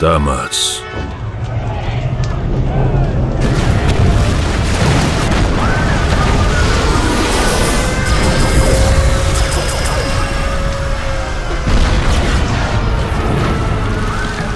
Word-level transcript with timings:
Damals. 0.00 0.82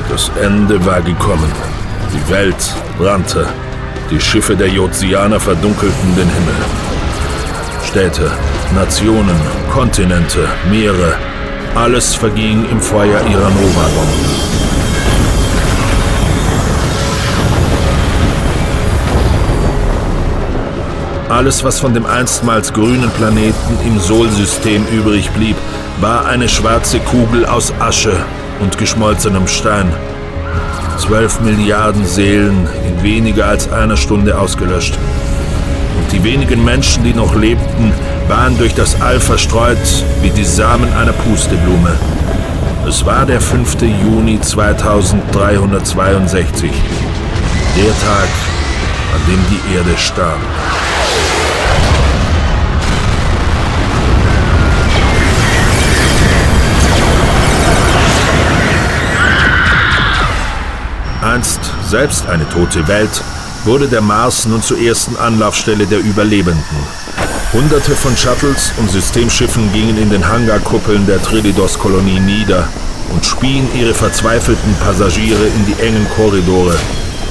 Das 0.09 0.30
Ende 0.43 0.85
war 0.86 1.03
gekommen. 1.03 1.53
Die 2.12 2.30
Welt 2.32 2.57
brannte. 2.98 3.46
Die 4.11 4.21
Schiffe 4.21 4.57
der 4.57 4.68
Jotsianer 4.68 5.39
verdunkelten 5.39 6.16
den 6.16 6.29
Himmel. 6.29 6.55
Städte, 7.84 8.30
Nationen, 8.75 9.41
Kontinente, 9.71 10.48
Meere, 10.71 11.14
alles 11.75 12.14
verging 12.14 12.66
im 12.71 12.80
Feuer 12.80 13.21
ihrer 13.30 13.50
Nova-Bomben. 13.50 14.55
Alles, 21.36 21.63
was 21.64 21.81
von 21.81 21.93
dem 21.93 22.07
einstmals 22.07 22.72
grünen 22.72 23.11
Planeten 23.11 23.79
im 23.85 24.00
Solsystem 24.00 24.86
übrig 24.86 25.29
blieb, 25.32 25.57
war 26.00 26.25
eine 26.25 26.49
schwarze 26.49 26.99
Kugel 26.99 27.45
aus 27.45 27.75
Asche 27.79 28.17
und 28.61 28.79
geschmolzenem 28.79 29.46
Stein. 29.46 29.93
Zwölf 30.96 31.39
Milliarden 31.40 32.06
Seelen 32.06 32.67
in 32.89 33.03
weniger 33.03 33.48
als 33.48 33.70
einer 33.70 33.98
Stunde 33.98 34.39
ausgelöscht. 34.39 34.98
Und 35.98 36.11
die 36.11 36.25
wenigen 36.25 36.64
Menschen, 36.64 37.05
die 37.05 37.12
noch 37.12 37.34
lebten, 37.34 37.92
waren 38.28 38.56
durch 38.56 38.75
das 38.75 38.98
All 39.03 39.20
verstreut 39.20 39.77
wie 40.23 40.31
die 40.31 40.42
Samen 40.42 40.91
einer 40.95 41.12
Pusteblume. 41.12 41.92
Es 42.89 43.05
war 43.05 43.27
der 43.27 43.42
5. 43.42 43.83
Juni 43.83 44.41
2362. 44.41 46.70
Der 47.77 47.84
Tag, 47.84 48.31
an 49.14 49.20
dem 49.31 49.45
die 49.51 49.61
Erde 49.77 49.98
starb. 49.98 50.41
Einst 61.37 61.70
selbst 61.87 62.27
eine 62.31 62.48
tote 62.48 62.89
Welt, 62.89 63.23
wurde 63.65 63.89
der 63.89 64.01
Mars 64.01 64.47
nun 64.47 64.62
zur 64.62 64.81
ersten 64.81 65.19
Anlaufstelle 65.19 65.87
der 65.87 65.98
Überlebenden. 65.98 66.79
Hunderte 67.53 67.95
von 67.95 68.17
Shuttles 68.17 68.73
und 68.79 68.91
Systemschiffen 68.91 69.70
gingen 69.70 69.98
in 69.98 70.09
den 70.09 70.27
Hangarkuppeln 70.27 71.07
der 71.07 71.20
Trilidos-Kolonie 71.20 72.20
nieder 72.20 72.67
und 73.12 73.27
spien 73.27 73.69
ihre 73.79 73.92
verzweifelten 73.92 74.75
Passagiere 74.77 75.45
in 75.48 75.67
die 75.67 75.79
engen 75.83 76.09
Korridore, 76.17 76.75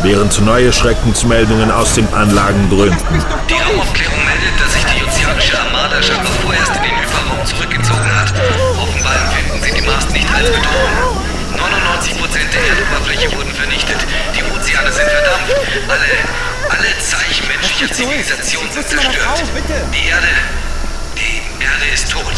während 0.03 0.39
neue 0.39 0.71
Schreckensmeldungen 0.71 1.71
aus 1.71 1.95
den 1.95 2.07
Anlagen 2.13 2.69
dröhnten. 2.69 3.25
Die 3.49 3.53
Raumaufklärung 3.55 4.19
meldet, 4.23 4.61
dass 4.63 4.71
sich 4.71 4.85
die 4.85 5.03
ozeanische 5.03 5.59
Armada 5.59 5.99
scheinbar 6.03 6.31
vorerst 6.43 6.75
in 6.75 6.83
den 6.83 6.91
Hyperraum 6.91 7.43
zurückgezogen 7.43 8.15
hat. 8.15 8.31
Offenbar 8.79 9.15
empfinden 9.15 9.63
sie 9.63 9.81
die 9.81 9.87
Mars 9.87 10.07
nicht 10.11 10.27
als 10.31 10.51
Bedrohung. 10.51 11.14
99% 12.05 12.51
der 12.53 12.61
Erdoberfläche 12.61 13.31
wurden 13.35 13.51
vernichtet. 13.51 13.97
Die 14.35 14.43
Ozeane 14.43 14.91
sind 14.91 15.09
verdampft. 15.09 15.55
Alle, 15.87 16.05
alle 16.69 16.99
Zeichen 16.99 17.47
menschlicher 17.47 17.91
Zivilisation 17.91 18.69
sind 18.71 18.87
zerstört. 18.87 19.43
Die 19.93 20.07
Erde, 20.07 20.27
die 21.15 21.63
Erde 21.63 21.93
ist 21.93 22.11
tot. 22.11 22.35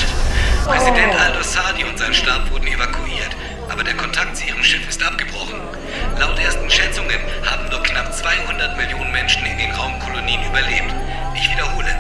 Präsident 0.66 1.14
Al-Dossadi 1.16 1.84
und 1.84 1.98
sein 1.98 2.14
Stab 2.14 2.50
wurden 2.52 2.68
evakuiert, 2.68 3.36
aber 3.70 3.84
der 3.84 3.96
Kontakt 3.96 4.38
zu 4.38 4.46
ihrem 4.46 4.64
Schiff 4.64 4.88
ist 4.88 5.04
abgebrochen. 5.04 5.60
Laut 6.20 6.40
ersten 6.40 6.70
Schätzungen 6.70 7.20
haben 7.46 7.70
nur 7.70 7.84
knapp 7.84 8.14
200 8.14 8.78
Millionen 8.78 9.12
Menschen 9.12 9.46
in 9.46 9.58
den 9.58 9.72
Raumkolonien 9.72 10.44
überlebt. 10.46 10.94
Ich 11.36 11.52
wiederhole, 11.52 11.96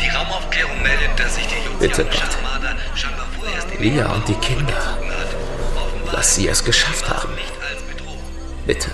die 0.00 0.08
Raumaufklärung 0.08 0.82
meldet, 0.82 1.18
dass 1.18 1.34
sich 1.36 1.46
die 1.46 1.84
Ozeanische 1.84 2.22
Armada 2.44 2.76
scheinbar 2.94 3.26
vorerst 3.38 3.70
in 3.72 3.94
den 3.94 4.06
und 4.06 4.28
die 4.28 4.34
Kinder. 4.34 4.98
Dass 6.12 6.34
sie 6.34 6.46
es 6.46 6.62
geschafft 6.62 7.08
haben. 7.08 7.32
Bitte. 8.66 8.90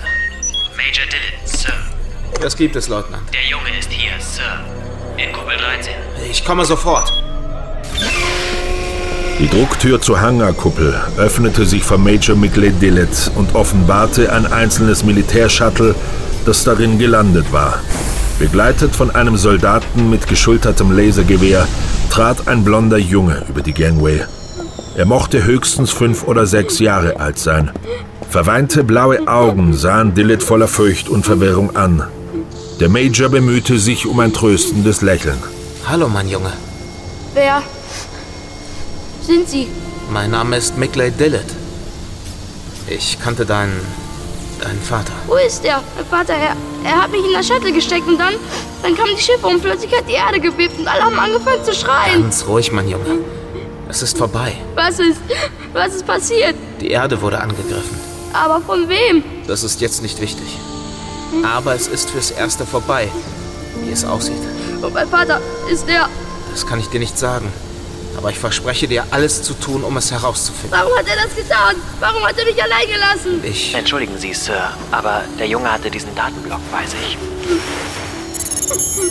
Major 0.75 1.05
Dillon, 1.05 1.45
Sir. 1.45 1.73
Was 2.41 2.55
gibt 2.55 2.75
es, 2.77 2.87
Leutnant? 2.87 3.23
Der 3.33 3.45
Junge 3.45 3.77
ist 3.77 3.91
hier, 3.91 4.11
Sir. 4.19 4.63
In 5.17 5.33
Kuppel 5.33 5.57
13. 5.57 5.93
Ich 6.31 6.45
komme 6.45 6.63
sofort. 6.63 7.11
Die 9.37 9.49
Drucktür 9.49 10.01
zur 10.01 10.21
Hangarkuppel 10.21 10.99
öffnete 11.17 11.65
sich 11.65 11.83
vor 11.83 11.97
Major 11.97 12.35
Migley 12.35 12.71
Dillett 12.71 13.31
und 13.35 13.53
offenbarte 13.53 14.31
ein 14.31 14.51
einzelnes 14.51 15.03
Militärshuttle, 15.03 15.95
das 16.45 16.63
darin 16.63 16.99
gelandet 16.99 17.51
war. 17.51 17.79
Begleitet 18.39 18.95
von 18.95 19.11
einem 19.13 19.35
Soldaten 19.35 20.09
mit 20.09 20.27
geschultertem 20.27 20.97
Lasergewehr 20.97 21.67
trat 22.09 22.47
ein 22.47 22.63
blonder 22.63 22.97
Junge 22.97 23.43
über 23.49 23.61
die 23.61 23.73
Gangway. 23.73 24.23
Er 24.99 25.05
mochte 25.05 25.45
höchstens 25.45 25.91
fünf 25.91 26.25
oder 26.27 26.45
sechs 26.45 26.79
Jahre 26.79 27.21
alt 27.21 27.39
sein. 27.39 27.71
Verweinte 28.29 28.83
blaue 28.83 29.29
Augen 29.29 29.73
sahen 29.73 30.13
Dillett 30.13 30.43
voller 30.43 30.67
Furcht 30.67 31.07
und 31.07 31.25
Verwirrung 31.25 31.73
an. 31.73 32.05
Der 32.81 32.89
Major 32.89 33.29
bemühte 33.29 33.79
sich 33.79 34.05
um 34.05 34.19
ein 34.19 34.33
tröstendes 34.33 35.01
Lächeln. 35.01 35.41
Hallo, 35.87 36.09
mein 36.09 36.27
Junge. 36.27 36.51
Wer 37.33 37.63
sind 39.21 39.47
Sie? 39.47 39.69
Mein 40.11 40.31
Name 40.31 40.57
ist 40.57 40.77
Mickley 40.77 41.11
Dillett. 41.11 41.47
Ich 42.89 43.17
kannte 43.23 43.45
deinen. 43.45 43.79
deinen 44.61 44.81
Vater. 44.81 45.13
Wo 45.27 45.35
ist 45.35 45.63
er? 45.63 45.81
Mein 45.95 46.07
Vater, 46.07 46.33
er, 46.33 46.57
er 46.83 47.03
hat 47.03 47.09
mich 47.09 47.25
in 47.25 47.31
das 47.31 47.47
Shuttle 47.47 47.71
gesteckt 47.71 48.05
und 48.05 48.17
dann, 48.17 48.33
dann 48.83 48.97
kamen 48.97 49.15
die 49.15 49.23
Schiffe 49.23 49.47
und 49.47 49.61
plötzlich 49.61 49.95
hat 49.95 50.09
die 50.09 50.15
Erde 50.15 50.41
gebebt 50.41 50.77
und 50.77 50.89
alle 50.89 51.03
haben 51.03 51.17
angefangen 51.17 51.63
zu 51.63 51.73
schreien. 51.73 52.23
Ganz 52.23 52.45
ruhig, 52.45 52.73
mein 52.73 52.89
Junge. 52.89 53.38
Es 53.89 54.03
ist 54.03 54.19
vorbei. 54.19 54.55
Was 54.75 54.99
ist, 54.99 55.19
was 55.73 55.95
ist 55.95 56.05
passiert? 56.05 56.53
Die 56.79 56.91
Erde 56.91 57.19
wurde 57.21 57.39
angegriffen. 57.39 57.99
Aber 58.31 58.61
von 58.61 58.87
wem? 58.87 59.23
Das 59.47 59.63
ist 59.63 59.81
jetzt 59.81 60.03
nicht 60.03 60.21
wichtig. 60.21 60.59
Aber 61.43 61.73
es 61.73 61.87
ist 61.87 62.11
fürs 62.11 62.29
Erste 62.29 62.67
vorbei, 62.67 63.09
wie 63.83 63.91
es 63.91 64.05
aussieht. 64.05 64.41
Und 64.79 64.93
mein 64.93 65.07
Vater, 65.07 65.41
ist 65.71 65.89
er... 65.89 66.07
Das 66.51 66.67
kann 66.67 66.79
ich 66.79 66.85
dir 66.87 66.99
nicht 66.99 67.17
sagen. 67.17 67.51
Aber 68.15 68.29
ich 68.29 68.37
verspreche 68.37 68.87
dir, 68.87 69.05
alles 69.09 69.41
zu 69.41 69.55
tun, 69.55 69.83
um 69.83 69.97
es 69.97 70.11
herauszufinden. 70.11 70.77
Warum 70.79 70.95
hat 70.95 71.07
er 71.07 71.15
das 71.23 71.35
getan? 71.35 71.75
Warum 71.99 72.23
hat 72.23 72.37
er 72.37 72.45
mich 72.45 72.61
allein 72.61 72.87
gelassen? 72.87 73.43
Ich. 73.43 73.73
Entschuldigen 73.73 74.19
Sie, 74.19 74.35
Sir, 74.35 74.69
aber 74.91 75.23
der 75.39 75.47
Junge 75.47 75.71
hatte 75.71 75.89
diesen 75.89 76.13
Datenblock 76.13 76.61
bei 76.71 76.85
sich. 76.85 77.17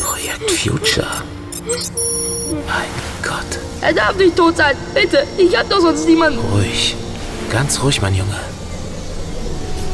Projekt 0.04 0.50
Future. 0.52 1.22
Mein 2.66 3.07
Gott. 3.22 3.58
Er 3.80 3.92
darf 3.92 4.16
nicht 4.16 4.36
tot 4.36 4.56
sein. 4.56 4.76
Bitte, 4.94 5.24
ich 5.36 5.56
hab 5.56 5.68
doch 5.70 5.80
sonst 5.80 6.06
niemanden. 6.06 6.38
Ruhig. 6.52 6.96
Ganz 7.50 7.82
ruhig, 7.82 8.02
mein 8.02 8.14
Junge. 8.14 8.36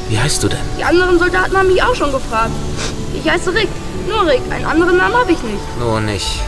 Wie 0.09 0.19
heißt 0.19 0.43
du 0.43 0.49
denn? 0.49 0.59
Die 0.79 0.85
anderen 0.85 1.19
Soldaten 1.19 1.57
haben 1.57 1.69
mich 1.69 1.83
auch 1.83 1.95
schon 1.95 2.13
gefragt. 2.13 2.51
Ich 3.15 3.29
heiße 3.29 3.55
Rick. 3.55 3.69
Nur 4.09 4.27
Rick. 4.27 4.43
Einen 4.51 4.67
anderen 4.67 4.97
Namen 4.97 5.15
habe 5.15 5.33
ich 5.33 5.43
nicht. 5.43 5.79
Nur 5.79 6.01
nicht. 6.01 6.41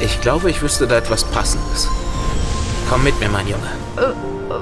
Ich 0.00 0.20
glaube, 0.20 0.50
ich 0.50 0.62
wüsste 0.62 0.86
da 0.86 0.96
etwas 0.96 1.24
Passendes. 1.24 1.88
Komm 2.88 3.04
mit 3.04 3.18
mir, 3.20 3.28
mein 3.28 3.46
Junge. 3.46 3.68
Äh, 3.96 4.12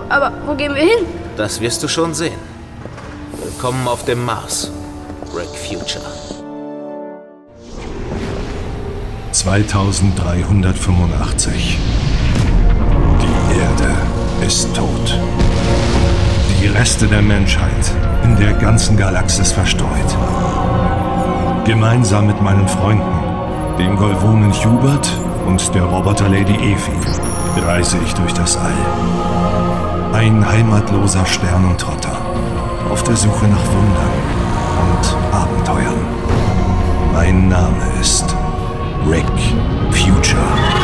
aber 0.08 0.32
wo 0.46 0.54
gehen 0.54 0.74
wir 0.74 0.82
hin? 0.82 1.06
Das 1.36 1.60
wirst 1.60 1.82
du 1.82 1.88
schon 1.88 2.12
sehen. 2.12 2.38
Willkommen 3.42 3.86
auf 3.88 4.04
dem 4.04 4.24
Mars. 4.24 4.70
Rick 5.34 5.48
Future. 5.48 6.04
2385. 9.32 11.78
Die 13.20 13.58
Erde 13.58 13.90
ist 14.46 14.72
tot. 14.74 15.18
Die 16.60 16.68
Reste 16.68 17.06
der 17.06 17.22
Menschheit 17.22 17.92
in 18.24 18.36
der 18.36 18.52
ganzen 18.54 18.96
Galaxis 18.96 19.52
verstreut. 19.52 20.16
Gemeinsam 21.64 22.26
mit 22.26 22.40
meinen 22.40 22.66
Freunden, 22.66 23.04
dem 23.78 23.94
Golvonen 23.96 24.52
Hubert 24.52 25.08
und 25.46 25.72
der 25.74 25.84
Roboter 25.84 26.28
Lady 26.28 26.54
Evi, 26.54 26.98
reise 27.66 27.98
ich 28.04 28.14
durch 28.14 28.32
das 28.32 28.56
All. 28.56 28.72
Ein 30.14 30.48
heimatloser 30.48 31.26
Sternentrotter 31.26 32.16
auf 32.90 33.02
der 33.02 33.16
Suche 33.16 33.46
nach 33.46 33.66
Wundern 33.66 34.12
und 34.82 35.14
Abenteuern. 35.34 35.98
Mein 37.12 37.48
Name 37.48 37.84
ist 38.00 38.34
Rick 39.04 39.26
Future. 39.92 40.77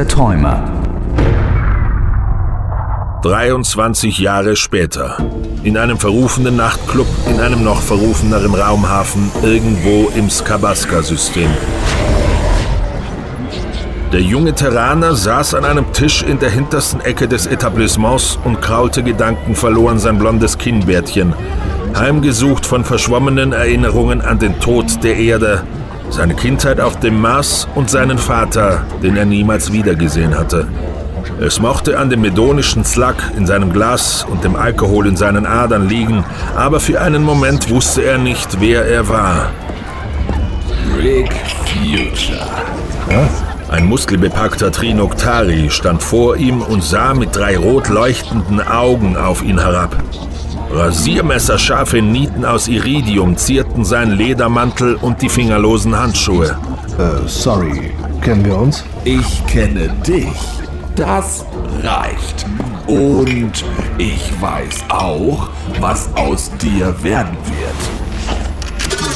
Der 0.00 0.08
Träumer. 0.08 0.64
23 3.22 4.18
Jahre 4.18 4.56
später. 4.56 5.18
In 5.62 5.76
einem 5.76 5.98
verrufenen 5.98 6.56
Nachtclub 6.56 7.06
in 7.28 7.38
einem 7.38 7.62
noch 7.62 7.82
verrufeneren 7.82 8.54
Raumhafen 8.54 9.30
irgendwo 9.42 10.10
im 10.16 10.30
Skabaska-System. 10.30 11.50
Der 14.10 14.22
junge 14.22 14.54
Terraner 14.54 15.14
saß 15.14 15.54
an 15.54 15.66
einem 15.66 15.92
Tisch 15.92 16.22
in 16.22 16.38
der 16.38 16.48
hintersten 16.48 17.02
Ecke 17.02 17.28
des 17.28 17.46
Etablissements 17.46 18.38
und 18.42 18.62
kraulte 18.62 19.02
gedankenverloren 19.02 19.98
sein 19.98 20.18
blondes 20.18 20.56
Kinnbärtchen, 20.56 21.34
heimgesucht 21.94 22.64
von 22.64 22.84
verschwommenen 22.84 23.52
Erinnerungen 23.52 24.22
an 24.22 24.38
den 24.38 24.58
Tod 24.60 25.04
der 25.04 25.16
Erde, 25.16 25.62
seine 26.10 26.34
Kindheit 26.34 26.80
auf 26.80 26.98
dem 27.00 27.20
Mars 27.20 27.68
und 27.74 27.90
seinen 27.90 28.18
Vater, 28.18 28.84
den 29.02 29.16
er 29.16 29.24
niemals 29.24 29.72
wiedergesehen 29.72 30.36
hatte. 30.36 30.68
Es 31.40 31.60
mochte 31.60 31.98
an 31.98 32.10
dem 32.10 32.20
medonischen 32.20 32.84
Slug 32.84 33.16
in 33.36 33.46
seinem 33.46 33.72
Glas 33.72 34.26
und 34.28 34.44
dem 34.44 34.56
Alkohol 34.56 35.06
in 35.06 35.16
seinen 35.16 35.46
Adern 35.46 35.88
liegen, 35.88 36.24
aber 36.56 36.80
für 36.80 37.00
einen 37.00 37.22
Moment 37.22 37.70
wusste 37.70 38.02
er 38.02 38.18
nicht, 38.18 38.60
wer 38.60 38.84
er 38.84 39.08
war. 39.08 39.50
Rick 40.98 41.32
Future. 41.64 42.46
Ein 43.70 43.86
muskelbepackter 43.86 44.72
Trinoktari 44.72 45.70
stand 45.70 46.02
vor 46.02 46.36
ihm 46.36 46.60
und 46.60 46.82
sah 46.82 47.14
mit 47.14 47.34
drei 47.36 47.56
rot 47.56 47.88
leuchtenden 47.88 48.60
Augen 48.60 49.16
auf 49.16 49.42
ihn 49.42 49.60
herab. 49.60 49.96
Rasiermesserscharfe 50.72 52.00
Nieten 52.00 52.44
aus 52.44 52.68
Iridium 52.68 53.36
zierten 53.36 53.84
seinen 53.84 54.12
Ledermantel 54.12 54.94
und 54.94 55.20
die 55.20 55.28
fingerlosen 55.28 55.98
Handschuhe. 55.98 56.56
Äh, 56.96 57.26
sorry, 57.26 57.90
kennen 58.20 58.44
wir 58.44 58.56
uns? 58.56 58.84
Ich 59.04 59.44
kenne 59.46 59.88
dich. 60.06 60.28
Das 60.94 61.44
reicht. 61.82 62.46
Und 62.86 63.64
ich 63.98 64.32
weiß 64.40 64.84
auch, 64.90 65.48
was 65.80 66.08
aus 66.14 66.50
dir 66.62 66.94
werden 67.02 67.36
wird. 67.58 67.74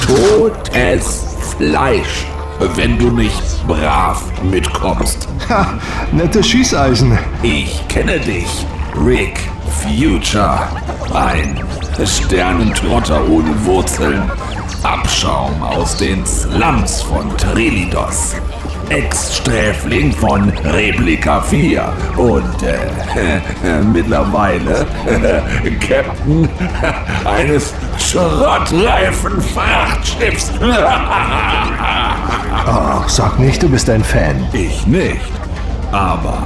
Totes 0.09 1.25
Fleisch, 1.57 2.27
wenn 2.75 2.99
du 2.99 3.11
nicht 3.11 3.67
brav 3.69 4.25
mitkommst. 4.43 5.29
Ha, 5.49 5.79
nette 6.11 6.43
Schießeisen. 6.43 7.17
Ich 7.43 7.87
kenne 7.89 8.19
dich, 8.19 8.67
Rick 9.05 9.54
Future. 9.83 10.69
Ein 11.13 11.63
Sternentrotter 12.05 13.21
ohne 13.29 13.65
Wurzeln. 13.65 14.31
Abschaum 14.83 15.63
aus 15.63 15.97
den 15.97 16.25
Slums 16.27 17.03
von 17.03 17.37
Trilidos. 17.37 18.35
Ex-Sträfling 18.91 20.13
von 20.13 20.51
Replika 20.65 21.41
4 21.41 21.93
und 22.17 22.63
äh, 22.63 23.41
mittlerweile 23.93 24.87
äh, 25.07 25.71
Captain 25.81 26.49
eines 27.25 27.73
schrottreifen 27.99 29.41
Frachtschiffs. 29.41 30.53
Ach, 32.67 33.09
sag 33.09 33.39
nicht, 33.39 33.63
du 33.63 33.69
bist 33.69 33.89
ein 33.89 34.05
Fan. 34.05 34.47
Ich 34.53 34.87
nicht, 34.87 35.33
aber 35.91 36.43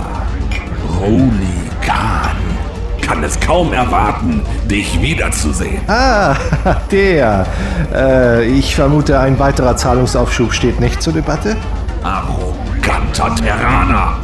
Holy 1.01 1.71
Khan 1.85 2.37
kann 3.09 3.25
es 3.25 3.41
kaum 3.41 3.73
erwarten, 3.73 4.43
dich 4.67 5.01
wiederzusehen. 5.01 5.81
Ah, 5.89 6.37
der. 6.91 7.47
Äh, 7.93 8.47
ich 8.47 8.75
vermute, 8.75 9.19
ein 9.19 9.39
weiterer 9.39 9.77
Zahlungsaufschub 9.77 10.53
steht 10.53 10.79
nicht 10.79 11.01
zur 11.03 11.15
Debatte? 11.15 11.57
Arroganter 12.03 13.35
Terraner! 13.35 14.19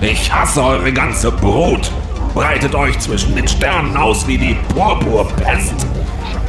Ich 0.00 0.32
hasse 0.32 0.64
eure 0.64 0.90
ganze 0.90 1.30
Brut! 1.30 1.90
Breitet 2.32 2.74
euch 2.74 2.98
zwischen 2.98 3.36
den 3.36 3.46
Sternen 3.46 3.96
aus 3.96 4.26
wie 4.26 4.38
die 4.38 4.56
Purpurpest! 4.74 5.86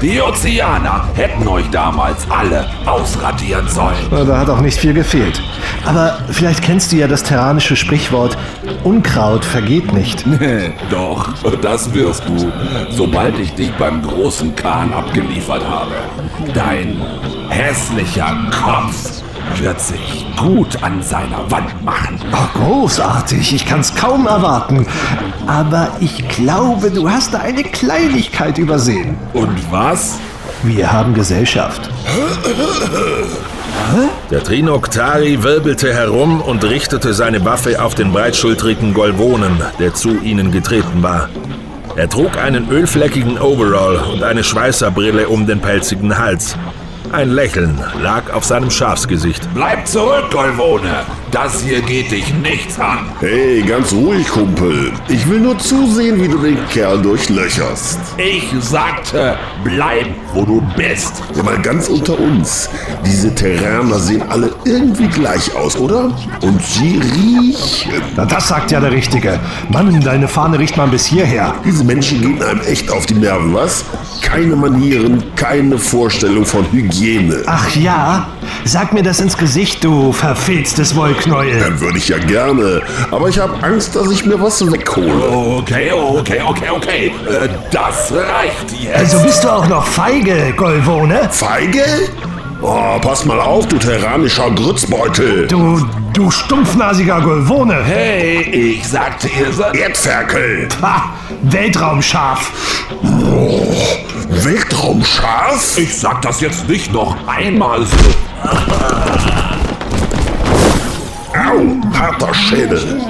Die 0.02 0.20
Ozeaner 0.20 1.06
hätten 1.14 1.48
euch 1.48 1.70
damals 1.70 2.26
alle 2.30 2.66
ausradieren 2.88 3.68
sollen. 3.68 3.96
Da 4.10 4.40
hat 4.40 4.50
auch 4.50 4.62
nicht 4.62 4.80
viel 4.80 4.94
gefehlt. 4.94 5.42
Aber 5.86 6.18
vielleicht 6.32 6.64
kennst 6.64 6.92
du 6.92 6.96
ja 6.96 7.08
das 7.08 7.22
terranische 7.24 7.76
Sprichwort 7.76 8.36
Unkraut 8.84 9.46
vergeht 9.46 9.94
nicht. 9.94 10.26
Doch, 10.90 11.30
das 11.62 11.94
wirst 11.94 12.24
du, 12.28 12.52
sobald 12.90 13.38
ich 13.38 13.54
dich 13.54 13.72
beim 13.74 14.02
großen 14.02 14.56
Kahn 14.56 14.92
abgeliefert 14.92 15.64
habe. 15.68 15.92
Dein 16.54 17.00
hässlicher 17.50 18.36
Kopf 18.50 19.22
wird 19.56 19.80
sich 19.80 20.26
gut 20.38 20.82
an 20.84 21.02
seiner 21.02 21.50
Wand 21.50 21.84
machen. 21.84 22.20
Oh, 22.32 22.60
großartig, 22.60 23.54
ich 23.54 23.66
kann's 23.66 23.94
kaum 23.96 24.28
erwarten. 24.28 24.86
Aber 25.48 25.90
ich 26.00 26.28
glaube, 26.30 26.92
du 26.92 27.10
hast 27.10 27.34
da 27.34 27.40
eine 27.40 27.64
Kleinigkeit 27.64 28.58
übersehen. 28.58 29.18
Und 29.34 29.72
was? 29.72 30.20
Wir 30.64 30.92
haben 30.92 31.14
Gesellschaft. 31.14 31.90
Der 34.30 34.44
Trinoktari 34.44 35.44
wirbelte 35.44 35.94
herum 35.94 36.42
und 36.42 36.64
richtete 36.64 37.14
seine 37.14 37.44
Waffe 37.46 37.84
auf 37.84 37.96
den 37.96 38.12
breitschultrigen 38.12 38.94
Golvonen, 38.94 39.62
der 39.80 39.94
zu 39.94 40.20
ihnen 40.20 40.52
getreten 40.52 41.02
war. 41.02 41.30
Er 41.96 42.08
trug 42.08 42.38
einen 42.38 42.70
ölfleckigen 42.70 43.38
Overall 43.40 43.98
und 44.14 44.24
eine 44.24 44.44
Schweißerbrille 44.44 45.28
um 45.28 45.46
den 45.46 45.60
pelzigen 45.60 46.18
Hals. 46.18 46.56
Ein 47.14 47.32
Lächeln 47.32 47.78
lag 48.02 48.32
auf 48.32 48.46
seinem 48.46 48.72
Schafsgesicht. 48.72 49.46
Bleib 49.54 49.86
zurück, 49.86 50.32
Golvone! 50.32 51.04
Das 51.30 51.62
hier 51.62 51.82
geht 51.82 52.10
dich 52.12 52.34
nichts 52.36 52.80
an! 52.80 53.00
Hey, 53.20 53.62
ganz 53.64 53.92
ruhig, 53.92 54.28
Kumpel. 54.30 54.94
Ich 55.10 55.30
will 55.30 55.40
nur 55.42 55.58
zusehen, 55.58 56.22
wie 56.22 56.30
du 56.30 56.38
den 56.38 56.58
Kerl 56.70 57.02
durchlöcherst. 57.02 58.00
Ich 58.18 58.46
sagte, 58.62 59.36
bleib, 59.64 60.08
wo 60.34 60.46
du 60.46 60.62
bist! 60.78 61.22
Ja, 61.36 61.44
mal 61.44 61.62
ganz 61.62 61.90
unter 61.90 62.18
uns. 62.18 62.70
Diese 63.06 63.34
Terraner 63.36 64.00
sehen 64.00 64.24
alle 64.30 64.54
irgendwie 64.64 65.08
gleich 65.08 65.54
aus, 65.54 65.76
oder? 65.78 66.16
Und 66.42 66.62
sie 66.62 67.02
riechen. 67.02 68.02
Na, 68.16 68.24
das 68.26 68.48
sagt 68.48 68.72
ja 68.72 68.80
der 68.80 68.92
Richtige. 68.92 69.38
Mann, 69.70 70.00
deine 70.00 70.30
Fahne 70.30 70.60
riecht 70.60 70.78
mal 70.78 70.88
bis 70.88 71.08
hierher. 71.08 71.56
Diese 71.66 71.84
Menschen 71.84 72.22
gehen 72.22 72.42
einem 72.42 72.62
echt 72.62 72.90
auf 72.90 73.06
die 73.06 73.16
Nerven, 73.16 73.54
was? 73.54 73.84
Keine 74.22 74.56
Manieren, 74.56 75.24
keine 75.36 75.78
Vorstellung 75.78 76.46
von 76.46 76.66
Hygiene. 76.72 77.01
Ach 77.48 77.76
ja? 77.76 78.28
Sag 78.64 78.94
mir 78.94 79.02
das 79.02 79.20
ins 79.20 79.36
Gesicht, 79.38 79.84
du 79.84 80.12
verfilztes 80.12 80.96
Wollknäuel. 80.96 81.60
Dann 81.60 81.80
würde 81.80 81.98
ich 81.98 82.08
ja 82.10 82.18
gerne. 82.20 82.82
Aber 83.10 83.28
ich 83.28 83.40
habe 83.40 83.54
Angst, 83.64 83.96
dass 83.96 84.12
ich 84.12 84.24
mir 84.26 84.40
was 84.40 84.62
weghole. 84.72 85.30
Okay, 85.58 85.92
okay, 85.92 86.42
okay, 86.46 86.70
okay. 86.70 87.12
Äh, 87.28 87.50
Das 87.72 88.12
reicht 88.12 88.72
jetzt. 88.80 88.96
Also 88.96 89.20
bist 89.24 89.44
du 89.44 89.50
auch 89.52 89.68
noch 89.68 89.86
feige, 89.88 90.54
Golvone? 90.56 91.28
Feige? 91.32 91.84
Oh, 92.64 93.00
pass 93.02 93.26
mal 93.26 93.40
auf, 93.40 93.68
du 93.68 93.78
terranischer 93.80 94.52
Grützbeutel. 94.52 95.48
Du, 95.48 95.84
du 96.14 96.30
stumpfnasiger 96.30 97.20
Golvone. 97.20 97.84
Hey, 97.84 98.42
ich 98.42 98.88
sagte, 98.88 99.28
ihr 99.28 99.52
seid... 99.52 99.76
Erdferkel. 99.76 100.70
Ha, 100.80 101.12
Weltraumschaf. 101.42 102.52
Weltraumscharf? 104.30 105.78
Ich 105.80 105.98
sag 105.98 106.22
das 106.22 106.40
jetzt 106.42 106.70
nicht 106.70 106.94
noch 106.94 107.16
einmal 107.28 107.84
so. 107.84 107.98
Au, 111.34 111.98
harter 111.98 112.34
Schädel. 112.34 113.02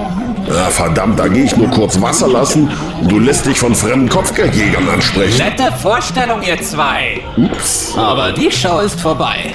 Ja, 0.53 0.69
verdammt, 0.69 1.19
da 1.19 1.27
gehe 1.27 1.45
ich 1.45 1.55
nur 1.55 1.69
kurz 1.69 1.99
Wasser 2.01 2.27
lassen 2.27 2.69
und 3.01 3.11
du 3.11 3.19
lässt 3.19 3.45
dich 3.45 3.57
von 3.57 3.73
fremden 3.73 4.09
Kopfgeldjägern 4.09 4.87
ansprechen. 4.89 5.37
Nette 5.37 5.71
Vorstellung, 5.81 6.41
ihr 6.41 6.61
zwei. 6.61 7.21
Ups. 7.37 7.93
Aber 7.97 8.31
die 8.31 8.51
Show 8.51 8.79
ist 8.79 8.99
vorbei. 8.99 9.53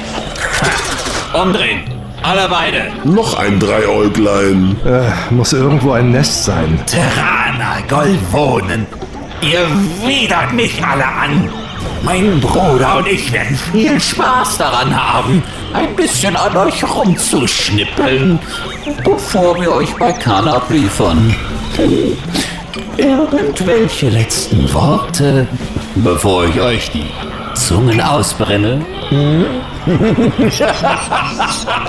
Umdrehen. 1.35 1.83
Alle 2.23 2.49
beide. 2.49 2.87
Noch 3.05 3.39
ein 3.39 3.61
Dreiäuglein. 3.61 4.77
Äh, 4.85 5.33
muss 5.33 5.53
irgendwo 5.53 5.93
ein 5.93 6.11
Nest 6.11 6.45
sein. 6.45 6.81
Terraner, 6.87 7.83
Golvonen. 7.89 8.87
Ihr 9.43 9.67
widert 10.05 10.53
mich 10.55 10.83
alle 10.85 11.07
an. 11.07 11.51
Mein 12.03 12.41
Bruder 12.41 12.99
und 12.99 13.09
ich 13.09 13.33
werden 13.33 13.59
viel 13.73 13.99
Spaß 14.01 14.59
daran 14.59 14.95
haben, 14.95 15.43
ein 15.73 15.95
bisschen 15.97 16.37
an 16.37 16.57
euch 16.57 16.83
rumzuschnippeln, 16.85 18.39
bevor 19.05 19.61
wir 19.61 19.73
euch 19.73 19.95
bei 19.97 20.13
Khan 20.13 20.47
abliefern. 20.49 21.35
Irgendwelche 22.97 24.09
letzten 24.11 24.73
Worte, 24.73 25.47
bevor 25.97 26.45
ich 26.47 26.61
euch 26.61 26.91
die 26.91 27.07
Zungen 27.55 28.01
ausbrenne? 28.01 28.85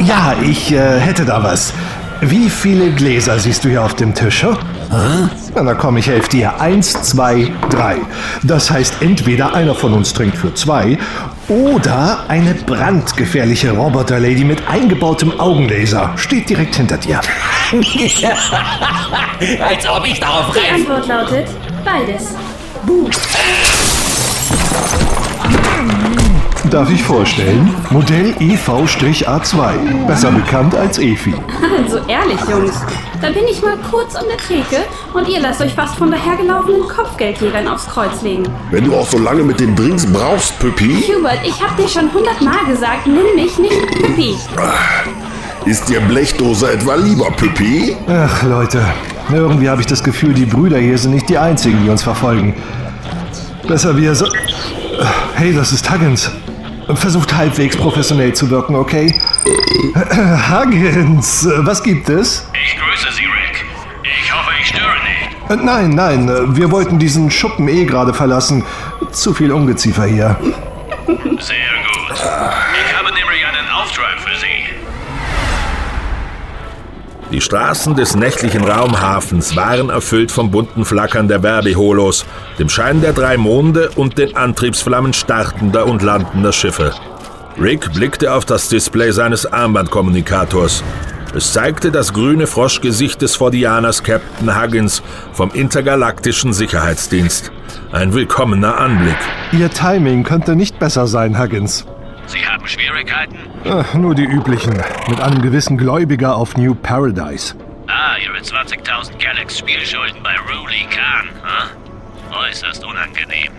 Ja, 0.06 0.36
ich 0.44 0.72
äh, 0.72 1.00
hätte 1.00 1.26
da 1.26 1.42
was. 1.42 1.74
Wie 2.22 2.50
viele 2.50 2.92
Gläser 2.92 3.38
siehst 3.40 3.64
du 3.64 3.70
hier 3.70 3.84
auf 3.84 3.96
dem 3.96 4.14
Tisch? 4.14 4.44
Hm? 4.44 5.30
Na, 5.56 5.64
da 5.64 5.74
komm, 5.74 5.98
ich 5.98 6.08
helfe 6.08 6.30
dir. 6.30 6.60
Eins, 6.60 6.94
zwei, 7.04 7.52
drei. 7.70 7.98
Das 8.44 8.72
heißt, 8.72 9.02
entweder 9.02 9.54
einer 9.54 9.76
von 9.76 9.94
uns 9.94 10.14
trinkt 10.14 10.38
für 10.38 10.54
zwei 10.54 10.98
Oder 11.48 12.26
eine 12.28 12.54
brandgefährliche 12.54 13.72
Roboter-Lady 13.72 14.44
mit 14.44 14.68
eingebautem 14.68 15.40
Augenlaser 15.40 16.14
steht 16.18 16.50
direkt 16.50 16.76
hinter 16.76 16.98
dir. 16.98 17.22
Als 19.68 19.88
ob 19.90 20.06
ich 20.06 20.20
darauf 20.20 20.54
Die 20.54 20.60
reif. 20.60 20.74
Antwort 20.74 21.08
lautet 21.08 21.48
beides. 21.86 22.36
Darf 26.66 26.92
ich 26.92 27.02
vorstellen? 27.02 27.74
Modell 27.92 28.36
E 28.40 28.56
EV-A2, 28.56 30.06
besser 30.06 30.32
bekannt 30.32 30.76
als 30.76 30.98
EFI. 30.98 31.34
Also 31.82 31.98
ehrlich, 32.08 32.40
Jungs. 32.50 32.74
Da 33.22 33.30
bin 33.30 33.46
ich 33.50 33.62
mal 33.62 33.78
kurz 33.90 34.16
um 34.16 34.28
der 34.28 34.38
Theke 34.38 34.84
und 35.14 35.30
ihr 35.30 35.40
lasst 35.40 35.62
euch 35.62 35.74
fast 35.74 35.96
von 35.96 36.12
dahergelaufenen 36.12 36.82
Kopfgeldjägern 36.88 37.68
aufs 37.68 37.88
Kreuz 37.88 38.22
legen. 38.22 38.44
Wenn 38.72 38.86
du 38.86 38.96
auch 38.96 39.08
so 39.08 39.18
lange 39.18 39.44
mit 39.44 39.60
den 39.60 39.76
Drinks 39.76 40.06
brauchst, 40.06 40.60
Püppi, 40.60 41.04
Hubert, 41.08 41.40
ich 41.46 41.62
hab 41.62 41.78
dir 41.78 41.88
schon 41.88 42.12
hundertmal 42.12 42.66
gesagt, 42.68 43.08
nenn 43.08 43.36
mich 43.36 43.58
nicht 43.58 43.88
Pippi. 43.92 44.36
ist 45.66 45.88
dir 45.88 46.02
Blechdose 46.02 46.74
etwa 46.74 46.96
lieber, 46.96 47.32
Püppi? 47.32 47.96
Ach, 48.08 48.44
Leute, 48.44 48.84
irgendwie 49.32 49.70
habe 49.70 49.82
ich 49.82 49.88
das 49.88 50.04
Gefühl, 50.04 50.34
die 50.34 50.46
Brüder 50.46 50.80
hier 50.80 50.98
sind 50.98 51.12
nicht 51.14 51.30
die 51.30 51.38
einzigen, 51.38 51.84
die 51.84 51.90
uns 51.90 52.04
verfolgen. 52.04 52.56
Besser 53.68 53.96
wir 53.96 54.14
so. 54.16 54.26
Hey, 55.36 55.54
das 55.54 55.72
ist 55.72 55.90
Huggins. 55.92 56.32
Versucht 56.96 57.36
halbwegs 57.36 57.76
professionell 57.76 58.34
zu 58.34 58.50
wirken, 58.50 58.76
okay? 58.76 59.14
Huggins, 60.50 61.48
was 61.58 61.84
gibt 61.84 62.08
es? 62.10 62.48
Ich 62.66 62.78
grüße 62.78 63.14
Sie, 63.14 63.24
Rick. 63.26 63.66
Ich 64.04 64.34
hoffe, 64.34 64.52
ich 64.62 64.68
störe 64.68 64.96
nicht. 65.04 65.62
Äh, 65.62 65.66
Nein, 65.66 65.90
nein, 65.92 66.30
äh, 66.30 66.56
wir 66.56 66.72
wollten 66.72 66.98
diesen 66.98 67.30
Schuppen 67.30 67.68
eh 67.68 67.84
gerade 67.86 68.14
verlassen. 68.14 68.64
Zu 69.12 69.34
viel 69.34 69.52
Ungeziefer 69.52 70.06
hier. 70.06 70.38
Sehr 71.08 71.16
gut. 71.18 72.14
Ich 72.16 72.87
Die 77.32 77.42
Straßen 77.42 77.96
des 77.98 78.16
nächtlichen 78.16 78.64
Raumhafens 78.64 79.58
waren 79.58 79.90
erfüllt 79.90 80.32
vom 80.32 80.50
bunten 80.50 80.86
Flackern 80.86 81.28
der 81.28 81.44
Werbeholos, 81.44 82.26
dem 82.58 82.70
Schein 82.70 83.02
der 83.02 83.12
drei 83.12 83.36
Monde 83.36 83.90
und 83.98 84.18
den 84.18 84.38
Antriebsflammen 84.38 85.12
startender 85.12 85.88
und 85.88 86.02
landender 86.02 86.54
Schiffe. 86.54 86.94
Rick 87.60 87.92
blickte 87.94 88.34
auf 88.34 88.46
das 88.46 88.70
Display 88.70 89.12
seines 89.12 89.46
Armbandkommunikators. 89.46 90.84
Es 91.36 91.52
zeigte 91.52 91.92
das 91.92 92.14
grüne 92.14 92.48
Froschgesicht 92.48 93.22
des 93.22 93.36
Fordianers 93.36 94.04
Captain 94.04 94.60
Huggins 94.60 95.04
vom 95.34 95.52
Intergalaktischen 95.52 96.54
Sicherheitsdienst. 96.54 97.52
Ein 97.92 98.14
willkommener 98.14 98.78
Anblick. 98.78 99.18
Ihr 99.52 99.70
Timing 99.70 100.24
könnte 100.24 100.56
nicht 100.56 100.80
besser 100.80 101.08
sein, 101.08 101.38
Huggins. 101.38 101.86
Sie 102.28 102.46
haben 102.46 102.68
Schwierigkeiten? 102.68 103.38
Ach, 103.70 103.94
nur 103.94 104.14
die 104.14 104.26
üblichen. 104.26 104.74
Mit 105.10 105.22
einem 105.22 105.42
gewissen 105.42 105.78
Gläubiger 105.78 106.36
auf 106.36 106.58
New 106.58 106.76
Paradise. 106.76 107.56
Ah, 107.88 108.18
Ihre 108.18 108.38
20.000 108.40 109.18
Galax 109.24 109.58
Spielschulden 109.60 110.22
bei 110.22 110.36
Ruli 110.38 110.86
Khan, 110.90 111.30
hm? 111.42 112.34
Äußerst 112.34 112.84
unangenehm. 112.86 113.52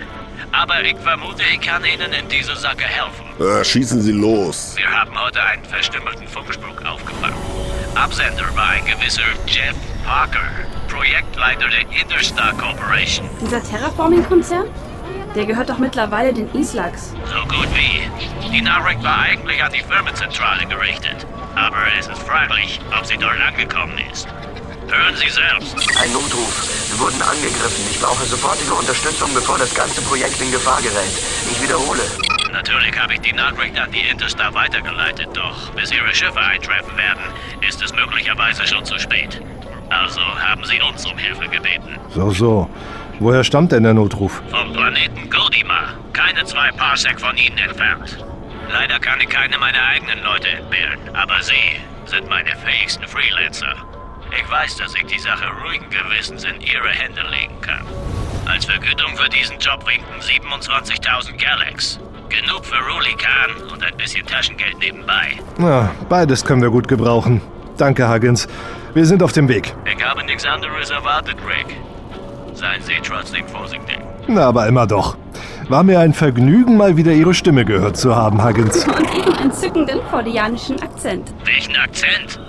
Aber 0.52 0.82
ich 0.82 0.96
vermute, 0.98 1.42
ich 1.52 1.60
kann 1.60 1.82
Ihnen 1.84 2.12
in 2.12 2.28
dieser 2.28 2.56
Sache 2.56 2.82
helfen. 2.84 3.24
Ah, 3.40 3.64
schießen 3.64 4.00
Sie 4.02 4.12
los. 4.12 4.74
Wir 4.76 4.88
haben 4.90 5.18
heute 5.18 5.42
einen 5.42 5.64
verstümmelten 5.64 6.26
Funkspruch 6.28 6.84
aufgefangen. 6.84 7.36
Absender 7.94 8.44
war 8.54 8.68
ein 8.70 8.84
gewisser 8.84 9.22
Jeff 9.46 9.74
Parker, 10.04 10.40
Projektleiter 10.88 11.66
der 11.68 12.00
Interstar 12.00 12.52
Corporation. 12.54 13.28
Dieser 13.40 13.62
Terraforming-Konzern? 13.62 14.66
Der 15.34 15.46
gehört 15.46 15.68
doch 15.68 15.78
mittlerweile 15.78 16.32
den 16.32 16.52
Islax. 16.54 17.12
So 17.26 17.40
gut 17.48 17.68
wie. 17.74 18.48
Die 18.50 18.62
Nachricht 18.62 19.02
war 19.02 19.20
eigentlich 19.20 19.62
an 19.62 19.72
die 19.72 19.82
Firmenzentrale 19.82 20.66
gerichtet. 20.66 21.26
Aber 21.54 21.76
es 21.98 22.06
ist 22.06 22.22
fraglich, 22.22 22.80
ob 22.98 23.04
sie 23.06 23.16
dort 23.16 23.40
angekommen 23.40 23.98
ist. 24.10 24.26
Hören 24.88 25.16
Sie 25.16 25.28
selbst. 25.28 25.76
Ein 26.00 26.12
Notruf. 26.12 26.88
Wir 26.90 26.98
wurden 26.98 27.20
angegriffen. 27.20 27.84
Ich 27.90 28.00
brauche 28.00 28.24
sofortige 28.24 28.72
Unterstützung, 28.72 29.28
bevor 29.34 29.58
das 29.58 29.74
ganze 29.74 30.00
Projekt 30.02 30.40
in 30.40 30.50
Gefahr 30.50 30.80
gerät. 30.80 31.12
Ich 31.50 31.62
wiederhole. 31.62 32.00
Natürlich 32.52 32.98
habe 32.98 33.14
ich 33.14 33.20
die 33.20 33.34
Nachricht 33.34 33.78
an 33.78 33.92
die 33.92 34.08
Interstar 34.08 34.54
weitergeleitet, 34.54 35.28
doch 35.34 35.70
bis 35.72 35.92
Ihre 35.92 36.14
Schiffe 36.14 36.40
eintreffen 36.40 36.96
werden, 36.96 37.22
ist 37.68 37.82
es 37.82 37.92
möglicherweise 37.92 38.66
schon 38.66 38.84
zu 38.86 38.98
spät. 38.98 39.42
Also 39.90 40.20
haben 40.20 40.64
Sie 40.64 40.80
uns 40.80 41.04
um 41.04 41.18
Hilfe 41.18 41.48
gebeten. 41.48 41.98
So, 42.14 42.30
so. 42.30 42.70
Woher 43.20 43.42
stammt 43.42 43.72
denn 43.72 43.82
der 43.82 43.94
Notruf? 43.94 44.42
Vom 44.50 44.72
Planeten 44.72 45.28
Godima, 45.28 45.94
keine 46.12 46.44
zwei 46.44 46.70
Parsec 46.70 47.20
von 47.20 47.36
Ihnen 47.36 47.58
entfernt. 47.58 48.24
Leider 48.70 49.00
kann 49.00 49.20
ich 49.20 49.28
keine 49.28 49.58
meiner 49.58 49.82
eigenen 49.82 50.22
Leute 50.22 50.48
entbehren, 50.48 51.00
aber 51.14 51.42
Sie 51.42 51.80
sind 52.06 52.28
meine 52.28 52.50
fähigsten 52.56 53.06
Freelancer. 53.08 53.74
Ich 54.30 54.48
weiß, 54.50 54.76
dass 54.76 54.94
ich 54.94 55.04
die 55.06 55.18
Sache 55.18 55.46
ruhigen 55.64 55.86
Gewissens 55.90 56.44
in 56.44 56.60
Ihre 56.60 56.90
Hände 56.90 57.22
legen 57.30 57.60
kann. 57.60 57.84
Als 58.46 58.66
Vergütung 58.66 59.16
für 59.16 59.28
diesen 59.28 59.58
Job 59.58 59.84
winken 59.86 60.20
27.000 60.20 61.42
Galax. 61.42 61.98
Genug 62.28 62.64
für 62.64 62.76
Ruli 62.76 63.14
Khan 63.16 63.70
und 63.72 63.82
ein 63.82 63.96
bisschen 63.96 64.26
Taschengeld 64.26 64.78
nebenbei. 64.78 65.38
Na, 65.56 65.90
beides 66.08 66.44
können 66.44 66.62
wir 66.62 66.70
gut 66.70 66.86
gebrauchen. 66.86 67.40
Danke, 67.78 68.08
Huggins. 68.08 68.46
Wir 68.94 69.06
sind 69.06 69.22
auf 69.22 69.32
dem 69.32 69.48
Weg. 69.48 69.74
Ich 69.84 70.04
habe 70.04 70.22
nichts 70.24 70.44
anderes 70.44 70.90
erwartet, 70.90 71.36
Rick. 71.46 71.74
Seien 72.58 72.82
Sie 72.82 72.94
trotzdem 73.06 73.46
vorsichtig. 73.46 73.98
Na, 74.26 74.48
aber 74.48 74.66
immer 74.66 74.84
doch. 74.84 75.16
War 75.68 75.84
mir 75.84 76.00
ein 76.00 76.12
Vergnügen, 76.12 76.76
mal 76.76 76.96
wieder 76.96 77.12
Ihre 77.12 77.32
Stimme 77.32 77.64
gehört 77.64 77.96
zu 77.96 78.16
haben, 78.16 78.42
Huggins. 78.44 78.84
Und 78.84 79.14
ihren 79.14 79.38
entzückenden 79.38 80.00
fordianischen 80.10 80.82
Akzent. 80.82 81.32
Welchen 81.44 81.76
Akzent? 81.76 82.40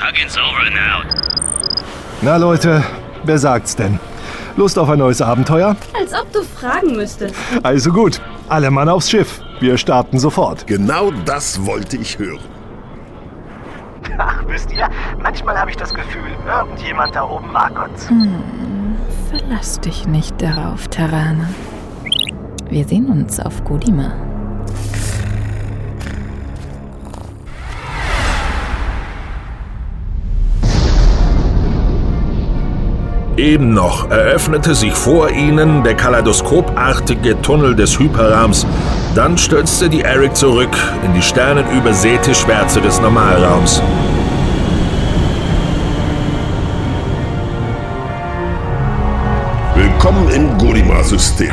Huggins 0.00 0.38
over 0.38 0.60
and 0.66 0.76
out. 0.90 1.84
Na, 2.22 2.38
Leute, 2.38 2.82
wer 3.24 3.36
sagt's 3.38 3.76
denn? 3.76 4.00
Lust 4.56 4.78
auf 4.78 4.88
ein 4.88 5.00
neues 5.00 5.20
Abenteuer? 5.20 5.76
Als 6.00 6.14
ob 6.14 6.32
du 6.32 6.42
fragen 6.42 6.96
müsstest. 6.96 7.34
Also 7.62 7.92
gut, 7.92 8.22
alle 8.48 8.70
Mann 8.70 8.88
aufs 8.88 9.10
Schiff. 9.10 9.42
Wir 9.60 9.76
starten 9.76 10.18
sofort. 10.18 10.66
Genau 10.66 11.10
das 11.26 11.66
wollte 11.66 11.98
ich 11.98 12.18
hören. 12.18 12.40
Ach, 14.16 14.42
wisst 14.46 14.72
ihr, 14.72 14.88
manchmal 15.22 15.58
habe 15.58 15.70
ich 15.70 15.76
das 15.76 15.92
Gefühl, 15.92 16.30
irgendjemand 16.46 17.14
da 17.14 17.24
oben 17.24 17.52
mag 17.52 17.72
uns. 17.86 18.08
Hm, 18.08 18.42
verlass 19.30 19.80
dich 19.80 20.06
nicht 20.06 20.40
darauf, 20.40 20.88
Terraner. 20.88 21.48
Wir 22.68 22.84
sehen 22.84 23.06
uns 23.06 23.40
auf 23.40 23.64
Godima. 23.64 24.12
Eben 33.36 33.74
noch 33.74 34.10
eröffnete 34.10 34.74
sich 34.74 34.94
vor 34.94 35.30
ihnen 35.30 35.84
der 35.84 35.94
kaleidoskopartige 35.94 37.40
Tunnel 37.42 37.76
des 37.76 37.98
Hyperraums. 37.98 38.66
Dann 39.14 39.36
stürzte 39.36 39.90
die 39.90 40.00
Eric 40.00 40.34
zurück 40.34 40.74
in 41.04 41.12
die 41.12 41.20
sternenübersäte 41.20 42.34
Schwärze 42.34 42.80
des 42.80 42.98
Normalraums. 43.00 43.82
Willkommen 50.06 50.30
im 50.30 50.58
Godima-System. 50.58 51.50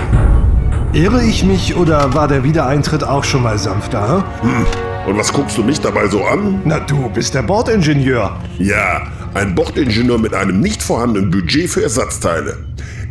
Irre 0.94 1.24
ich 1.24 1.44
mich 1.44 1.76
oder 1.76 2.14
war 2.14 2.28
der 2.28 2.44
Wiedereintritt 2.44 3.04
auch 3.04 3.24
schon 3.24 3.42
mal 3.42 3.58
sanfter? 3.58 4.24
Hm. 4.42 5.08
Und 5.08 5.18
was 5.18 5.34
guckst 5.34 5.58
du 5.58 5.64
mich 5.64 5.82
dabei 5.82 6.08
so 6.08 6.24
an? 6.24 6.62
Na, 6.64 6.80
du 6.80 7.10
bist 7.10 7.34
der 7.34 7.42
Bordingenieur. 7.42 8.40
Ja, 8.60 9.08
ein 9.34 9.56
Bordingenieur 9.56 10.20
mit 10.20 10.36
einem 10.36 10.60
nicht 10.60 10.84
vorhandenen 10.84 11.32
Budget 11.32 11.68
für 11.68 11.82
Ersatzteile. 11.82 12.60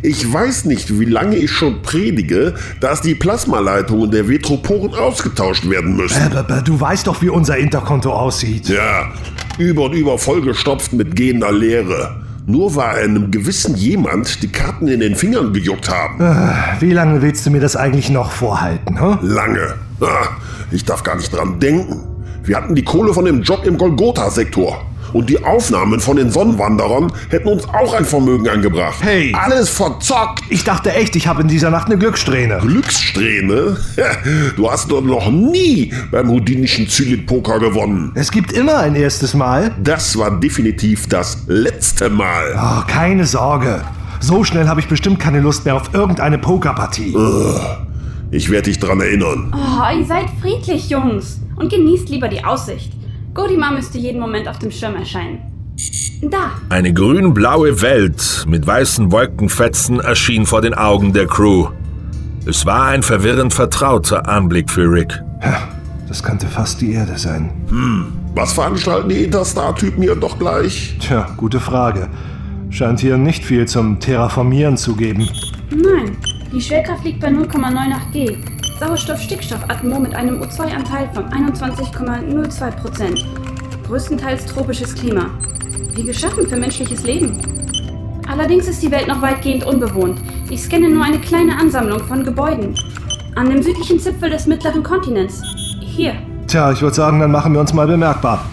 Ich 0.01 0.31
weiß 0.31 0.63
nicht, 0.63 0.97
wie 0.97 1.03
lange 1.03 1.35
ich 1.35 1.51
schon 1.51 1.81
predige, 1.81 2.53
dass 2.79 3.01
die 3.01 3.13
Plasmaleitungen 3.13 4.11
der 4.11 4.29
Vetroporen 4.29 4.95
ausgetauscht 4.95 5.69
werden 5.69 5.97
müssen. 5.97 6.31
Äh, 6.31 6.37
aber 6.37 6.61
du 6.61 6.79
weißt 6.79 7.05
doch, 7.05 7.21
wie 7.21 7.27
unser 7.27 7.57
Interkonto 7.57 8.13
aussieht. 8.13 8.69
Ja, 8.69 9.11
über 9.57 9.83
und 9.83 9.93
über 9.93 10.17
vollgestopft 10.17 10.93
mit 10.93 11.17
gehender 11.17 11.51
Leere. 11.51 12.22
Nur 12.45 12.75
weil 12.75 13.05
einem 13.05 13.31
gewissen 13.31 13.75
jemand 13.75 14.43
die 14.43 14.49
Karten 14.49 14.87
in 14.87 14.99
den 14.99 15.15
Fingern 15.15 15.53
gejuckt 15.53 15.89
haben. 15.89 16.19
Äh, 16.21 16.81
wie 16.81 16.91
lange 16.91 17.21
willst 17.21 17.45
du 17.45 17.51
mir 17.51 17.61
das 17.61 17.75
eigentlich 17.75 18.09
noch 18.09 18.31
vorhalten, 18.31 18.99
hm? 18.99 19.19
Lange. 19.21 19.75
Ah, 20.01 20.27
ich 20.71 20.83
darf 20.83 21.03
gar 21.03 21.15
nicht 21.15 21.33
dran 21.33 21.59
denken. 21.59 22.01
Wir 22.43 22.57
hatten 22.57 22.75
die 22.75 22.83
Kohle 22.83 23.13
von 23.13 23.23
dem 23.23 23.43
Job 23.43 23.65
im 23.65 23.77
Golgotha-Sektor. 23.77 24.85
Und 25.13 25.29
die 25.29 25.43
Aufnahmen 25.43 25.99
von 25.99 26.17
den 26.17 26.31
Sonnenwanderern 26.31 27.13
hätten 27.29 27.47
uns 27.47 27.65
auch 27.69 27.93
ein 27.93 28.03
Vermögen 28.03 28.49
angebracht. 28.49 28.97
Hey! 29.01 29.33
Alles 29.39 29.69
verzockt! 29.69 30.43
Ich 30.49 30.63
dachte 30.63 30.91
echt, 30.91 31.15
ich 31.15 31.27
habe 31.27 31.41
in 31.43 31.47
dieser 31.47 31.69
Nacht 31.69 31.85
eine 31.87 31.97
Glückssträhne. 31.97 32.57
Glückssträhne? 32.61 33.77
Du 34.55 34.69
hast 34.69 34.91
doch 34.91 35.01
noch 35.01 35.29
nie 35.31 35.93
beim 36.11 36.29
houdinischen 36.29 36.87
Zylit-Poker 36.87 37.59
gewonnen. 37.59 38.11
Es 38.15 38.31
gibt 38.31 38.51
immer 38.51 38.79
ein 38.79 38.95
erstes 38.95 39.33
Mal. 39.33 39.71
Das 39.81 40.17
war 40.17 40.39
definitiv 40.39 41.07
das 41.07 41.43
letzte 41.47 42.09
Mal. 42.09 42.55
Oh, 42.55 42.87
keine 42.87 43.25
Sorge. 43.25 43.81
So 44.19 44.43
schnell 44.43 44.67
habe 44.67 44.79
ich 44.79 44.87
bestimmt 44.87 45.19
keine 45.19 45.39
Lust 45.41 45.65
mehr 45.65 45.75
auf 45.75 45.93
irgendeine 45.93 46.37
Pokerpartie. 46.37 47.15
Ugh. 47.15 47.59
Ich 48.31 48.49
werde 48.49 48.69
dich 48.69 48.79
dran 48.79 48.99
erinnern. 48.99 49.53
Oh, 49.53 49.97
ihr 49.97 50.05
seid 50.05 50.25
friedlich, 50.41 50.89
Jungs. 50.89 51.39
Und 51.55 51.69
genießt 51.71 52.09
lieber 52.09 52.27
die 52.29 52.43
Aussicht. 52.43 52.91
Godima 53.33 53.71
müsste 53.71 53.97
jeden 53.97 54.19
Moment 54.19 54.47
auf 54.47 54.59
dem 54.59 54.69
Schirm 54.69 54.95
erscheinen. 54.95 55.39
Da. 56.21 56.51
Eine 56.69 56.93
grün-blaue 56.93 57.81
Welt 57.81 58.45
mit 58.47 58.65
weißen 58.65 59.11
Wolkenfetzen 59.11 59.99
erschien 59.99 60.45
vor 60.45 60.61
den 60.61 60.73
Augen 60.73 61.13
der 61.13 61.27
Crew. 61.27 61.67
Es 62.45 62.65
war 62.65 62.87
ein 62.87 63.03
verwirrend 63.03 63.53
vertrauter 63.53 64.27
Anblick 64.29 64.69
für 64.69 64.89
Rick. 64.89 65.21
Ja, 65.41 65.67
das 66.07 66.21
könnte 66.21 66.47
fast 66.47 66.79
die 66.79 66.93
Erde 66.93 67.17
sein. 67.17 67.51
Hm, 67.69 68.13
was 68.35 68.53
veranstalten 68.53 69.09
die 69.09 69.23
Interstar-Typen 69.23 70.03
hier 70.03 70.15
doch 70.15 70.37
gleich? 70.37 70.95
Tja, 70.99 71.27
gute 71.35 71.59
Frage. 71.59 72.09
Scheint 72.69 72.99
hier 72.99 73.17
nicht 73.17 73.43
viel 73.43 73.67
zum 73.67 73.99
Terraformieren 73.99 74.77
zu 74.77 74.95
geben. 74.95 75.27
Nein, 75.71 76.17
die 76.53 76.61
Schwerkraft 76.61 77.03
liegt 77.03 77.19
bei 77.19 77.29
0,98 77.29 78.11
G. 78.11 78.37
Sauerstoff-Stickstoffatmor 78.79 79.99
mit 79.99 80.15
einem 80.15 80.41
O2-Anteil 80.41 81.09
von 81.13 81.25
21,02 81.25 82.71
Prozent. 82.71 83.25
Größtenteils 83.87 84.45
tropisches 84.45 84.95
Klima. 84.95 85.29
Wie 85.93 86.03
geschaffen 86.03 86.47
für 86.47 86.57
menschliches 86.57 87.03
Leben. 87.03 87.37
Allerdings 88.27 88.67
ist 88.67 88.81
die 88.81 88.91
Welt 88.91 89.07
noch 89.07 89.21
weitgehend 89.21 89.65
unbewohnt. 89.65 90.19
Ich 90.49 90.63
scanne 90.63 90.89
nur 90.89 91.03
eine 91.03 91.19
kleine 91.19 91.57
Ansammlung 91.57 91.99
von 91.99 92.23
Gebäuden. 92.23 92.75
An 93.35 93.49
dem 93.49 93.61
südlichen 93.61 93.99
Zipfel 93.99 94.29
des 94.29 94.47
mittleren 94.47 94.83
Kontinents. 94.83 95.41
Hier. 95.79 96.13
Tja, 96.47 96.71
ich 96.71 96.81
würde 96.81 96.95
sagen, 96.95 97.19
dann 97.19 97.31
machen 97.31 97.53
wir 97.53 97.59
uns 97.59 97.73
mal 97.73 97.87
bemerkbar. 97.87 98.45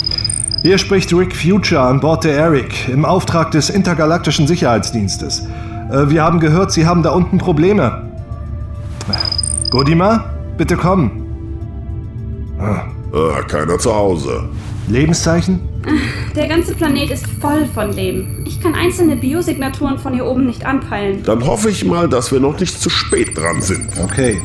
Hier 0.62 0.76
spricht 0.76 1.12
Rick 1.14 1.34
Future 1.34 1.80
an 1.80 2.00
Bord 2.00 2.24
der 2.24 2.36
Eric 2.36 2.88
im 2.88 3.04
Auftrag 3.04 3.50
des 3.52 3.70
Intergalaktischen 3.70 4.46
Sicherheitsdienstes. 4.46 5.46
Äh, 5.90 6.10
wir 6.10 6.22
haben 6.22 6.40
gehört, 6.40 6.72
Sie 6.72 6.86
haben 6.86 7.02
da 7.02 7.10
unten 7.10 7.38
Probleme. 7.38 8.09
Godima, 9.70 10.24
bitte 10.58 10.76
komm. 10.76 11.12
Ah, 12.58 12.82
keiner 13.46 13.78
zu 13.78 13.94
Hause. 13.94 14.48
Lebenszeichen? 14.88 15.60
Der 16.34 16.48
ganze 16.48 16.74
Planet 16.74 17.10
ist 17.10 17.26
voll 17.40 17.64
von 17.72 17.92
Leben. 17.92 18.44
Ich 18.46 18.60
kann 18.60 18.74
einzelne 18.74 19.16
Biosignaturen 19.16 19.98
von 19.98 20.12
hier 20.12 20.26
oben 20.26 20.46
nicht 20.46 20.66
anpeilen. 20.66 21.22
Dann 21.22 21.46
hoffe 21.46 21.70
ich 21.70 21.84
mal, 21.84 22.08
dass 22.08 22.32
wir 22.32 22.40
noch 22.40 22.58
nicht 22.58 22.80
zu 22.80 22.90
spät 22.90 23.38
dran 23.38 23.62
sind. 23.62 23.88
Okay. 24.02 24.42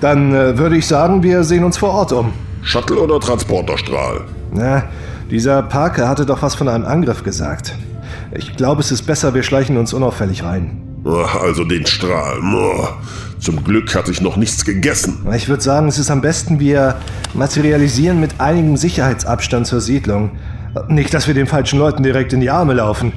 Dann 0.00 0.34
äh, 0.34 0.58
würde 0.58 0.76
ich 0.78 0.86
sagen, 0.86 1.22
wir 1.22 1.44
sehen 1.44 1.62
uns 1.62 1.76
vor 1.76 1.90
Ort 1.90 2.12
um. 2.12 2.32
Shuttle 2.62 2.98
oder 2.98 3.20
Transporterstrahl? 3.20 4.22
Na, 4.52 4.84
dieser 5.30 5.62
Parker 5.62 6.08
hatte 6.08 6.24
doch 6.24 6.40
was 6.42 6.54
von 6.54 6.68
einem 6.68 6.86
Angriff 6.86 7.22
gesagt. 7.22 7.74
Ich 8.34 8.56
glaube, 8.56 8.80
es 8.80 8.90
ist 8.90 9.02
besser, 9.02 9.34
wir 9.34 9.42
schleichen 9.42 9.76
uns 9.76 9.92
unauffällig 9.92 10.42
rein. 10.42 10.82
Also 11.40 11.64
den 11.64 11.86
Strahl. 11.86 12.40
Zum 13.38 13.62
Glück 13.64 13.94
hatte 13.94 14.10
ich 14.10 14.20
noch 14.20 14.36
nichts 14.36 14.64
gegessen. 14.64 15.26
Ich 15.34 15.48
würde 15.48 15.62
sagen, 15.62 15.88
es 15.88 15.98
ist 15.98 16.10
am 16.10 16.20
besten, 16.20 16.58
wir 16.58 16.96
materialisieren 17.34 18.18
mit 18.18 18.40
einigem 18.40 18.76
Sicherheitsabstand 18.76 19.66
zur 19.66 19.80
Siedlung. 19.80 20.30
Nicht, 20.88 21.12
dass 21.14 21.26
wir 21.26 21.34
den 21.34 21.46
falschen 21.46 21.78
Leuten 21.78 22.02
direkt 22.02 22.32
in 22.32 22.40
die 22.40 22.50
Arme 22.50 22.74
laufen. 22.74 23.12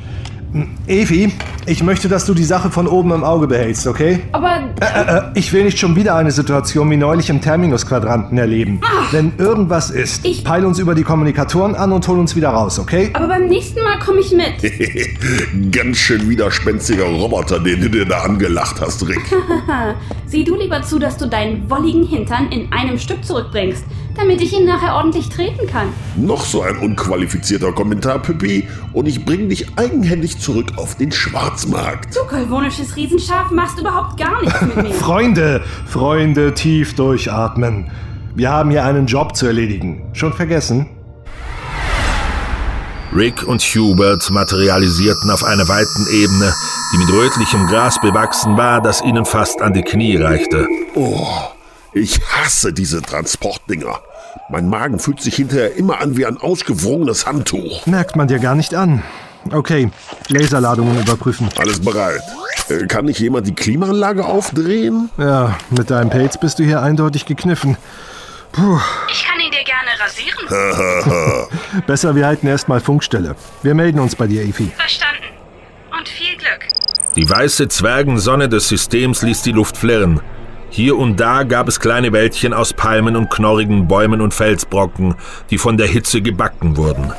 Evi, 0.88 1.31
ich 1.67 1.83
möchte, 1.83 2.09
dass 2.09 2.25
du 2.25 2.33
die 2.33 2.43
Sache 2.43 2.71
von 2.71 2.88
oben 2.88 3.12
im 3.12 3.23
Auge 3.23 3.45
behältst, 3.47 3.85
okay? 3.85 4.21
Aber. 4.31 4.63
Äh, 4.81 5.17
äh, 5.17 5.21
ich 5.35 5.53
will 5.53 5.63
nicht 5.63 5.77
schon 5.77 5.95
wieder 5.95 6.15
eine 6.15 6.31
Situation 6.31 6.89
wie 6.89 6.97
neulich 6.97 7.29
im 7.29 7.41
Terminus-Quadranten 7.41 8.38
erleben. 8.38 8.81
Ach, 8.83 9.13
Wenn 9.13 9.33
irgendwas 9.38 9.91
ist, 9.91 10.25
ich 10.25 10.43
peil 10.43 10.65
uns 10.65 10.79
über 10.79 10.95
die 10.95 11.03
Kommunikatoren 11.03 11.75
an 11.75 11.91
und 11.91 12.07
hol 12.07 12.17
uns 12.17 12.35
wieder 12.35 12.49
raus, 12.49 12.79
okay? 12.79 13.12
Aber 13.13 13.27
beim 13.27 13.47
nächsten 13.47 13.83
Mal 13.83 13.99
komme 13.99 14.21
ich 14.21 14.31
mit. 14.31 15.71
Ganz 15.71 15.97
schön 15.97 16.27
widerspenstiger 16.27 17.05
Roboter, 17.05 17.59
den 17.59 17.81
du 17.81 17.89
dir 17.89 18.05
da 18.05 18.21
angelacht 18.21 18.81
hast, 18.81 19.07
Rick. 19.07 19.21
Sieh 20.30 20.44
du 20.44 20.56
lieber 20.56 20.84
zu, 20.84 21.00
dass 21.00 21.18
du 21.18 21.28
deinen 21.28 21.70
wolligen 21.70 22.06
Hintern 22.06 22.52
in 22.52 22.72
einem 22.72 22.98
Stück 22.98 23.26
zurückbringst 23.26 23.84
damit 24.20 24.42
ich 24.42 24.54
ihn 24.54 24.65
nachher 24.65 24.96
ordentlich 24.96 25.30
treten 25.30 25.65
kann. 25.68 25.88
Noch 26.18 26.44
so 26.44 26.62
ein 26.62 26.78
unqualifizierter 26.78 27.72
Kommentar, 27.72 28.20
Pippi, 28.20 28.68
und 28.94 29.08
ich 29.08 29.24
bringe 29.24 29.48
dich 29.48 29.68
eigenhändig 29.78 30.39
zurück 30.39 30.74
auf 30.76 30.96
den 30.96 31.12
Schwarzmarkt. 31.12 32.15
Du 32.15 32.24
kolvonisches 32.28 32.96
Riesenschaf 32.96 33.50
machst 33.52 33.80
überhaupt 33.80 34.20
gar 34.20 34.42
nichts 34.42 34.62
mit 34.62 34.76
mir. 34.76 34.92
Freunde, 34.92 35.63
Freunde, 35.86 36.54
tief 36.54 36.96
durchatmen. 36.96 37.92
Wir 38.36 38.50
haben 38.50 38.72
hier 38.72 38.84
einen 38.84 39.06
Job 39.08 39.36
zu 39.36 39.48
erledigen. 39.48 40.02
Schon 40.13 40.34
vergessen? 40.34 40.88
Rick 43.15 43.48
und 43.48 43.62
Hubert 43.62 44.30
materialisierten 44.30 45.32
auf 45.32 45.43
einer 45.43 45.67
weiten 45.67 46.06
Ebene, 46.12 46.54
die 46.93 46.98
mit 47.00 47.12
rötlichem 47.12 47.65
Gras 47.65 48.00
bewachsen 48.00 48.56
war, 48.56 48.82
das 48.82 49.02
ihnen 49.02 49.26
fast 49.26 49.62
an 49.62 49.74
die 49.74 49.82
Knie 49.82 50.17
reichte. 50.17 50.67
Oh, 50.93 51.28
ich 51.91 52.22
hasse 52.22 52.72
diese 52.72 53.02
Transportdinger. 53.02 54.00
Mein 54.50 54.69
Magen 54.69 55.00
fühlt 55.00 55.22
sich 55.22 55.36
hinterher 55.36 55.76
immer 55.76 56.02
an 56.02 56.17
wie 56.17 56.26
ein 56.28 56.38
ausgewrungenes 56.38 57.26
Handtuch. 57.26 57.88
Merkt 57.88 58.15
man 58.15 58.28
dir 58.28 58.38
gar 58.38 58.54
nicht 58.54 58.76
an. 58.76 59.02
Okay, 59.52 59.89
Laserladungen 60.28 61.00
überprüfen. 61.02 61.50
Alles 61.58 61.80
bereit. 61.80 62.22
Äh, 62.69 62.86
kann 62.86 63.06
nicht 63.06 63.19
jemand 63.19 63.48
die 63.48 63.56
Klimaanlage 63.56 64.26
aufdrehen? 64.26 65.10
Ja, 65.17 65.58
mit 65.72 65.89
deinem 65.89 66.12
Pelz 66.12 66.38
bist 66.38 66.60
du 66.60 66.63
hier 66.63 66.84
eindeutig 66.84 67.26
gekniffen. 67.26 67.78
Puh. 68.52 68.80
Ich 69.12 69.26
kann 69.26 69.39
ihn 69.39 69.52
dir 69.52 69.63
gerne 69.63 69.88
rasieren. 69.99 71.47
Besser, 71.88 72.15
wir 72.15 72.25
halten 72.25 72.47
erstmal 72.47 72.79
Funkstelle. 72.79 73.35
Wir 73.63 73.75
melden 73.75 73.99
uns 73.99 74.15
bei 74.15 74.27
dir, 74.27 74.43
Efi. 74.43 74.71
Verstanden. 74.75 75.23
Und 75.97 76.07
viel 76.07 76.38
Glück. 76.38 76.67
Die 77.15 77.29
weiße 77.29 77.67
Zwergensonne 77.67 78.49
des 78.49 78.69
Systems 78.69 79.21
ließ 79.21 79.41
die 79.41 79.51
Luft 79.51 79.77
flirren. 79.77 80.21
Hier 80.69 80.97
und 80.97 81.19
da 81.19 81.43
gab 81.43 81.67
es 81.67 81.79
kleine 81.79 82.13
Wäldchen 82.13 82.53
aus 82.53 82.73
Palmen 82.73 83.15
und 83.15 83.29
knorrigen 83.29 83.88
Bäumen 83.88 84.21
und 84.21 84.33
Felsbrocken, 84.33 85.15
die 85.49 85.57
von 85.57 85.77
der 85.77 85.88
Hitze 85.88 86.21
gebacken 86.21 86.77
wurden. 86.77 87.12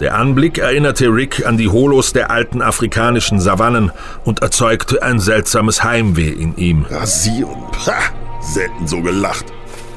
Der 0.00 0.16
Anblick 0.16 0.58
erinnerte 0.58 1.06
Rick 1.06 1.46
an 1.46 1.56
die 1.56 1.68
Holos 1.68 2.12
der 2.12 2.30
alten 2.30 2.60
afrikanischen 2.60 3.40
Savannen 3.40 3.92
und 4.24 4.42
erzeugte 4.42 5.02
ein 5.02 5.20
seltsames 5.20 5.84
Heimweh 5.84 6.28
in 6.28 6.56
ihm. 6.56 6.84
Rasieren. 6.90 7.62
Ha, 7.86 7.94
selten 8.40 8.86
so 8.86 9.00
gelacht. 9.00 9.46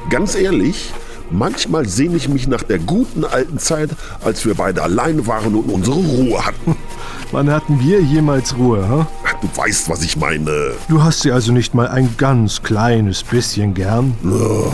Ganz 0.10 0.36
ehrlich, 0.36 0.94
manchmal 1.32 1.88
sehne 1.88 2.16
ich 2.16 2.30
mich 2.30 2.48
nach 2.48 2.64
der 2.64 2.80
guten 2.80 3.26
alten 3.26 3.58
Zeit, 3.60 3.90
als 4.24 4.46
wir 4.46 4.56
beide 4.56 4.84
allein 4.84 5.28
waren 5.28 5.56
und 5.56 5.72
unsere 5.72 5.98
Ruhe 5.98 6.46
hatten. 6.46 6.76
Wann 7.32 7.52
hatten 7.52 7.80
wir 7.80 8.02
jemals 8.02 8.56
Ruhe, 8.58 8.88
ha? 8.88 9.08
Du 9.42 9.50
weißt, 9.56 9.90
was 9.90 10.04
ich 10.04 10.18
meine. 10.18 10.72
Du 10.88 11.04
hast 11.04 11.22
sie 11.22 11.32
also 11.32 11.52
nicht 11.52 11.74
mal 11.74 11.88
ein 11.88 12.16
ganz 12.18 12.62
kleines 12.62 13.24
bisschen 13.24 13.74
gern? 13.74 14.16
Oh, 14.24 14.72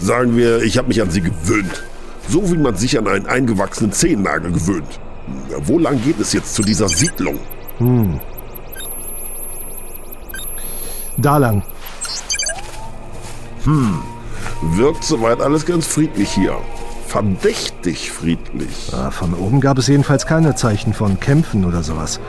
sagen 0.00 0.36
wir, 0.36 0.62
ich 0.62 0.78
habe 0.78 0.88
mich 0.88 1.00
an 1.00 1.10
sie 1.10 1.20
gewöhnt. 1.20 1.82
So 2.28 2.50
wie 2.50 2.56
man 2.56 2.76
sich 2.76 2.98
an 2.98 3.06
einen 3.06 3.26
eingewachsenen 3.26 3.92
Zehennagel 3.92 4.52
gewöhnt. 4.52 4.98
Wo 5.62 5.78
lang 5.78 6.02
geht 6.02 6.18
es 6.20 6.32
jetzt 6.32 6.54
zu 6.54 6.62
dieser 6.62 6.88
Siedlung? 6.88 7.38
Hm. 7.78 8.20
Da 11.18 11.38
lang. 11.38 11.62
Hm. 13.64 14.02
Wirkt 14.62 15.04
soweit 15.04 15.40
alles 15.40 15.66
ganz 15.66 15.86
friedlich 15.86 16.30
hier. 16.30 16.56
Verdächtig 17.06 18.10
friedlich. 18.10 18.90
Ja, 18.90 19.10
von 19.10 19.34
oben 19.34 19.60
gab 19.60 19.78
es 19.78 19.86
jedenfalls 19.86 20.26
keine 20.26 20.54
Zeichen 20.54 20.92
von 20.92 21.20
Kämpfen 21.20 21.64
oder 21.64 21.82
sowas. 21.82 22.20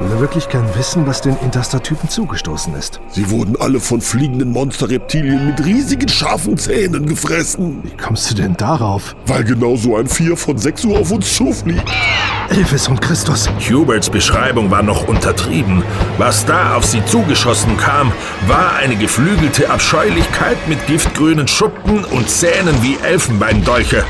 Will 0.00 0.12
er 0.12 0.20
wirklich 0.20 0.48
gern 0.48 0.64
wissen, 0.76 1.08
was 1.08 1.22
den 1.22 1.36
Interstatypen 1.38 2.08
zugestoßen 2.08 2.72
ist? 2.74 3.00
Sie 3.10 3.30
wurden 3.30 3.56
alle 3.60 3.80
von 3.80 4.00
fliegenden 4.00 4.52
Monsterreptilien 4.52 5.46
mit 5.46 5.64
riesigen 5.64 6.08
scharfen 6.08 6.56
Zähnen 6.56 7.06
gefressen. 7.06 7.80
Wie 7.82 7.96
kommst 7.96 8.30
du 8.30 8.36
denn 8.36 8.56
darauf? 8.56 9.16
Weil 9.26 9.42
genau 9.42 9.74
so 9.74 9.96
ein 9.96 10.06
Vier 10.06 10.36
von 10.36 10.56
6 10.56 10.84
Uhr 10.84 11.00
auf 11.00 11.10
uns 11.10 11.34
zufliegt. 11.34 11.82
Elvis 12.48 12.86
und 12.86 13.00
Christus. 13.00 13.48
Huberts 13.68 14.08
Beschreibung 14.08 14.70
war 14.70 14.84
noch 14.84 15.08
untertrieben. 15.08 15.82
Was 16.16 16.46
da 16.46 16.76
auf 16.76 16.84
sie 16.84 17.04
zugeschossen 17.04 17.76
kam, 17.76 18.12
war 18.46 18.76
eine 18.76 18.94
geflügelte 18.94 19.68
Abscheulichkeit 19.68 20.56
mit 20.68 20.86
giftgrünen 20.86 21.48
Schuppen 21.48 22.04
und 22.04 22.30
Zähnen 22.30 22.82
wie 22.82 22.96
Elfenbeindolche. 23.02 24.04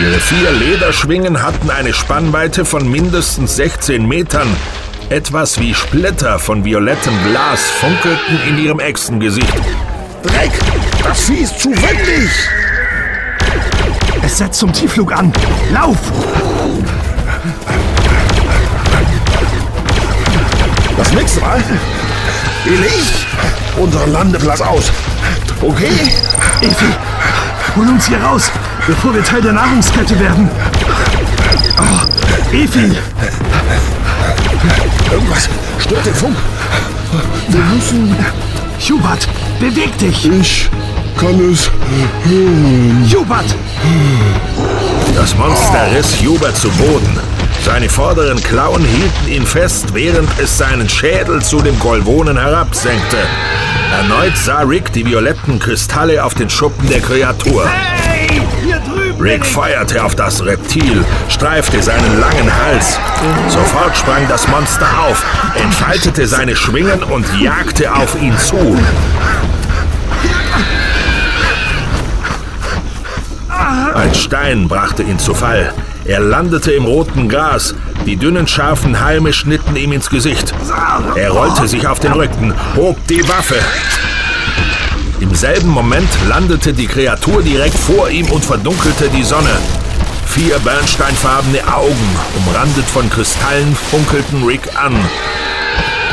Ihre 0.00 0.20
vier 0.20 0.52
Lederschwingen 0.52 1.42
hatten 1.42 1.68
eine 1.70 1.92
Spannweite 1.92 2.64
von 2.64 2.88
mindestens 2.88 3.56
16 3.56 4.06
Metern. 4.06 4.46
Etwas 5.08 5.60
wie 5.60 5.72
Splitter 5.72 6.40
von 6.40 6.64
violettem 6.64 7.14
Glas 7.28 7.60
funkelten 7.80 8.40
in 8.48 8.58
ihrem 8.58 8.80
Echsengesicht. 8.80 9.54
Dreck! 10.24 10.50
Das 11.04 11.26
Vieh 11.26 11.42
ist 11.42 11.60
zu 11.60 11.70
wendig! 11.70 12.28
Es 14.24 14.38
setzt 14.38 14.58
zum 14.58 14.72
Tiefflug 14.72 15.12
an. 15.12 15.32
Lauf! 15.72 15.96
Das 20.96 21.12
nächste 21.12 21.40
Mal 21.40 21.62
wähle 22.64 22.86
ich 22.86 23.26
unseren 23.80 24.10
Landeplatz 24.10 24.60
aus. 24.60 24.90
Okay? 25.60 26.10
Evi, 26.62 26.94
hol 27.76 27.86
uns 27.86 28.08
hier 28.08 28.20
raus, 28.20 28.50
bevor 28.88 29.14
wir 29.14 29.22
Teil 29.22 29.42
der 29.42 29.52
Nahrungskette 29.52 30.18
werden. 30.18 30.50
Oh, 31.78 32.52
Evi! 32.52 32.96
Irgendwas 35.10 35.48
stört 35.78 36.06
den 36.06 36.14
Funk. 36.14 36.36
Wir 37.48 37.60
müssen 37.60 38.16
Hubert, 38.80 39.28
beweg 39.58 39.96
dich! 39.98 40.26
Ich 40.26 40.70
kann 41.16 41.52
es 41.52 41.70
hören. 42.24 43.10
Hubert! 43.10 43.54
Das 45.14 45.34
Monster 45.36 45.90
riss 45.96 46.20
Hubert 46.20 46.56
zu 46.56 46.68
Boden. 46.70 47.18
Seine 47.64 47.88
vorderen 47.88 48.40
Klauen 48.42 48.84
hielten 48.84 49.28
ihn 49.28 49.46
fest, 49.46 49.94
während 49.94 50.28
es 50.38 50.58
seinen 50.58 50.88
Schädel 50.88 51.42
zu 51.42 51.60
dem 51.62 51.78
Golvonen 51.78 52.38
herabsenkte. 52.38 53.16
Erneut 53.92 54.36
sah 54.36 54.60
Rick 54.60 54.92
die 54.92 55.06
violetten 55.06 55.58
Kristalle 55.58 56.22
auf 56.22 56.34
den 56.34 56.50
Schuppen 56.50 56.88
der 56.88 57.00
Kreatur. 57.00 57.66
Hey! 57.68 57.95
Rick 59.26 59.44
feuerte 59.44 60.04
auf 60.04 60.14
das 60.14 60.44
Reptil, 60.44 61.04
streifte 61.28 61.82
seinen 61.82 62.20
langen 62.20 62.62
Hals. 62.62 62.96
Sofort 63.48 63.96
sprang 63.96 64.24
das 64.28 64.46
Monster 64.46 64.86
auf, 65.00 65.26
entfaltete 65.56 66.28
seine 66.28 66.54
Schwingen 66.54 67.02
und 67.02 67.26
jagte 67.40 67.92
auf 67.92 68.14
ihn 68.22 68.38
zu. 68.38 68.78
Ein 73.94 74.14
Stein 74.14 74.68
brachte 74.68 75.02
ihn 75.02 75.18
zu 75.18 75.34
Fall. 75.34 75.74
Er 76.04 76.20
landete 76.20 76.70
im 76.70 76.84
roten 76.84 77.28
Gras. 77.28 77.74
Die 78.06 78.16
dünnen, 78.16 78.46
scharfen 78.46 79.00
Halme 79.00 79.32
schnitten 79.32 79.74
ihm 79.74 79.90
ins 79.90 80.08
Gesicht. 80.08 80.54
Er 81.16 81.30
rollte 81.30 81.66
sich 81.66 81.88
auf 81.88 81.98
den 81.98 82.12
Rücken, 82.12 82.54
hob 82.76 83.04
die 83.08 83.28
Waffe. 83.28 83.56
Im 85.28 85.34
selben 85.34 85.70
Moment 85.70 86.08
landete 86.28 86.72
die 86.72 86.86
Kreatur 86.86 87.42
direkt 87.42 87.76
vor 87.76 88.08
ihm 88.08 88.30
und 88.30 88.44
verdunkelte 88.44 89.08
die 89.08 89.24
Sonne. 89.24 89.50
Vier 90.24 90.56
bernsteinfarbene 90.60 91.66
Augen, 91.66 92.16
umrandet 92.36 92.84
von 92.86 93.10
Kristallen, 93.10 93.74
funkelten 93.90 94.44
Rick 94.44 94.68
an. 94.80 94.94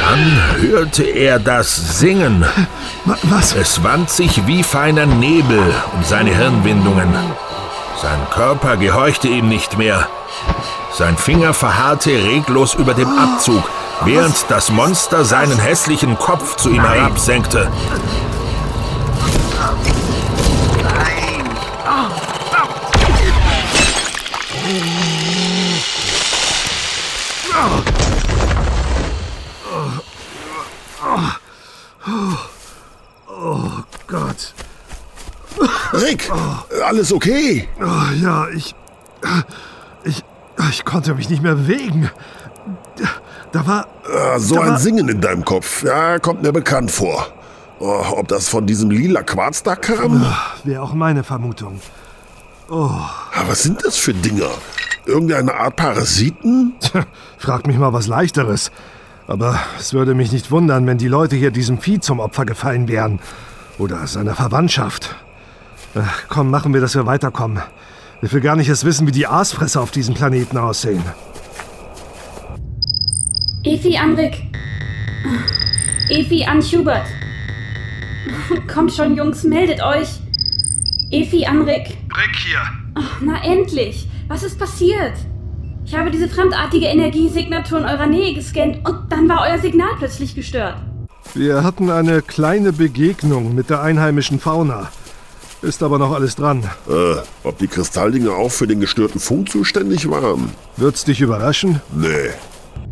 Dann 0.02 0.62
hörte 0.62 1.04
er 1.04 1.38
das 1.38 2.00
Singen. 2.00 2.44
Was? 3.24 3.54
Es 3.54 3.84
wand 3.84 4.10
sich 4.10 4.48
wie 4.48 4.64
feiner 4.64 5.06
Nebel 5.06 5.62
um 5.96 6.04
seine 6.04 6.36
Hirnwindungen. 6.36 7.14
Sein 8.02 8.20
Körper 8.32 8.78
gehorchte 8.78 9.28
ihm 9.28 9.48
nicht 9.48 9.78
mehr. 9.78 10.08
Sein 10.92 11.18
Finger 11.18 11.54
verharrte 11.54 12.12
reglos 12.12 12.74
über 12.74 12.96
dem 12.96 13.10
Abzug, 13.18 13.70
während 14.06 14.46
das 14.50 14.72
Monster 14.72 15.24
seinen 15.24 15.60
hässlichen 15.60 16.18
Kopf 16.18 16.56
zu 16.58 16.72
ihm 16.72 16.84
herabsenkte. 16.84 17.70
Rick, 35.94 36.30
alles 36.86 37.14
okay? 37.14 37.68
Oh, 37.80 38.14
ja, 38.22 38.48
ich. 38.50 38.76
Ich. 40.04 40.24
Ich 40.70 40.86
konnte 40.86 41.16
mich 41.16 41.30
nicht 41.30 41.42
mehr 41.42 41.56
bewegen. 41.56 42.12
Da 43.52 43.68
war. 43.68 43.88
Ah, 44.08 44.38
so 44.40 44.56
da 44.56 44.62
ein 44.62 44.70
war, 44.70 44.80
Singen 44.80 45.10
in 45.10 45.20
deinem 45.20 45.44
Kopf. 45.44 45.84
Ja, 45.84 46.20
kommt 46.20 46.44
mir 46.44 46.52
bekannt 46.52 46.92
vor. 46.92 47.28
Oh, 47.80 48.04
ob 48.12 48.28
das 48.28 48.50
von 48.50 48.66
diesem 48.66 48.92
lila 48.92 49.24
Quarz 49.24 49.64
da 49.64 49.76
kam? 49.76 50.26
Wäre 50.64 50.82
auch 50.82 50.94
meine 50.94 51.24
Vermutung. 51.24 51.80
Oh. 52.70 52.90
Ah, 52.90 53.44
was 53.48 53.64
sind 53.64 53.84
das 53.84 53.98
für 53.98 54.14
Dinger? 54.14 54.50
Irgendeine 55.06 55.54
Art 55.56 55.76
Parasiten? 55.76 56.76
Tja, 56.80 57.06
frag 57.38 57.68
mich 57.68 57.78
mal 57.78 57.92
was 57.92 58.08
Leichteres. 58.08 58.72
Aber 59.28 59.60
es 59.80 59.94
würde 59.94 60.14
mich 60.14 60.32
nicht 60.32 60.52
wundern, 60.52 60.86
wenn 60.86 60.98
die 60.98 61.08
Leute 61.08 61.36
hier 61.36 61.52
diesem 61.52 61.80
Vieh 61.80 62.00
zum 62.00 62.20
Opfer 62.20 62.46
gefallen 62.46 62.88
wären. 62.88 63.20
Oder 63.80 64.06
seiner 64.08 64.36
Verwandtschaft. 64.36 65.16
Ach, 65.96 66.24
komm, 66.28 66.50
machen 66.50 66.74
wir, 66.74 66.82
dass 66.82 66.96
wir 66.96 67.06
weiterkommen. 67.06 67.62
Ich 68.22 68.34
will 68.34 68.42
gar 68.42 68.56
nicht 68.56 68.70
erst 68.70 68.86
wissen, 68.86 69.06
wie 69.06 69.12
die 69.12 69.28
Aasfresser 69.28 69.82
auf 69.82 69.92
diesem 69.92 70.16
Planeten 70.16 70.58
aussehen. 70.58 71.04
Efi 73.64 73.98
an 73.98 74.16
Rick. 74.16 74.44
Efi 76.10 76.46
an 76.46 76.62
Hubert. 76.62 77.06
Kommt 78.74 78.94
schon, 78.94 79.16
Jungs, 79.16 79.44
meldet 79.44 79.84
euch. 79.84 80.20
Efi 81.12 81.46
an 81.46 81.62
Rick. 81.62 81.98
Rick 82.18 82.36
hier. 82.46 82.62
Ach, 82.96 83.22
na 83.22 83.44
endlich. 83.44 84.08
Was 84.28 84.44
ist 84.44 84.58
passiert? 84.58 85.14
Ich 85.86 85.96
habe 85.96 86.10
diese 86.10 86.28
fremdartige 86.28 86.88
Energiesignatur 86.88 87.80
in 87.80 87.86
eurer 87.86 88.08
Nähe 88.08 88.34
gescannt 88.34 88.78
und 88.88 89.12
dann 89.12 89.30
war 89.30 89.46
euer 89.48 89.60
Signal 89.60 89.92
plötzlich 89.98 90.34
gestört. 90.34 90.78
Wir 91.36 91.64
hatten 91.64 91.90
eine 91.90 92.22
kleine 92.22 92.74
Begegnung 92.74 93.54
mit 93.54 93.70
der 93.70 93.82
einheimischen 93.82 94.40
Fauna. 94.40 94.90
Ist 95.64 95.82
aber 95.82 95.98
noch 95.98 96.12
alles 96.12 96.36
dran. 96.36 96.70
Äh, 96.90 97.16
ob 97.46 97.58
die 97.58 97.70
Kristalldinger 97.70 98.32
auch 98.32 98.52
für 98.52 98.68
den 98.68 98.82
gestörten 98.82 99.22
Funk 99.22 99.50
zuständig 99.50 100.10
waren? 100.10 100.52
Wird's 100.76 101.06
dich 101.06 101.22
überraschen? 101.22 101.82
Nee. 101.94 102.32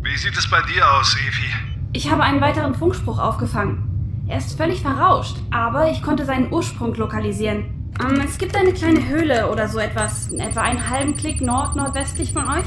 Wie 0.00 0.16
sieht 0.16 0.36
es 0.38 0.48
bei 0.48 0.62
dir 0.62 0.90
aus, 0.90 1.14
Evi? 1.16 1.52
Ich 1.92 2.10
habe 2.10 2.22
einen 2.22 2.40
weiteren 2.40 2.74
Funkspruch 2.74 3.18
aufgefangen. 3.18 4.24
Er 4.26 4.38
ist 4.38 4.56
völlig 4.56 4.80
verrauscht, 4.80 5.36
aber 5.50 5.90
ich 5.90 6.02
konnte 6.02 6.24
seinen 6.24 6.50
Ursprung 6.50 6.94
lokalisieren. 6.94 7.92
Ähm, 8.00 8.22
es 8.24 8.38
gibt 8.38 8.56
eine 8.56 8.72
kleine 8.72 9.06
Höhle 9.06 9.50
oder 9.50 9.68
so 9.68 9.78
etwas, 9.78 10.32
etwa 10.32 10.62
einen 10.62 10.88
halben 10.88 11.14
Klick 11.14 11.42
nord-nordwestlich 11.42 12.32
von 12.32 12.48
euch. 12.48 12.64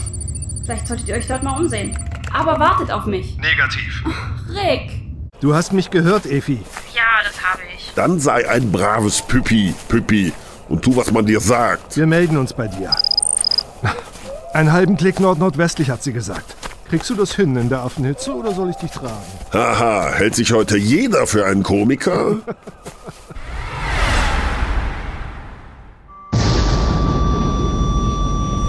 Vielleicht 0.66 0.88
solltet 0.88 1.08
ihr 1.08 1.16
euch 1.16 1.28
dort 1.28 1.42
mal 1.42 1.58
umsehen. 1.60 1.98
Aber 2.32 2.60
wartet 2.60 2.92
auf 2.92 3.08
mich. 3.08 3.38
Negativ. 3.38 4.04
Rick! 4.50 5.02
Du 5.40 5.56
hast 5.56 5.74
mich 5.74 5.90
gehört, 5.90 6.28
Efi. 6.28 6.60
Ja, 6.94 7.24
das 7.24 7.44
habe 7.44 7.62
ich. 7.75 7.75
Dann 7.96 8.20
sei 8.20 8.50
ein 8.50 8.72
braves 8.72 9.22
Püppi, 9.22 9.74
Püppi, 9.88 10.34
und 10.68 10.82
tu, 10.82 10.96
was 10.98 11.12
man 11.12 11.26
dir 11.26 11.40
sagt. 11.40 11.96
Wir 11.96 12.06
melden 12.06 12.38
uns 12.38 12.52
bei 12.54 12.68
dir. 12.68 12.94
Einen 14.54 14.74
halben 14.74 14.98
Klick 14.98 15.20
nord-nordwestlich, 15.22 15.90
hat 15.90 16.04
sie 16.04 16.12
gesagt. 16.12 16.56
Kriegst 16.90 17.10
du 17.10 17.16
das 17.16 17.34
hin 17.36 17.56
in 17.56 17.70
der 17.70 17.80
Affenhitze 17.80 18.34
oder 18.34 18.54
soll 18.54 18.70
ich 18.70 18.76
dich 18.76 18.92
tragen? 18.92 19.14
Haha, 19.54 20.12
hält 20.14 20.36
sich 20.36 20.52
heute 20.52 20.78
jeder 20.78 21.26
für 21.26 21.46
einen 21.46 21.64
Komiker? 21.64 22.38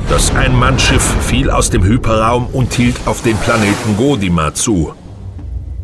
Das 0.09 0.35
Ein-Mann-Schiff 0.35 1.03
fiel 1.27 1.51
aus 1.51 1.69
dem 1.69 1.85
Hyperraum 1.85 2.47
und 2.47 2.73
hielt 2.73 2.97
auf 3.07 3.23
den 3.23 3.37
Planeten 3.37 3.99
Godima 3.99 4.55
zu. 4.55 4.95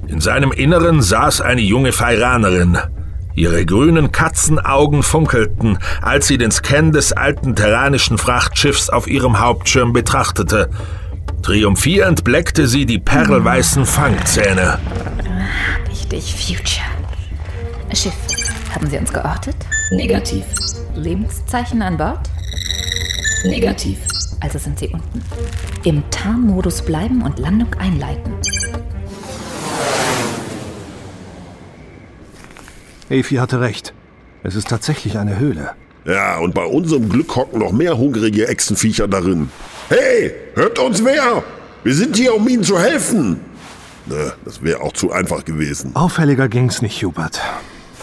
In 0.07 0.23
seinem 0.23 0.53
Inneren 0.53 1.03
saß 1.03 1.43
eine 1.43 1.61
junge 1.61 1.93
Feiranerin. 1.93 2.79
Ihre 3.35 3.65
grünen 3.65 4.13
Katzenaugen 4.13 5.03
funkelten, 5.03 5.79
als 6.01 6.27
sie 6.27 6.39
den 6.39 6.51
Scan 6.51 6.93
des 6.93 7.13
alten 7.13 7.55
terranischen 7.57 8.19
Frachtschiffs 8.19 8.91
auf 8.91 9.07
ihrem 9.07 9.41
Hauptschirm 9.41 9.93
betrachtete. 9.93 10.69
Triumphierend 11.43 12.25
bleckte 12.25 12.69
sie 12.69 12.87
die 12.87 12.99
perlweißen 12.99 13.87
Fangzähne. 13.87 14.79
Richtig, 15.91 16.35
Future. 16.35 16.87
Schiff, 17.95 18.15
haben 18.75 18.89
Sie 18.89 18.97
uns 18.97 19.13
geortet? 19.13 19.57
Negativ. 19.91 20.45
Lebenszeichen 20.95 21.83
an 21.83 21.97
Bord? 21.97 22.31
Negativ. 23.45 23.99
Also 24.41 24.59
sind 24.59 24.79
Sie 24.79 24.89
unten. 24.89 25.23
Im 25.85 26.03
Tarnmodus 26.11 26.83
bleiben 26.83 27.23
und 27.23 27.39
Landung 27.39 27.75
einleiten. 27.75 28.33
Efi 33.13 33.37
hatte 33.37 33.61
recht. 33.61 33.93
Es 34.43 34.57
ist 34.57 34.69
tatsächlich 34.69 35.19
eine 35.19 35.39
Höhle. 35.39 35.73
Ja, 36.05 36.39
und 36.39 36.55
bei 36.55 36.65
unserem 36.65 37.09
Glück 37.09 37.37
hocken 37.37 37.61
noch 37.61 37.73
mehr 37.73 37.97
hungrige 37.97 38.49
Echsenviecher 38.49 39.07
darin. 39.07 39.51
Hey, 39.89 40.35
hört 40.55 40.79
uns 40.79 41.05
wer! 41.05 41.45
Wir 41.85 41.95
sind 41.95 42.17
hier, 42.17 42.35
um 42.35 42.49
Ihnen 42.49 42.65
zu 42.65 42.79
helfen! 42.79 43.41
Ne, 44.07 44.33
das 44.45 44.63
wäre 44.63 44.81
auch 44.81 44.93
zu 44.93 45.13
einfach 45.13 45.45
gewesen. 45.45 45.95
Auffälliger 45.95 46.49
ging's 46.49 46.83
nicht, 46.83 47.05
Hubert. 47.05 47.41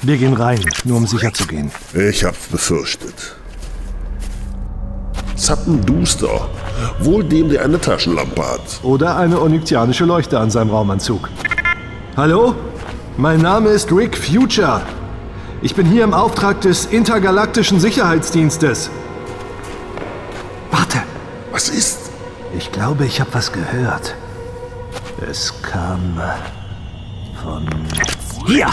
Wir 0.02 0.16
gehen 0.16 0.34
rein, 0.34 0.62
nur 0.86 0.98
um 0.98 1.08
sicher 1.08 1.34
zu 1.34 1.46
gehen. 1.46 1.72
Ich 1.94 2.24
hab's 2.24 2.48
befürchtet. 2.48 3.36
Zappenduster. 5.36 6.50
Wohl 7.00 7.24
dem, 7.26 7.50
der 7.50 7.66
eine 7.66 7.82
Taschenlampe 7.82 8.42
hat. 8.42 8.80
Oder 8.84 9.18
eine 9.18 9.42
onyxianische 9.42 10.06
Leuchte 10.06 10.40
an 10.40 10.52
seinem 10.52 10.70
Raumanzug. 10.70 11.30
Hallo? 12.16 12.56
Mein 13.18 13.42
Name 13.42 13.70
ist 13.70 13.92
Rick 13.92 14.18
Future. 14.18 14.82
Ich 15.62 15.76
bin 15.76 15.86
hier 15.86 16.06
im 16.06 16.14
Auftrag 16.14 16.62
des 16.62 16.86
Intergalaktischen 16.86 17.82
Sicherheitsdienstes. 17.82 18.90
Warte. 20.72 21.00
Was 21.52 21.68
ist? 21.68 22.12
Ich 22.58 22.72
glaube, 22.72 23.06
ich 23.06 23.20
habe 23.20 23.34
was 23.34 23.52
gehört. 23.52 24.16
Es 25.30 25.54
kam 25.62 26.22
von... 27.44 27.68
Hier! 28.46 28.68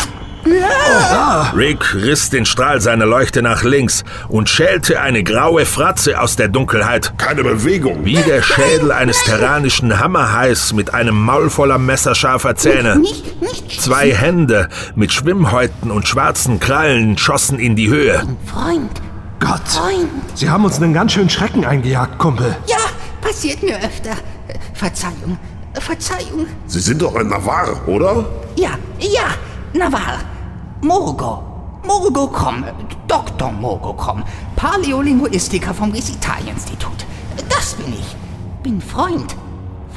Rick 1.56 1.94
riss 1.94 2.30
den 2.30 2.46
Strahl 2.46 2.80
seiner 2.80 3.06
Leuchte 3.06 3.42
nach 3.42 3.62
links 3.62 4.04
und 4.28 4.48
schälte 4.48 5.00
eine 5.00 5.24
graue 5.24 5.66
Fratze 5.66 6.20
aus 6.20 6.36
der 6.36 6.48
Dunkelheit. 6.48 7.14
Keine 7.18 7.42
Bewegung. 7.42 8.04
Wie 8.04 8.16
der 8.16 8.42
Schädel 8.42 8.92
eines 8.92 9.22
terranischen 9.24 9.98
Hammerhais 9.98 10.72
mit 10.72 10.94
einem 10.94 11.16
Maul 11.16 11.50
voller 11.50 11.78
messerscharfer 11.78 12.56
Zähne. 12.56 12.96
Nicht, 12.98 13.40
nicht 13.40 13.80
Zwei 13.80 14.12
Hände 14.12 14.68
mit 14.94 15.12
Schwimmhäuten 15.12 15.90
und 15.90 16.06
schwarzen 16.06 16.60
Krallen 16.60 17.18
schossen 17.18 17.58
in 17.58 17.76
die 17.76 17.88
Höhe. 17.88 18.22
Freund, 18.46 18.90
Gott, 19.40 19.66
Freund. 19.66 20.08
Sie 20.34 20.48
haben 20.48 20.64
uns 20.64 20.76
einen 20.76 20.94
ganz 20.94 21.12
schönen 21.12 21.30
Schrecken 21.30 21.64
eingejagt, 21.64 22.18
Kumpel. 22.18 22.54
Ja, 22.66 22.76
passiert 23.20 23.62
mir 23.62 23.76
öfter. 23.76 24.16
Verzeihung, 24.74 25.38
Verzeihung. 25.74 26.46
Sie 26.66 26.80
sind 26.80 27.02
doch 27.02 27.14
ein 27.16 27.28
Navarre, 27.28 27.76
oder? 27.86 28.24
Ja, 28.56 28.70
ja, 28.98 29.28
Navarre. 29.72 30.20
Morgo. 30.86 31.42
Morgo 31.84 32.28
Krom. 32.28 32.62
äh, 32.62 32.72
Dr. 33.08 33.50
Morgo 33.50 33.92
Krom. 33.92 34.22
Paläolinguistiker 34.54 35.74
vom 35.74 35.92
Gesitalia-Institut. 35.92 37.04
Das 37.48 37.74
bin 37.74 37.92
ich. 37.92 38.16
Bin 38.62 38.80
Freund. 38.80 39.34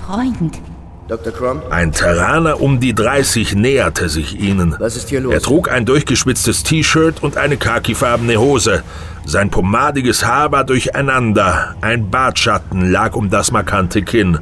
Freund. 0.03 0.59
Dr. 1.07 1.31
Crum? 1.31 1.61
Ein 1.69 1.91
Terraner 1.91 2.59
um 2.59 2.79
die 2.79 2.95
30 2.95 3.53
näherte 3.55 4.09
sich 4.09 4.39
ihnen. 4.39 4.75
Was 4.79 4.95
ist 4.95 5.09
hier 5.09 5.21
los? 5.21 5.33
Er 5.33 5.41
trug 5.41 5.71
ein 5.71 5.85
durchgeschwitztes 5.85 6.63
T-Shirt 6.63 7.21
und 7.21 7.37
eine 7.37 7.57
khakifarbene 7.57 8.37
Hose. 8.37 8.83
Sein 9.25 9.51
pomadiges 9.51 10.25
Haar 10.25 10.51
war 10.51 10.63
durcheinander. 10.63 11.75
Ein 11.81 12.09
Bartschatten 12.09 12.89
lag 12.89 13.15
um 13.15 13.29
das 13.29 13.51
markante 13.51 14.01
Kinn. 14.01 14.39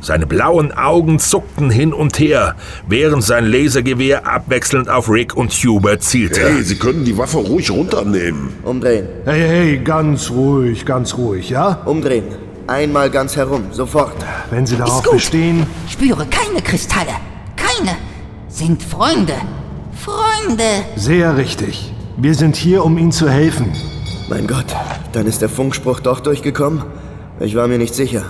Seine 0.00 0.26
blauen 0.26 0.72
Augen 0.72 1.18
zuckten 1.18 1.70
hin 1.70 1.92
und 1.92 2.18
her, 2.18 2.54
während 2.86 3.24
sein 3.24 3.46
Lasergewehr 3.46 4.26
abwechselnd 4.26 4.88
auf 4.88 5.08
Rick 5.08 5.36
und 5.36 5.52
Hubert 5.52 6.02
zielte. 6.02 6.40
Hey, 6.40 6.62
Sie 6.62 6.76
können 6.76 7.04
die 7.04 7.16
Waffe 7.16 7.38
ruhig 7.38 7.70
runternehmen. 7.70 8.54
Umdrehen. 8.62 9.08
Hey, 9.24 9.40
hey, 9.40 9.78
ganz 9.78 10.30
ruhig, 10.30 10.84
ganz 10.84 11.16
ruhig, 11.16 11.50
ja? 11.50 11.82
Umdrehen. 11.84 12.24
Einmal 12.66 13.10
ganz 13.10 13.36
herum, 13.36 13.64
sofort. 13.70 14.14
Wenn 14.50 14.66
Sie 14.66 14.76
darauf 14.76 15.10
bestehen. 15.10 15.66
Spüre 15.88 16.26
keine 16.26 16.60
Kristalle. 16.62 17.12
Keine. 17.56 17.96
Sind 18.48 18.82
Freunde. 18.82 19.34
Freunde. 19.92 20.64
Sehr 20.96 21.36
richtig. 21.36 21.92
Wir 22.16 22.34
sind 22.34 22.56
hier, 22.56 22.84
um 22.84 22.98
Ihnen 22.98 23.12
zu 23.12 23.28
helfen. 23.28 23.72
Mein 24.28 24.46
Gott, 24.46 24.66
dann 25.12 25.26
ist 25.26 25.42
der 25.42 25.48
Funkspruch 25.48 26.00
doch 26.00 26.20
durchgekommen? 26.20 26.82
Ich 27.38 27.54
war 27.54 27.68
mir 27.68 27.78
nicht 27.78 27.94
sicher. 27.94 28.24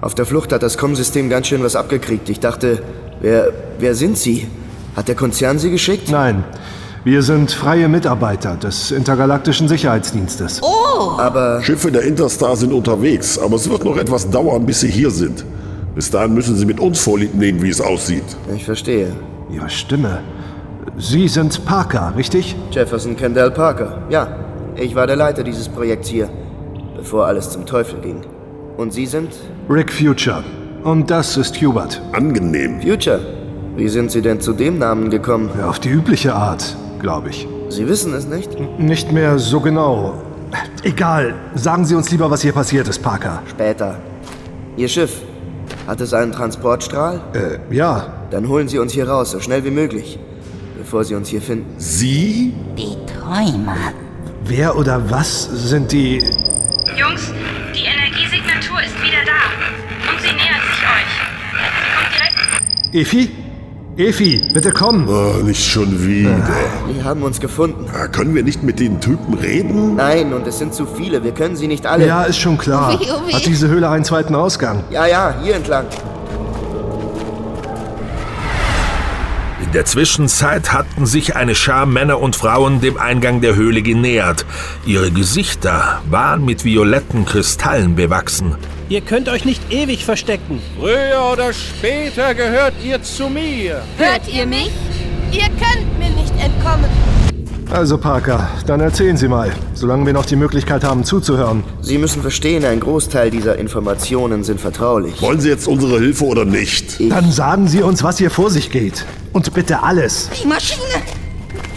Auf 0.00 0.14
der 0.14 0.24
Flucht 0.24 0.52
hat 0.52 0.62
das 0.62 0.78
Com-System 0.78 1.28
ganz 1.28 1.46
schön 1.48 1.62
was 1.62 1.76
abgekriegt. 1.76 2.28
Ich 2.30 2.40
dachte, 2.40 2.82
wer, 3.20 3.52
wer 3.78 3.94
sind 3.94 4.16
Sie? 4.16 4.46
Hat 4.96 5.08
der 5.08 5.14
Konzern 5.14 5.58
Sie 5.58 5.70
geschickt? 5.70 6.10
Nein, 6.10 6.42
wir 7.04 7.22
sind 7.22 7.50
freie 7.52 7.88
Mitarbeiter 7.88 8.56
des 8.56 8.90
Intergalaktischen 8.90 9.68
Sicherheitsdienstes. 9.68 10.60
Oh! 10.62 11.18
Aber 11.18 11.62
Schiffe 11.62 11.92
der 11.92 12.02
Interstar 12.02 12.56
sind 12.56 12.72
unterwegs, 12.72 13.38
aber 13.38 13.56
es 13.56 13.68
wird 13.68 13.84
noch 13.84 13.96
etwas 13.98 14.28
dauern, 14.30 14.64
bis 14.64 14.80
sie 14.80 14.90
hier 14.90 15.10
sind. 15.10 15.44
Bis 15.94 16.10
dahin 16.10 16.34
müssen 16.34 16.56
Sie 16.56 16.64
mit 16.66 16.80
uns 16.80 17.00
vorlieb 17.00 17.34
nehmen, 17.34 17.62
wie 17.62 17.68
es 17.68 17.80
aussieht. 17.80 18.24
ich 18.54 18.64
verstehe. 18.64 19.12
Ihre 19.52 19.68
Stimme. 19.68 20.20
Sie 20.96 21.28
sind 21.28 21.64
Parker, 21.64 22.14
richtig? 22.16 22.56
Jefferson 22.70 23.16
Kendall 23.16 23.50
Parker. 23.50 24.02
Ja, 24.08 24.28
ich 24.76 24.94
war 24.94 25.06
der 25.06 25.16
Leiter 25.16 25.42
dieses 25.42 25.68
Projekts 25.68 26.08
hier, 26.08 26.30
bevor 26.96 27.26
alles 27.26 27.50
zum 27.50 27.66
Teufel 27.66 28.00
ging. 28.00 28.20
Und 28.80 28.94
Sie 28.94 29.04
sind? 29.04 29.34
Rick 29.68 29.92
Future. 29.92 30.42
Und 30.84 31.10
das 31.10 31.36
ist 31.36 31.60
Hubert. 31.60 32.00
Angenehm. 32.12 32.80
Future. 32.80 33.20
Wie 33.76 33.90
sind 33.90 34.10
Sie 34.10 34.22
denn 34.22 34.40
zu 34.40 34.54
dem 34.54 34.78
Namen 34.78 35.10
gekommen? 35.10 35.50
Auf 35.62 35.80
die 35.80 35.90
übliche 35.90 36.34
Art, 36.34 36.78
glaube 36.98 37.28
ich. 37.28 37.46
Sie 37.68 37.86
wissen 37.86 38.14
es 38.14 38.26
nicht? 38.26 38.58
Nicht 38.78 39.12
mehr 39.12 39.38
so 39.38 39.60
genau. 39.60 40.14
Egal. 40.82 41.34
Sagen 41.54 41.84
Sie 41.84 41.94
uns 41.94 42.10
lieber, 42.10 42.30
was 42.30 42.40
hier 42.40 42.54
passiert 42.54 42.88
ist, 42.88 43.02
Parker. 43.02 43.42
Später. 43.50 43.98
Ihr 44.78 44.88
Schiff. 44.88 45.24
Hat 45.86 46.00
es 46.00 46.14
einen 46.14 46.32
Transportstrahl? 46.32 47.20
Äh, 47.34 47.74
ja. 47.76 48.06
Dann 48.30 48.48
holen 48.48 48.66
Sie 48.66 48.78
uns 48.78 48.94
hier 48.94 49.06
raus, 49.06 49.32
so 49.32 49.40
schnell 49.40 49.62
wie 49.62 49.70
möglich. 49.70 50.18
Bevor 50.78 51.04
Sie 51.04 51.14
uns 51.14 51.28
hier 51.28 51.42
finden. 51.42 51.74
Sie? 51.76 52.54
Die 52.78 52.96
Träumer. 53.04 53.76
Wer 54.46 54.74
oder 54.74 55.10
was 55.10 55.50
sind 55.68 55.92
die... 55.92 56.22
Efi? 62.92 63.30
Efi, 63.96 64.42
bitte 64.52 64.72
komm. 64.72 65.06
Oh, 65.08 65.42
nicht 65.44 65.64
schon 65.64 66.04
wieder. 66.04 66.36
Die 66.88 67.04
haben 67.04 67.22
uns 67.22 67.38
gefunden. 67.38 67.86
Ah, 67.94 68.08
können 68.08 68.34
wir 68.34 68.42
nicht 68.42 68.62
mit 68.64 68.80
den 68.80 69.00
Typen 69.00 69.34
reden? 69.34 69.94
Nein, 69.94 70.32
und 70.32 70.46
es 70.46 70.58
sind 70.58 70.74
zu 70.74 70.86
viele. 70.86 71.22
Wir 71.22 71.32
können 71.32 71.54
sie 71.54 71.68
nicht 71.68 71.86
alle. 71.86 72.06
Ja, 72.06 72.24
ist 72.24 72.38
schon 72.38 72.58
klar. 72.58 72.98
Wie, 72.98 73.04
wie? 73.28 73.34
Hat 73.34 73.46
diese 73.46 73.68
Höhle 73.68 73.88
einen 73.88 74.04
zweiten 74.04 74.34
Ausgang? 74.34 74.82
Ja, 74.90 75.06
ja, 75.06 75.34
hier 75.42 75.54
entlang. 75.54 75.86
In 79.64 79.72
der 79.72 79.84
Zwischenzeit 79.84 80.72
hatten 80.72 81.06
sich 81.06 81.36
eine 81.36 81.54
Schar 81.54 81.86
Männer 81.86 82.20
und 82.20 82.34
Frauen 82.34 82.80
dem 82.80 82.96
Eingang 82.96 83.40
der 83.40 83.54
Höhle 83.54 83.82
genähert. 83.82 84.44
Ihre 84.84 85.12
Gesichter 85.12 86.00
waren 86.10 86.44
mit 86.44 86.64
violetten 86.64 87.24
Kristallen 87.24 87.94
bewachsen. 87.94 88.56
Ihr 88.90 89.02
könnt 89.02 89.28
euch 89.28 89.44
nicht 89.44 89.72
ewig 89.72 90.04
verstecken. 90.04 90.60
Früher 90.76 91.30
oder 91.32 91.52
später 91.52 92.34
gehört 92.34 92.74
ihr 92.84 93.00
zu 93.00 93.28
mir. 93.28 93.82
Hört 93.96 94.26
ihr 94.26 94.44
mich? 94.46 94.72
Ihr 95.30 95.44
könnt 95.44 95.96
mir 95.96 96.10
nicht 96.20 96.32
entkommen. 96.32 96.90
Also, 97.70 97.98
Parker, 97.98 98.48
dann 98.66 98.80
erzählen 98.80 99.16
Sie 99.16 99.28
mal, 99.28 99.52
solange 99.74 100.06
wir 100.06 100.12
noch 100.12 100.26
die 100.26 100.34
Möglichkeit 100.34 100.82
haben 100.82 101.04
zuzuhören. 101.04 101.62
Sie 101.80 101.98
müssen 101.98 102.20
verstehen, 102.20 102.64
ein 102.64 102.80
Großteil 102.80 103.30
dieser 103.30 103.58
Informationen 103.58 104.42
sind 104.42 104.60
vertraulich. 104.60 105.22
Wollen 105.22 105.40
Sie 105.40 105.50
jetzt 105.50 105.68
unsere 105.68 106.00
Hilfe 106.00 106.24
oder 106.24 106.44
nicht? 106.44 106.98
Dann 107.12 107.30
sagen 107.30 107.68
Sie 107.68 107.82
uns, 107.82 108.02
was 108.02 108.18
hier 108.18 108.32
vor 108.32 108.50
sich 108.50 108.72
geht. 108.72 109.06
Und 109.32 109.54
bitte 109.54 109.84
alles. 109.84 110.30
Die 110.42 110.48
Maschine. 110.48 110.80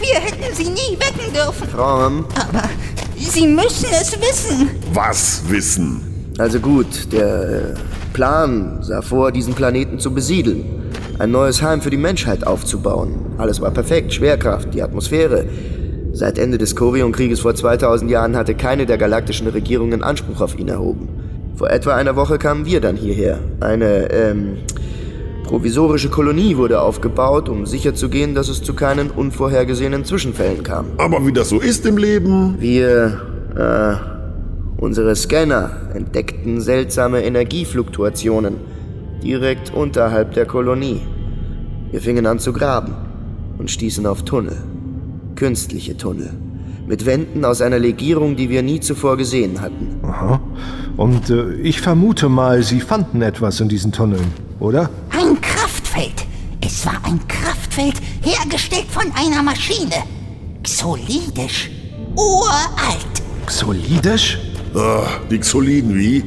Wir 0.00 0.16
hätten 0.16 0.52
sie 0.52 0.64
nie 0.64 0.98
wecken 0.98 1.32
dürfen. 1.32 1.68
Fromm. 1.68 2.24
Aber 2.34 2.68
sie 3.16 3.46
müssen 3.46 3.86
es 3.92 4.20
wissen. 4.20 4.68
Was 4.92 5.42
wissen? 5.46 6.13
Also 6.38 6.58
gut, 6.58 7.12
der 7.12 7.48
äh, 7.48 7.74
Plan 8.12 8.78
sah 8.82 9.02
vor, 9.02 9.30
diesen 9.30 9.54
Planeten 9.54 9.98
zu 9.98 10.12
besiedeln. 10.12 10.64
Ein 11.18 11.30
neues 11.30 11.62
Heim 11.62 11.80
für 11.80 11.90
die 11.90 11.96
Menschheit 11.96 12.46
aufzubauen. 12.46 13.14
Alles 13.38 13.60
war 13.60 13.70
perfekt. 13.70 14.12
Schwerkraft, 14.12 14.74
die 14.74 14.82
Atmosphäre. 14.82 15.46
Seit 16.12 16.38
Ende 16.38 16.58
des 16.58 16.74
Korion-Krieges 16.74 17.40
vor 17.40 17.54
2000 17.54 18.10
Jahren 18.10 18.36
hatte 18.36 18.54
keine 18.54 18.86
der 18.86 18.98
galaktischen 18.98 19.46
Regierungen 19.46 20.02
Anspruch 20.02 20.40
auf 20.40 20.58
ihn 20.58 20.68
erhoben. 20.68 21.08
Vor 21.56 21.70
etwa 21.70 21.94
einer 21.94 22.16
Woche 22.16 22.38
kamen 22.38 22.66
wir 22.66 22.80
dann 22.80 22.96
hierher. 22.96 23.38
Eine, 23.60 24.10
ähm, 24.12 24.58
provisorische 25.44 26.08
Kolonie 26.08 26.56
wurde 26.56 26.80
aufgebaut, 26.80 27.48
um 27.48 27.66
sicherzugehen, 27.66 28.34
dass 28.34 28.48
es 28.48 28.62
zu 28.62 28.74
keinen 28.74 29.10
unvorhergesehenen 29.10 30.04
Zwischenfällen 30.04 30.64
kam. 30.64 30.86
Aber 30.96 31.24
wie 31.26 31.32
das 31.32 31.50
so 31.50 31.60
ist 31.60 31.86
im 31.86 31.96
Leben. 31.96 32.56
Wir, 32.58 33.20
äh, 33.56 34.13
unsere 34.76 35.16
Scanner 35.16 35.70
entdeckten 35.94 36.60
seltsame 36.60 37.24
Energiefluktuationen 37.24 38.56
direkt 39.22 39.72
unterhalb 39.72 40.34
der 40.34 40.46
Kolonie. 40.46 41.00
Wir 41.90 42.00
fingen 42.00 42.26
an 42.26 42.38
zu 42.38 42.52
graben 42.52 42.94
und 43.58 43.70
stießen 43.70 44.06
auf 44.06 44.24
Tunnel. 44.24 44.56
Künstliche 45.36 45.96
Tunnel. 45.96 46.30
Mit 46.86 47.06
Wänden 47.06 47.44
aus 47.44 47.62
einer 47.62 47.78
Legierung, 47.78 48.36
die 48.36 48.50
wir 48.50 48.62
nie 48.62 48.80
zuvor 48.80 49.16
gesehen 49.16 49.60
hatten. 49.60 50.00
Aha. 50.02 50.40
Und 50.96 51.30
äh, 51.30 51.54
ich 51.54 51.80
vermute 51.80 52.28
mal, 52.28 52.62
Sie 52.62 52.80
fanden 52.80 53.22
etwas 53.22 53.60
in 53.60 53.68
diesen 53.68 53.90
Tunneln, 53.90 54.26
oder? 54.60 54.90
Ein 55.10 55.40
Kraftfeld. 55.40 56.26
Es 56.60 56.84
war 56.84 57.00
ein 57.04 57.20
Kraftfeld, 57.26 57.94
hergestellt 58.22 58.86
von 58.90 59.04
einer 59.14 59.42
Maschine. 59.42 59.94
Xolidisch. 60.62 61.70
Uralt. 62.16 63.22
Xolidisch? 63.46 64.38
Ah, 64.74 65.06
die 65.30 65.38
Xoliden 65.38 65.94
wie? 65.94 66.24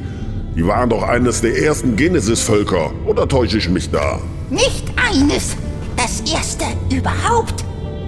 Die 0.56 0.66
waren 0.66 0.88
doch 0.88 1.02
eines 1.02 1.42
der 1.42 1.56
ersten 1.62 1.96
Genesis-Völker. 1.96 2.90
Oder 3.06 3.28
täusche 3.28 3.58
ich 3.58 3.68
mich 3.68 3.90
da? 3.90 4.20
Nicht 4.50 4.84
eines. 4.96 5.54
Das 5.96 6.20
erste 6.32 6.64
überhaupt. 6.90 7.64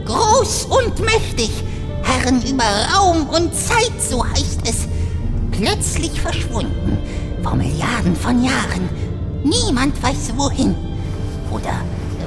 Groß 0.06 0.66
und 0.70 0.98
mächtig. 1.00 1.50
Herren 2.02 2.42
über 2.42 2.64
Raum 2.94 3.28
und 3.28 3.54
Zeit, 3.54 3.92
so 4.00 4.24
heißt 4.24 4.60
es. 4.64 4.88
Plötzlich 5.52 6.20
verschwunden. 6.20 6.98
Vor 7.42 7.54
Milliarden 7.56 8.16
von 8.16 8.42
Jahren. 8.42 8.88
Niemand 9.44 10.02
weiß 10.02 10.32
wohin. 10.36 10.74
Oder 11.50 11.82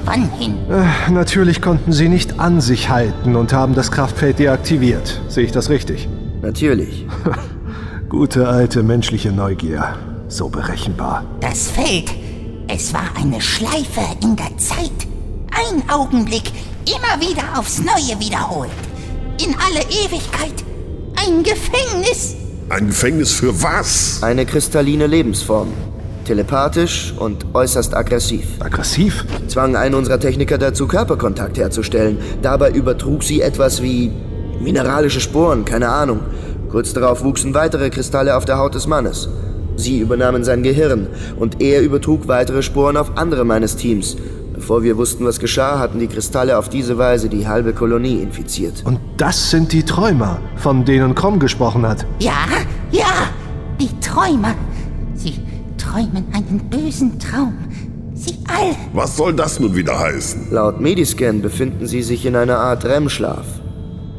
wann 0.06 0.30
hin. 0.38 0.58
Äh, 0.70 1.12
natürlich 1.12 1.62
konnten 1.62 1.92
Sie 1.92 2.10
nicht 2.10 2.40
an 2.40 2.62
sich 2.62 2.90
halten 2.90 3.36
und 3.36 3.54
haben 3.54 3.74
das 3.74 3.92
Kraftfeld 3.92 4.38
deaktiviert. 4.40 5.22
Sehe 5.28 5.46
ich 5.46 5.52
das 5.52 5.70
richtig? 5.70 6.08
Natürlich. 6.42 7.08
Gute 8.14 8.48
alte 8.48 8.84
menschliche 8.84 9.32
Neugier. 9.32 9.98
So 10.28 10.48
berechenbar. 10.48 11.26
Das 11.40 11.72
Feld. 11.72 12.14
Es 12.68 12.94
war 12.94 13.10
eine 13.20 13.42
Schleife 13.42 14.02
in 14.22 14.36
der 14.36 14.56
Zeit. 14.60 14.92
Ein 15.50 15.90
Augenblick 15.90 16.44
immer 16.86 17.20
wieder 17.20 17.58
aufs 17.58 17.80
Neue 17.80 18.20
wiederholt. 18.20 18.70
In 19.44 19.56
alle 19.56 19.82
Ewigkeit. 19.86 20.54
Ein 21.16 21.42
Gefängnis. 21.42 22.36
Ein 22.70 22.90
Gefängnis 22.90 23.32
für 23.32 23.64
was? 23.64 24.22
Eine 24.22 24.46
kristalline 24.46 25.08
Lebensform. 25.08 25.70
Telepathisch 26.26 27.16
und 27.18 27.48
äußerst 27.56 27.96
aggressiv. 27.96 28.46
Aggressiv? 28.60 29.26
Zwang 29.48 29.76
einen 29.76 29.96
unserer 29.96 30.20
Techniker 30.20 30.60
dazu, 30.60 30.88
Körperkontakt 30.88 31.58
herzustellen. 31.58 32.20
Dabei 32.44 32.70
übertrug 32.70 33.24
sie 33.24 33.42
etwas 33.42 33.82
wie 33.82 34.12
mineralische 34.62 35.20
Sporen, 35.20 35.66
keine 35.66 35.90
Ahnung. 35.90 36.20
Kurz 36.74 36.92
darauf 36.92 37.24
wuchsen 37.24 37.54
weitere 37.54 37.92
Kristalle 37.92 38.36
auf 38.36 38.46
der 38.46 38.58
Haut 38.58 38.74
des 38.74 38.88
Mannes. 38.88 39.30
Sie 39.76 40.00
übernahmen 40.00 40.44
sein 40.44 40.64
Gehirn 40.64 41.06
und 41.38 41.62
er 41.62 41.84
übertrug 41.84 42.28
weitere 42.28 42.64
Sporen 42.64 42.98
auf 42.98 43.16
andere 43.16 43.46
meines 43.46 43.76
Teams. 43.76 44.18
Bevor 44.56 44.82
wir 44.82 44.98
wussten, 44.98 45.24
was 45.24 45.38
geschah, 45.38 45.78
hatten 45.78 46.00
die 46.00 46.08
Kristalle 46.08 46.58
auf 46.58 46.70
diese 46.70 46.98
Weise 46.98 47.30
die 47.30 47.48
halbe 47.48 47.74
Kolonie 47.74 48.24
infiziert. 48.24 48.82
Und 48.86 49.00
das 49.18 49.52
sind 49.52 49.72
die 49.72 49.84
Träumer, 49.84 50.40
von 50.56 50.84
denen 50.84 51.14
Krom 51.14 51.38
gesprochen 51.38 51.88
hat. 51.88 52.08
Ja, 52.18 52.48
ja, 52.90 53.28
die 53.80 53.90
Träumer. 54.00 54.56
Sie 55.14 55.36
träumen 55.78 56.26
einen 56.34 56.60
bösen 56.72 57.20
Traum. 57.20 57.54
Sie 58.16 58.40
alle. 58.48 58.74
Was 58.94 59.16
soll 59.16 59.36
das 59.36 59.60
nun 59.60 59.76
wieder 59.76 60.00
heißen? 60.00 60.48
Laut 60.50 60.82
Mediscan 60.82 61.44
befinden 61.44 61.86
sie 61.86 62.02
sich 62.02 62.26
in 62.26 62.36
einer 62.36 62.58
Art 62.58 62.84
REM-Schlaf. 62.84 63.46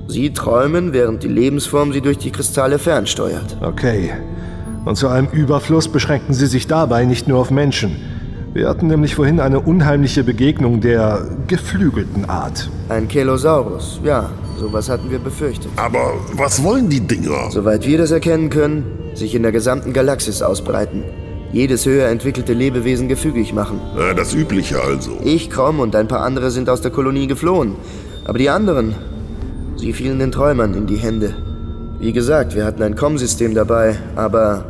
Sie 0.07 0.33
träumen, 0.33 0.93
während 0.93 1.23
die 1.23 1.29
Lebensform 1.29 1.93
sie 1.93 2.01
durch 2.01 2.19
die 2.19 2.31
Kristalle 2.31 2.79
fernsteuert. 2.79 3.57
Okay. 3.62 4.12
Und 4.85 4.97
zu 4.97 5.09
einem 5.09 5.29
Überfluss 5.29 5.88
beschränken 5.88 6.35
sie 6.35 6.47
sich 6.47 6.67
dabei 6.67 7.05
nicht 7.05 7.27
nur 7.27 7.38
auf 7.38 7.51
Menschen. 7.51 7.97
Wir 8.53 8.69
hatten 8.69 8.87
nämlich 8.87 9.14
vorhin 9.17 9.40
eine 9.40 9.59
unheimliche 9.59 10.23
Begegnung 10.23 10.81
der 10.81 11.27
geflügelten 11.49 12.27
Art. 12.27 12.71
Ein 12.88 13.09
Kelosaurus, 13.09 14.01
ja, 14.05 14.31
sowas 14.61 14.88
hatten 14.88 15.11
wir 15.11 15.19
befürchtet. 15.19 15.73
Aber 15.77 16.14
was 16.35 16.62
wollen 16.62 16.88
die 16.88 17.01
Dinger? 17.01 17.51
Soweit 17.51 17.85
wir 17.87 17.99
das 17.99 18.12
erkennen 18.12 18.51
können, 18.51 18.85
sich 19.14 19.35
in 19.35 19.43
der 19.43 19.51
gesamten 19.51 19.93
Galaxis 19.93 20.43
ausbreiten. 20.43 21.03
Jedes 21.53 21.87
höher 21.87 22.09
entwickelte 22.09 22.53
Lebewesen 22.53 23.09
gefügig 23.09 23.53
machen. 23.53 23.81
Ja, 23.97 24.14
das 24.14 24.35
Übliche 24.35 24.81
also. 24.81 25.19
Ich, 25.25 25.51
Krom 25.51 25.81
und 25.81 25.97
ein 25.97 26.09
paar 26.09 26.21
andere 26.21 26.51
sind 26.51 26.69
aus 26.69 26.81
der 26.81 26.90
Kolonie 26.90 27.27
geflohen. 27.27 27.75
Aber 28.25 28.38
die 28.38 28.51
anderen, 28.51 28.95
sie 29.85 29.92
fielen 29.92 30.18
den 30.18 30.33
Träumern 30.33 30.73
in 30.73 30.87
die 30.87 30.97
Hände. 30.97 31.35
Wie 32.01 32.14
gesagt, 32.14 32.55
wir 32.55 32.64
hatten 32.64 32.83
ein 32.83 32.97
Com-System 32.97 33.55
dabei, 33.55 33.97
aber 34.16 34.64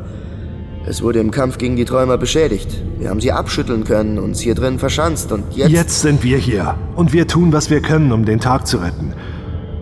es 0.88 1.02
wurde 1.02 1.20
im 1.20 1.30
Kampf 1.30 1.56
gegen 1.56 1.76
die 1.76 1.84
Träumer 1.84 2.18
beschädigt. 2.18 2.82
Wir 2.98 3.10
haben 3.10 3.20
sie 3.20 3.30
abschütteln 3.30 3.84
können, 3.84 4.18
uns 4.18 4.40
hier 4.40 4.56
drin 4.56 4.80
verschanzt 4.80 5.30
und 5.30 5.44
jetzt... 5.54 5.70
Jetzt 5.70 6.00
sind 6.00 6.24
wir 6.24 6.36
hier 6.36 6.74
und 6.96 7.12
wir 7.12 7.28
tun, 7.28 7.52
was 7.52 7.70
wir 7.70 7.80
können, 7.80 8.10
um 8.10 8.24
den 8.24 8.40
Tag 8.40 8.66
zu 8.66 8.78
retten. 8.78 9.14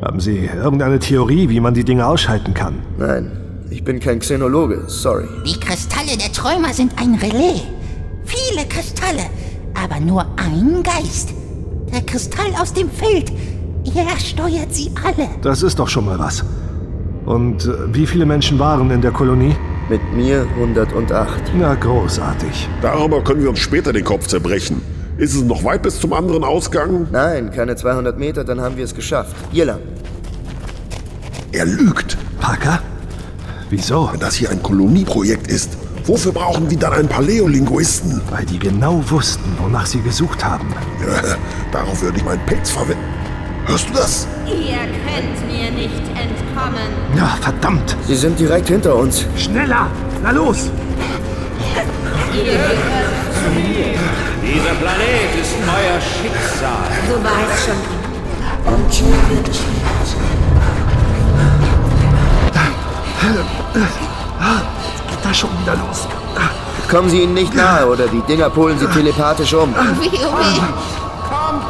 Haben 0.02 0.20
Sie 0.20 0.50
irgendeine 0.54 0.98
Theorie, 0.98 1.48
wie 1.48 1.60
man 1.60 1.72
die 1.72 1.84
Dinge 1.84 2.06
ausschalten 2.06 2.52
kann? 2.52 2.82
Nein, 2.98 3.30
ich 3.70 3.82
bin 3.84 4.00
kein 4.00 4.18
Xenologe, 4.18 4.84
sorry. 4.88 5.24
Die 5.46 5.58
Kristalle 5.58 6.18
der 6.20 6.32
Träumer 6.32 6.74
sind 6.74 6.92
ein 7.00 7.14
Relais. 7.14 7.62
Viele 8.24 8.66
Kristalle, 8.68 9.30
aber 9.82 9.98
nur 9.98 10.26
ein 10.36 10.82
Geist. 10.82 11.30
Der 11.90 12.02
Kristall 12.02 12.52
aus 12.60 12.74
dem 12.74 12.90
Feld. 12.90 13.32
Er 13.94 14.18
steuert 14.18 14.74
sie 14.74 14.90
alle. 15.04 15.28
Das 15.42 15.62
ist 15.62 15.78
doch 15.78 15.88
schon 15.88 16.06
mal 16.06 16.18
was. 16.18 16.44
Und 17.26 17.66
äh, 17.66 17.94
wie 17.94 18.06
viele 18.06 18.24
Menschen 18.24 18.58
waren 18.58 18.90
in 18.90 19.02
der 19.02 19.10
Kolonie? 19.10 19.54
Mit 19.88 20.00
mir 20.14 20.46
108. 20.56 21.52
Na, 21.58 21.74
großartig. 21.74 22.68
Darüber 22.80 23.22
können 23.22 23.42
wir 23.42 23.50
uns 23.50 23.58
später 23.58 23.92
den 23.92 24.04
Kopf 24.04 24.26
zerbrechen. 24.26 24.80
Ist 25.18 25.34
es 25.34 25.42
noch 25.42 25.62
weit 25.62 25.82
bis 25.82 26.00
zum 26.00 26.14
anderen 26.14 26.42
Ausgang? 26.42 27.06
Nein, 27.12 27.50
keine 27.50 27.76
200 27.76 28.18
Meter, 28.18 28.44
dann 28.44 28.60
haben 28.60 28.76
wir 28.78 28.84
es 28.84 28.94
geschafft. 28.94 29.36
Hier 29.52 29.66
lang. 29.66 29.80
Er 31.52 31.66
lügt. 31.66 32.16
Parker? 32.40 32.80
Wieso? 33.68 34.08
Wenn 34.10 34.20
das 34.20 34.36
hier 34.36 34.50
ein 34.50 34.62
Kolonieprojekt 34.62 35.48
ist, 35.48 35.76
wofür 36.06 36.32
brauchen 36.32 36.68
die 36.68 36.78
dann 36.78 36.94
ein 36.94 37.08
paar 37.08 37.22
Leolinguisten? 37.22 38.22
Weil 38.30 38.46
die 38.46 38.58
genau 38.58 39.02
wussten, 39.10 39.52
wonach 39.60 39.84
sie 39.84 40.00
gesucht 40.00 40.42
haben. 40.42 40.68
Ja, 41.06 41.36
darauf 41.72 42.00
würde 42.00 42.16
ich 42.16 42.24
meinen 42.24 42.44
Pelz 42.46 42.70
verwenden. 42.70 43.11
Hörst 43.66 43.88
du 43.88 43.92
das? 43.94 44.26
Ihr 44.46 44.78
könnt 45.06 45.46
mir 45.46 45.70
nicht 45.70 46.02
entkommen. 46.08 46.88
Ja, 47.16 47.36
verdammt. 47.40 47.96
Sie 48.06 48.16
sind 48.16 48.38
direkt 48.38 48.68
hinter 48.68 48.94
uns. 48.96 49.24
Schneller! 49.36 49.86
Na 50.22 50.30
los! 50.30 50.68
Ihr 52.34 52.44
gehört 52.44 52.76
zu 53.34 53.50
mir. 53.54 53.94
Dieser 54.42 54.74
Planet 54.74 55.34
ist 55.40 55.54
euer 55.66 56.00
Schicksal. 56.00 56.90
War 57.22 57.42
es 57.52 57.64
schon. 57.64 57.80
Und 58.72 58.92
so 58.92 59.04
wird. 59.04 59.46
Jetzt 59.48 59.62
geht 65.08 65.24
das 65.24 65.36
schon 65.36 65.50
wieder 65.62 65.76
los. 65.76 66.08
Kommen 66.90 67.08
Sie 67.08 67.20
ihnen 67.22 67.34
nicht 67.34 67.54
nahe 67.54 67.86
oder 67.86 68.06
die 68.08 68.20
Dinger 68.22 68.50
polen 68.50 68.76
Sie 68.78 68.86
telepathisch 68.86 69.54
um. 69.54 69.72
Kommt 69.74 70.02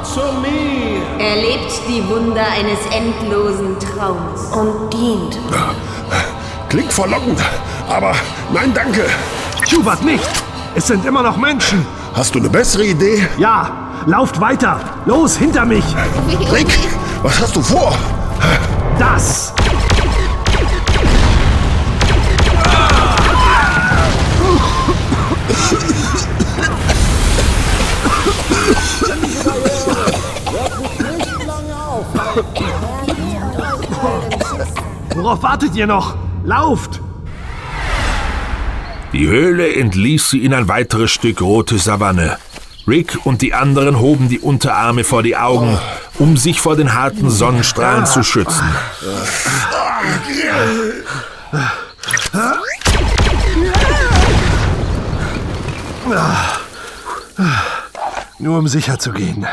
zu 0.06 0.20
mir. 0.40 0.91
Er 1.18 1.36
lebt 1.36 1.72
die 1.88 2.06
Wunder 2.08 2.44
eines 2.46 2.78
endlosen 2.94 3.76
Traums. 3.78 4.50
Und 4.52 4.92
dient. 4.92 5.38
Klingt 6.68 6.92
verlockend, 6.92 7.40
aber 7.88 8.14
nein, 8.52 8.72
danke. 8.74 9.04
Schubert 9.68 10.02
nicht! 10.02 10.28
Es 10.74 10.86
sind 10.86 11.04
immer 11.04 11.22
noch 11.22 11.36
Menschen! 11.36 11.86
Hast 12.14 12.34
du 12.34 12.38
eine 12.38 12.48
bessere 12.48 12.84
Idee? 12.84 13.26
Ja! 13.38 13.70
Lauft 14.06 14.40
weiter! 14.40 14.80
Los, 15.04 15.36
hinter 15.36 15.64
mich! 15.64 15.84
Rick, 16.50 16.78
was 17.22 17.40
hast 17.40 17.56
du 17.56 17.62
vor? 17.62 17.96
Das! 18.98 19.52
Worauf 35.14 35.42
wartet 35.42 35.74
ihr 35.74 35.86
noch? 35.86 36.16
Lauft! 36.44 37.00
Die 39.12 39.26
Höhle 39.26 39.74
entließ 39.74 40.30
sie 40.30 40.42
in 40.42 40.54
ein 40.54 40.68
weiteres 40.68 41.10
Stück 41.10 41.42
rote 41.42 41.76
Savanne. 41.76 42.38
Rick 42.88 43.18
und 43.24 43.42
die 43.42 43.52
anderen 43.52 44.00
hoben 44.00 44.30
die 44.30 44.38
Unterarme 44.38 45.04
vor 45.04 45.22
die 45.22 45.36
Augen, 45.36 45.78
um 46.18 46.38
sich 46.38 46.60
vor 46.60 46.74
den 46.74 46.94
harten 46.94 47.28
Sonnenstrahlen 47.28 48.06
zu 48.06 48.22
schützen. 48.22 48.64
Nur 58.38 58.58
um 58.58 58.66
sicher 58.66 58.98
zu 58.98 59.12
gehen. 59.12 59.46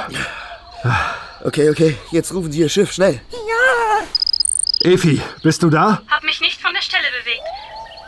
Okay, 1.41 1.69
okay, 1.69 1.95
jetzt 2.11 2.33
rufen 2.33 2.51
Sie 2.51 2.59
Ihr 2.59 2.69
Schiff, 2.69 2.91
schnell. 2.91 3.21
Ja! 3.31 4.91
Efi, 4.91 5.21
bist 5.41 5.63
du 5.63 5.69
da? 5.69 6.01
Hab 6.09 6.23
mich 6.23 6.41
nicht 6.41 6.61
von 6.61 6.73
der 6.73 6.81
Stelle 6.81 7.03
bewegt. 7.21 7.41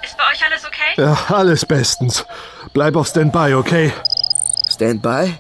Ist 0.04 0.18
bei 0.18 0.24
euch 0.32 0.46
alles 0.46 0.66
okay? 0.66 0.94
Ja, 0.98 1.36
alles 1.36 1.66
bestens. 1.66 2.26
Bleib 2.74 2.96
auf 2.96 3.08
Standby, 3.08 3.54
okay? 3.54 3.94
Standby? 4.70 5.34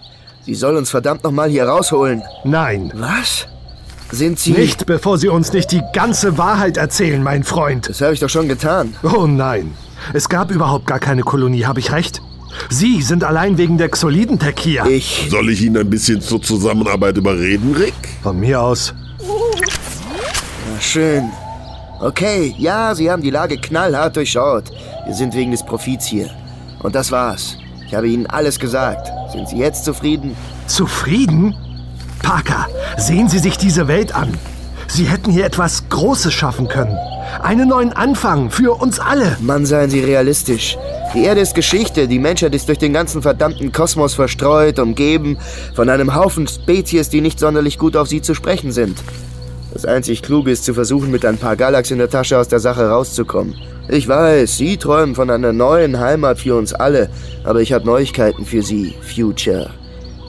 Sie 0.46 0.56
soll 0.56 0.78
uns 0.78 0.90
verdammt 0.90 1.24
nochmal 1.24 1.50
hier 1.50 1.66
rausholen. 1.66 2.24
Nein. 2.46 2.92
Was? 2.96 3.48
Sind 4.12 4.40
Sie... 4.40 4.52
Nicht, 4.52 4.86
bevor 4.86 5.18
Sie 5.18 5.28
uns 5.28 5.52
nicht 5.52 5.72
die 5.72 5.84
ganze 5.94 6.38
Wahrheit 6.38 6.78
erzählen, 6.78 7.22
mein 7.22 7.44
Freund. 7.44 7.90
Das 7.90 8.02
habe 8.02 8.14
ich 8.14 8.20
doch 8.20 8.30
schon 8.30 8.48
getan. 8.48 8.96
Oh 9.04 9.28
nein. 9.28 9.76
Es 10.14 10.30
gab 10.30 10.50
überhaupt 10.52 10.88
gar 10.88 11.00
keine 11.00 11.24
Kolonie, 11.24 11.66
habe 11.66 11.80
ich 11.80 11.92
recht? 11.92 12.22
Sie 12.70 13.02
sind 13.02 13.24
allein 13.24 13.58
wegen 13.58 13.78
der 13.78 13.90
Xolidentech 13.90 14.56
hier. 14.60 14.86
Ich... 14.86 15.28
Soll 15.30 15.50
ich 15.50 15.62
Ihnen 15.62 15.78
ein 15.78 15.90
bisschen 15.90 16.22
zur 16.22 16.42
Zusammenarbeit 16.42 17.18
überreden, 17.18 17.76
Rick? 17.76 17.94
Von 18.24 18.40
mir 18.40 18.62
aus. 18.62 18.94
Na 19.20 20.80
schön. 20.80 21.30
Okay, 22.00 22.56
ja, 22.58 22.96
Sie 22.96 23.12
haben 23.12 23.22
die 23.22 23.30
Lage 23.30 23.58
knallhart 23.58 24.16
durchschaut. 24.16 24.72
Wir 25.06 25.14
sind 25.14 25.36
wegen 25.36 25.52
des 25.52 25.64
Profits 25.64 26.08
hier. 26.08 26.30
Und 26.82 26.96
das 26.96 27.12
war's. 27.12 27.58
Ich 27.88 27.94
habe 27.94 28.08
Ihnen 28.08 28.26
alles 28.26 28.60
gesagt. 28.60 29.12
Sind 29.32 29.48
Sie 29.50 29.58
jetzt 29.58 29.86
zufrieden? 29.86 30.36
Zufrieden? 30.68 31.56
Parker, 32.24 32.68
sehen 32.98 33.30
Sie 33.30 33.40
sich 33.40 33.58
diese 33.58 33.88
Welt 33.88 34.16
an. 34.16 34.38
Sie 34.88 35.06
hätten 35.06 35.32
hier 35.32 35.46
etwas 35.46 35.88
Großes 35.90 36.34
schaffen 36.34 36.68
können. 36.68 36.98
Einen 37.42 37.70
neuen 37.70 37.94
Anfang 37.94 38.52
für 38.52 38.80
uns 38.80 39.00
alle. 39.00 39.38
Mann, 39.40 39.66
seien 39.66 39.90
Sie 39.90 40.02
realistisch. 40.02 40.78
Die 41.14 41.24
Erde 41.24 41.42
ist 41.42 41.56
Geschichte. 41.56 42.08
Die 42.08 42.20
Menschheit 42.20 42.54
ist 42.56 42.68
durch 42.68 42.78
den 42.78 42.94
ganzen 42.94 43.22
verdammten 43.22 43.72
Kosmos 43.72 44.14
verstreut, 44.14 44.80
umgeben 44.80 45.38
von 45.76 45.90
einem 45.90 46.16
Haufen 46.16 46.48
Spezies, 46.48 47.10
die 47.10 47.22
nicht 47.22 47.40
sonderlich 47.40 47.78
gut 47.78 47.98
auf 47.98 48.08
sie 48.08 48.22
zu 48.22 48.34
sprechen 48.34 48.72
sind. 48.72 48.98
Das 49.74 49.86
einzig 49.86 50.22
Kluge 50.22 50.52
ist 50.52 50.66
zu 50.66 50.74
versuchen, 50.74 51.12
mit 51.12 51.26
ein 51.26 51.38
paar 51.38 51.56
Galax 51.56 51.92
in 51.92 51.98
der 51.98 52.10
Tasche 52.10 52.38
aus 52.38 52.48
der 52.48 52.60
Sache 52.60 52.90
rauszukommen. 52.90 53.56
Ich 53.88 54.08
weiß, 54.08 54.58
Sie 54.58 54.78
träumen 54.78 55.16
von 55.16 55.30
einer 55.30 55.54
neuen 55.54 56.00
Heimat 56.00 56.40
für 56.40 56.56
uns 56.56 56.74
alle, 56.74 57.10
aber 57.44 57.62
ich 57.62 57.74
habe 57.74 57.86
Neuigkeiten 57.86 58.46
für 58.46 58.62
Sie, 58.62 58.96
Future. 59.02 59.70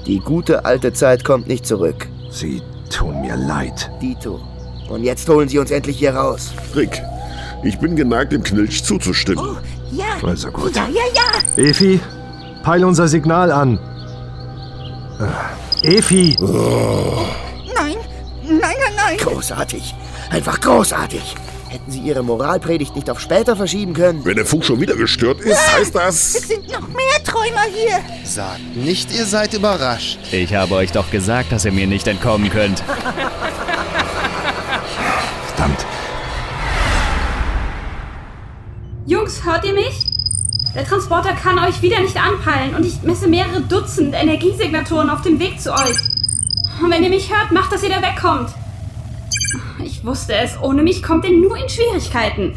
Die 0.07 0.18
gute 0.18 0.64
alte 0.64 0.92
Zeit 0.92 1.24
kommt 1.24 1.48
nicht 1.48 1.66
zurück. 1.66 2.09
Sie 2.30 2.62
tun 2.90 3.20
mir 3.20 3.36
leid. 3.36 3.90
Dito. 4.00 4.40
Und 4.93 5.05
jetzt 5.05 5.26
holen 5.28 5.49
Sie 5.49 5.59
uns 5.59 5.70
endlich 5.70 5.99
hier 5.99 6.14
raus. 6.14 6.53
Rick, 6.76 7.01
ich 7.64 7.78
bin 7.78 7.97
geneigt, 7.97 8.32
dem 8.32 8.43
Knilch 8.43 8.84
zuzustimmen. 8.84 9.43
Oh, 9.43 9.57
Ja. 9.90 10.05
Also 10.22 10.51
gut. 10.51 10.76
Ja, 10.76 10.86
ja, 10.88 11.03
ja. 11.14 11.62
Efi, 11.64 11.99
peil 12.62 12.84
unser 12.84 13.09
Signal 13.09 13.51
an. 13.51 13.78
Äh, 15.82 15.97
Efi! 15.97 16.36
Nein, 16.40 17.97
nein, 18.45 18.59
nein, 18.61 18.95
nein. 18.97 19.16
Großartig. 19.18 19.95
Einfach 20.30 20.61
großartig. 20.61 21.36
Hätten 21.70 21.90
Sie 21.90 22.01
Ihre 22.01 22.22
Moralpredigt 22.22 22.95
nicht 22.95 23.09
auf 23.09 23.18
später 23.18 23.57
verschieben 23.57 23.95
können? 23.95 24.22
Wenn 24.26 24.36
der 24.36 24.45
Funk 24.45 24.62
schon 24.62 24.78
wieder 24.78 24.95
gestört 24.95 25.40
ist, 25.40 25.74
heißt 25.74 25.95
das... 25.95 26.34
Es 26.34 26.49
sind 26.49 26.70
noch 26.70 26.86
mehr 26.88 27.24
Träumer 27.24 27.64
hier. 27.74 27.99
Sagt 28.24 28.76
nicht, 28.76 29.11
ihr 29.16 29.24
seid 29.24 29.55
überrascht. 29.55 30.18
Ich 30.32 30.55
habe 30.55 30.74
euch 30.74 30.93
doch 30.93 31.11
gesagt, 31.11 31.51
dass 31.51 31.64
ihr 31.64 31.72
mir 31.72 31.86
nicht 31.86 32.07
entkommen 32.09 32.51
könnt. 32.51 32.82
Jungs, 39.05 39.44
hört 39.44 39.64
ihr 39.64 39.74
mich? 39.74 40.07
Der 40.76 40.84
Transporter 40.84 41.32
kann 41.32 41.59
euch 41.59 41.82
wieder 41.82 42.00
nicht 42.00 42.16
anpeilen 42.16 42.74
und 42.76 42.86
ich 42.86 43.03
messe 43.03 43.26
mehrere 43.26 43.61
Dutzend 43.61 44.14
Energiesignaturen 44.14 45.11
auf 45.11 45.22
dem 45.22 45.40
Weg 45.40 45.61
zu 45.61 45.72
euch. 45.72 45.96
Und 46.80 46.90
wenn 46.90 47.03
ihr 47.03 47.11
mich 47.11 47.30
hört, 47.34 47.50
macht, 47.50 47.72
dass 47.72 47.82
ihr 47.82 47.90
da 47.90 48.00
wegkommt. 48.00 48.50
Ich 49.84 50.05
wusste 50.05 50.34
es, 50.34 50.57
ohne 50.61 50.82
mich 50.82 51.03
kommt 51.03 51.24
ihr 51.24 51.36
nur 51.36 51.57
in 51.57 51.68
Schwierigkeiten. 51.68 52.55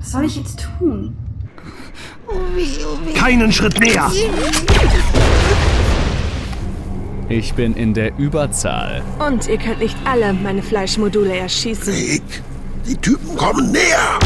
Was 0.00 0.10
soll 0.10 0.24
ich 0.24 0.36
jetzt 0.36 0.66
tun? 0.78 1.16
Oh 2.26 2.56
weh, 2.56 2.66
oh 2.84 3.06
weh. 3.06 3.12
Keinen 3.12 3.52
Schritt 3.52 3.78
näher! 3.78 4.10
Ich 7.28 7.54
bin 7.54 7.74
in 7.74 7.94
der 7.94 8.18
Überzahl. 8.18 9.02
Und 9.26 9.46
ihr 9.48 9.58
könnt 9.58 9.78
nicht 9.78 9.96
alle 10.04 10.32
meine 10.32 10.62
Fleischmodule 10.62 11.36
erschießen. 11.36 11.94
Rick, 11.94 12.42
die 12.86 12.96
Typen 12.96 13.36
kommen 13.36 13.70
näher! 13.70 14.18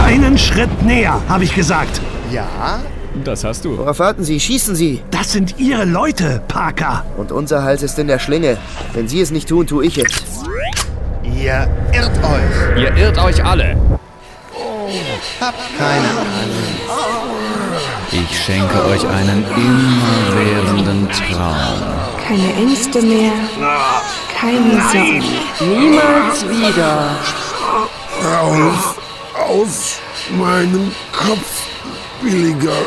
Keinen 0.00 0.38
Schritt 0.38 0.82
näher, 0.82 1.20
habe 1.28 1.44
ich 1.44 1.54
gesagt. 1.54 2.00
Ja? 2.32 2.80
Das 3.22 3.44
hast 3.44 3.64
du. 3.64 3.76
Worauf 3.76 3.98
warten 3.98 4.24
Sie? 4.24 4.40
Schießen 4.40 4.74
Sie! 4.74 5.02
Das 5.10 5.32
sind 5.32 5.58
Ihre 5.58 5.84
Leute, 5.84 6.42
Parker. 6.48 7.04
Und 7.16 7.32
unser 7.32 7.62
Hals 7.62 7.82
ist 7.82 7.98
in 7.98 8.06
der 8.06 8.18
Schlinge. 8.18 8.56
Wenn 8.94 9.08
Sie 9.08 9.20
es 9.20 9.30
nicht 9.30 9.48
tun, 9.48 9.66
tue 9.66 9.84
ich 9.84 9.98
es. 9.98 10.24
Ihr 11.22 11.68
irrt 11.92 12.16
euch. 12.24 12.82
Ihr 12.82 12.96
irrt 12.96 13.18
euch 13.18 13.44
alle. 13.44 13.76
Habt 15.40 15.78
keine 15.78 16.08
Angst. 16.08 16.80
Ich 18.12 18.44
schenke 18.44 18.84
euch 18.86 19.06
einen 19.06 19.44
immerwährenden 19.54 21.08
Traum. 21.10 21.82
Keine 22.26 22.54
Ängste 22.54 23.02
mehr. 23.02 23.32
Keine 24.40 24.80
Sorgen. 24.82 25.24
Niemals 25.60 26.48
wieder. 26.48 27.16
Raus 28.24 28.99
aus 29.50 29.98
meinem 30.38 30.92
Kopf, 31.12 31.66
billiger 32.22 32.82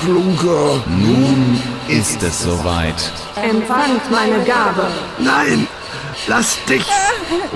Klunker. 0.00 0.82
Nun 0.88 1.62
ist 1.88 2.22
es 2.22 2.42
soweit. 2.42 3.12
Empfangt 3.36 4.10
meine 4.10 4.42
Gabe. 4.44 4.88
Nein! 5.18 5.68
Lass 6.26 6.58
dich 6.68 6.84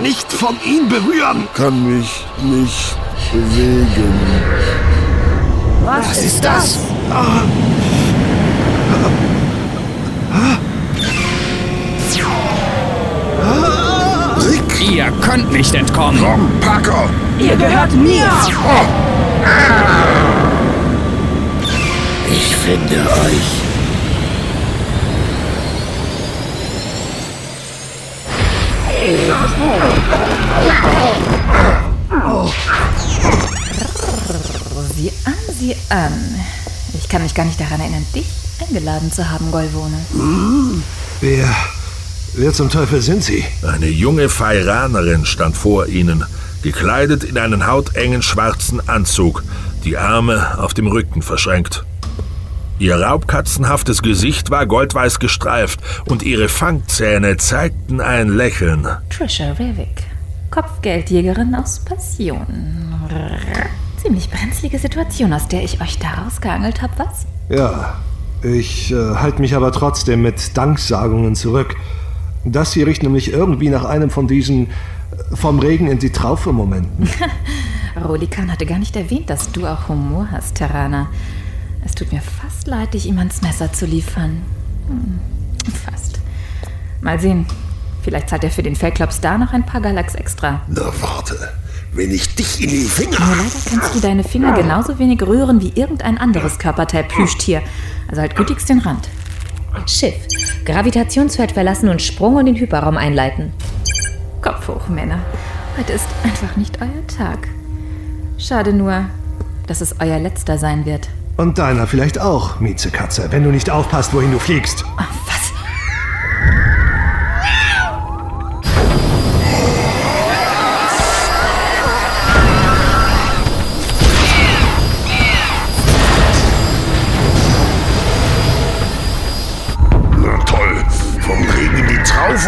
nicht 0.01 0.33
von 0.33 0.57
ihm 0.65 0.89
berühren! 0.89 1.49
Kann 1.55 1.99
mich 1.99 2.25
nicht 2.43 2.97
bewegen. 3.33 4.15
Was, 5.85 6.23
ist 6.23 6.45
das? 6.45 6.79
Rick, 7.11 7.86
Ihr 14.89 15.11
könnt 15.21 15.51
nicht 15.53 15.75
entkommen. 15.75 16.21
komm, 16.23 16.61
Parker! 16.61 17.09
Ihr 17.39 17.57
gehört 17.57 17.93
mir. 17.95 18.31
Ich 22.31 22.57
finde 22.57 22.95
euch. 22.95 23.67
Sieh 34.95 35.13
an, 35.25 35.35
sieh 35.59 35.77
an. 35.89 36.13
Ich 36.95 37.09
kann 37.09 37.23
mich 37.23 37.35
gar 37.35 37.45
nicht 37.45 37.61
daran 37.61 37.81
erinnern, 37.81 38.07
dich 38.15 38.27
eingeladen 38.61 39.13
zu 39.13 39.29
haben, 39.29 39.51
Golvone. 39.51 39.99
Wer. 41.21 41.76
Wer 42.39 42.53
zum 42.53 42.69
Teufel 42.69 43.01
sind 43.01 43.25
Sie? 43.25 43.43
Eine 43.67 43.89
junge 43.89 44.29
Feiranerin 44.29 45.25
stand 45.25 45.57
vor 45.57 45.87
ihnen, 45.87 46.23
gekleidet 46.63 47.25
in 47.25 47.39
einen 47.39 47.67
hautengen 47.67 48.21
schwarzen 48.21 48.87
Anzug, 48.87 49.43
die 49.85 49.97
Arme 49.97 50.59
auf 50.59 50.75
dem 50.75 50.87
Rücken 50.87 51.23
verschränkt. 51.23 51.87
Ihr 52.79 52.97
raubkatzenhaftes 52.97 54.03
Gesicht 54.03 54.51
war 54.51 54.67
goldweiß 54.67 55.19
gestreift 55.19 55.81
und 56.05 56.23
ihre 56.23 56.49
Fangzähne 56.49 57.39
zeigten 57.39 58.03
ein 58.03 58.29
Lächeln. 58.29 58.87
Trisha 59.09 59.53
Revick, 59.53 60.03
Kopfgeldjägerin 60.51 61.55
aus 61.55 61.79
Passion. 61.87 62.47
Ziemlich 64.03 64.29
brenzlige 64.29 64.79
Situation, 64.79 65.33
aus 65.33 65.49
der 65.49 65.65
ich 65.65 65.81
euch 65.81 65.99
da 65.99 66.25
rausgeangelt 66.25 66.83
habe, 66.83 66.93
was? 66.99 67.25
Ja, 67.49 67.99
ich 68.43 68.93
äh, 68.93 69.15
halte 69.15 69.41
mich 69.41 69.55
aber 69.55 69.73
trotzdem 69.73 70.21
mit 70.21 70.55
Danksagungen 70.55 71.35
zurück. 71.35 71.75
Das 72.53 72.73
hier 72.73 72.87
riecht 72.87 73.03
nämlich 73.03 73.33
irgendwie 73.33 73.69
nach 73.69 73.85
einem 73.85 74.11
von 74.11 74.29
diesen 74.29 74.67
äh, 74.67 75.37
vom 75.37 75.59
Regen 75.59 75.89
in 75.89 75.99
die 75.99 76.11
Traufe 76.11 76.53
Momenten. 76.53 77.09
Rolikan 78.05 78.53
hatte 78.53 78.67
gar 78.67 78.79
nicht 78.79 78.95
erwähnt, 78.95 79.31
dass 79.31 79.51
du 79.53 79.67
auch 79.67 79.89
Humor 79.89 80.29
hast, 80.31 80.57
Terraner. 80.57 81.09
Es 81.85 81.95
tut 81.95 82.13
mir 82.13 82.21
fast 82.21 82.67
leid, 82.67 82.95
dich 82.95 83.07
ihm 83.07 83.19
ans 83.19 83.43
Messer 83.43 83.73
zu 83.73 83.87
liefern. 83.87 84.43
Hm, 84.89 85.19
fast. 85.85 86.21
Mal 87.01 87.19
sehen. 87.19 87.47
Vielleicht 88.03 88.29
zahlt 88.29 88.45
er 88.45 88.51
für 88.51 88.63
den 88.63 88.77
Fellclub 88.77 89.13
Star 89.13 89.39
noch 89.39 89.53
ein 89.53 89.67
paar 89.67 89.81
Galax 89.81 90.15
extra. 90.15 90.61
Na 90.69 90.93
warte, 91.01 91.37
wenn 91.93 92.11
ich 92.13 92.35
dich 92.37 92.63
in 92.63 92.71
die 92.71 92.85
Finger... 92.85 93.19
Nur 93.19 93.37
leider 93.37 93.71
kannst 93.71 93.95
du 93.95 94.01
deine 94.01 94.23
Finger 94.23 94.53
genauso 94.53 94.99
wenig 94.99 95.23
rühren 95.23 95.61
wie 95.61 95.73
irgendein 95.75 96.19
anderes 96.19 96.59
Körperteil 96.59 97.05
Plüschtier. 97.05 97.63
Also 98.09 98.21
halt 98.21 98.37
gütigst 98.37 98.69
den 98.69 98.79
Rand. 98.79 99.09
Schiff. 99.87 100.15
Gravitationsfeld 100.65 101.53
verlassen 101.53 101.89
und 101.89 102.03
Sprung 102.03 102.39
in 102.39 102.47
den 102.47 102.57
Hyperraum 102.57 102.97
einleiten. 102.97 103.53
Kopf 104.43 104.69
hoch, 104.69 104.89
Männer. 104.89 105.19
Heute 105.77 105.93
ist 105.93 106.09
einfach 106.25 106.57
nicht 106.57 106.81
euer 106.81 107.07
Tag. 107.07 107.49
Schade 108.39 108.73
nur, 108.73 109.07
dass 109.67 109.81
es 109.81 110.01
euer 110.01 110.19
letzter 110.19 110.59
sein 110.59 110.87
wird. 110.87 111.09
Und 111.37 111.59
deiner 111.59 111.87
vielleicht 111.87 112.21
auch, 112.21 112.61
Miezekatze, 112.61 113.29
wenn 113.31 113.45
du 113.45 113.51
nicht 113.51 113.71
aufpasst, 113.71 114.15
wohin 114.15 114.33
du 114.33 114.39
fliegst. 114.39 114.85
Was? 114.97 115.26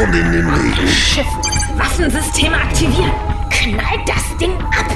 Und 0.09 0.15
in 0.15 0.33
den 0.33 0.49
Regen. 0.49 0.89
Schiff. 0.89 1.27
Waffensysteme 1.77 2.57
aktivieren. 2.57 3.13
Knallt 3.51 4.09
das 4.09 4.37
Ding 4.39 4.53
ab. 4.53 4.87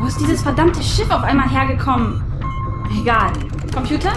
Wo 0.00 0.06
ist 0.06 0.20
dieses 0.20 0.42
verdammte 0.42 0.82
Schiff 0.82 1.10
auf 1.10 1.22
einmal 1.22 1.48
hergekommen? 1.48 2.22
Egal. 3.00 3.32
Computer, 3.72 4.12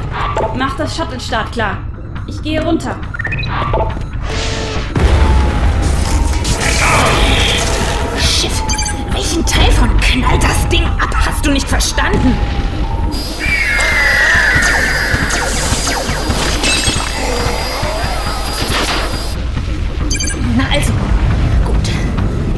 mach 0.57 0.75
das 0.77 0.97
Shuttle-Start 0.97 1.51
klar. 1.51 1.77
Ich 2.25 2.41
gehe 2.41 2.63
runter. 2.63 2.95
Knallt 10.13 10.43
das 10.43 10.69
Ding 10.69 10.83
ab? 10.83 11.09
Hast 11.25 11.43
du 11.43 11.49
nicht 11.49 11.67
verstanden? 11.67 12.37
Na 20.55 20.63
also. 20.71 20.91
Gut. 21.65 21.75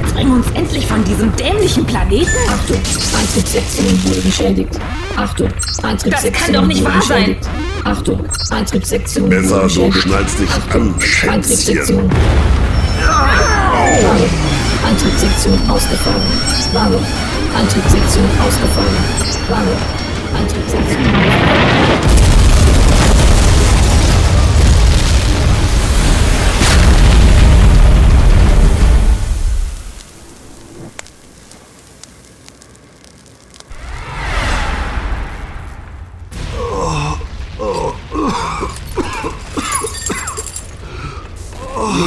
Jetzt 0.01 0.14
bringen 0.14 0.30
wir 0.32 0.36
uns 0.38 0.51
endlich 0.53 0.86
von 0.86 1.03
diesem 1.06 1.34
dämlichen 1.36 1.86
Planeten. 1.86 2.30
Achtung, 2.49 2.78
Antriebssektion 3.18 4.03
wurde 4.03 4.22
beschädigt. 4.22 4.80
Achtung, 5.16 5.47
Antriebssektion 5.82 6.34
Das 6.34 6.43
kann 6.43 6.53
doch 6.53 6.66
nicht 6.68 6.84
wahr 6.84 7.01
sein. 7.01 7.38
Achtung, 7.86 8.26
Antriebssektion 8.49 9.30
Besser, 9.30 9.64
wurde 9.64 9.74
du 9.74 9.86
beschädigt. 9.86 9.97
schnallst 10.03 10.39
dich 10.39 10.49
an, 10.74 10.95
Schätzchen. 10.99 11.30
Antriebssektion. 11.30 12.12
Warnung. 13.01 14.30
Antriebssektion 14.86 15.70
ausgefallen. 15.70 16.22
Warnung. 16.74 17.06
Antriebssektion 17.56 18.26
ausgefallen. 18.45 18.95
Warnung. 19.49 19.78
Antriebssektion 20.38 21.06
ausgefallen. 21.06 21.95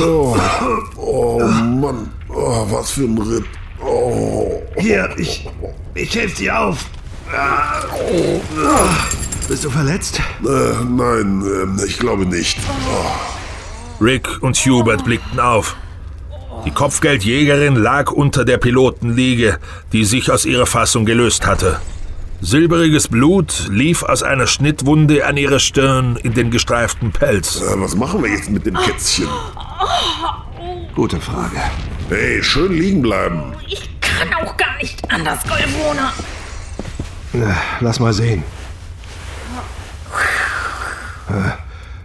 Oh, 0.01 0.37
oh 0.97 1.39
Mann, 1.41 2.13
oh, 2.29 2.67
was 2.71 2.91
für 2.91 3.05
ein 3.05 3.19
Ritt. 3.19 3.58
Oh. 5.99 6.01
Ich, 6.01 6.15
helfe 6.15 6.37
dir 6.37 6.59
auf. 6.59 6.87
Oh. 8.11 8.41
Bist 9.49 9.65
du 9.65 9.71
verletzt? 9.71 10.21
Äh, 10.45 10.85
nein, 10.85 11.43
äh, 11.79 11.87
ich 11.87 11.99
glaube 11.99 12.27
nicht. 12.27 12.59
Oh. 12.89 14.05
Rick 14.05 14.43
und 14.43 14.57
Hubert 14.57 15.05
blickten 15.05 15.41
auf. 15.41 15.77
Die 16.65 16.71
Kopfgeldjägerin 16.71 17.77
lag 17.77 18.13
unter 18.13 18.45
der 18.45 18.59
Pilotenliege, 18.59 19.59
die 19.93 20.05
sich 20.05 20.31
aus 20.31 20.45
ihrer 20.45 20.67
Fassung 20.67 21.05
gelöst 21.05 21.47
hatte. 21.47 21.81
Silberiges 22.41 23.09
Blut 23.09 23.69
lief 23.71 24.03
aus 24.03 24.23
einer 24.23 24.47
Schnittwunde 24.47 25.27
an 25.27 25.37
ihrer 25.37 25.59
Stirn 25.59 26.17
in 26.17 26.35
den 26.35 26.51
gestreiften 26.51 27.11
Pelz. 27.11 27.61
Äh, 27.61 27.81
was 27.81 27.97
machen 27.97 28.23
wir 28.23 28.31
jetzt 28.31 28.51
mit 28.51 28.67
dem 28.67 28.75
Kätzchen? 28.75 29.29
Gute 30.95 31.21
Frage. 31.21 31.61
Hey, 32.09 32.43
schön 32.43 32.73
liegen 32.73 33.03
bleiben. 33.03 33.55
Ich 33.67 33.98
kann 34.19 34.35
auch 34.35 34.57
gar 34.57 34.77
nicht 34.79 35.11
anders, 35.11 35.39
Golvona. 35.43 36.13
Na, 37.33 37.57
Lass 37.81 38.01
mal 38.01 38.13
sehen. 38.13 38.43
Äh, 41.29 41.33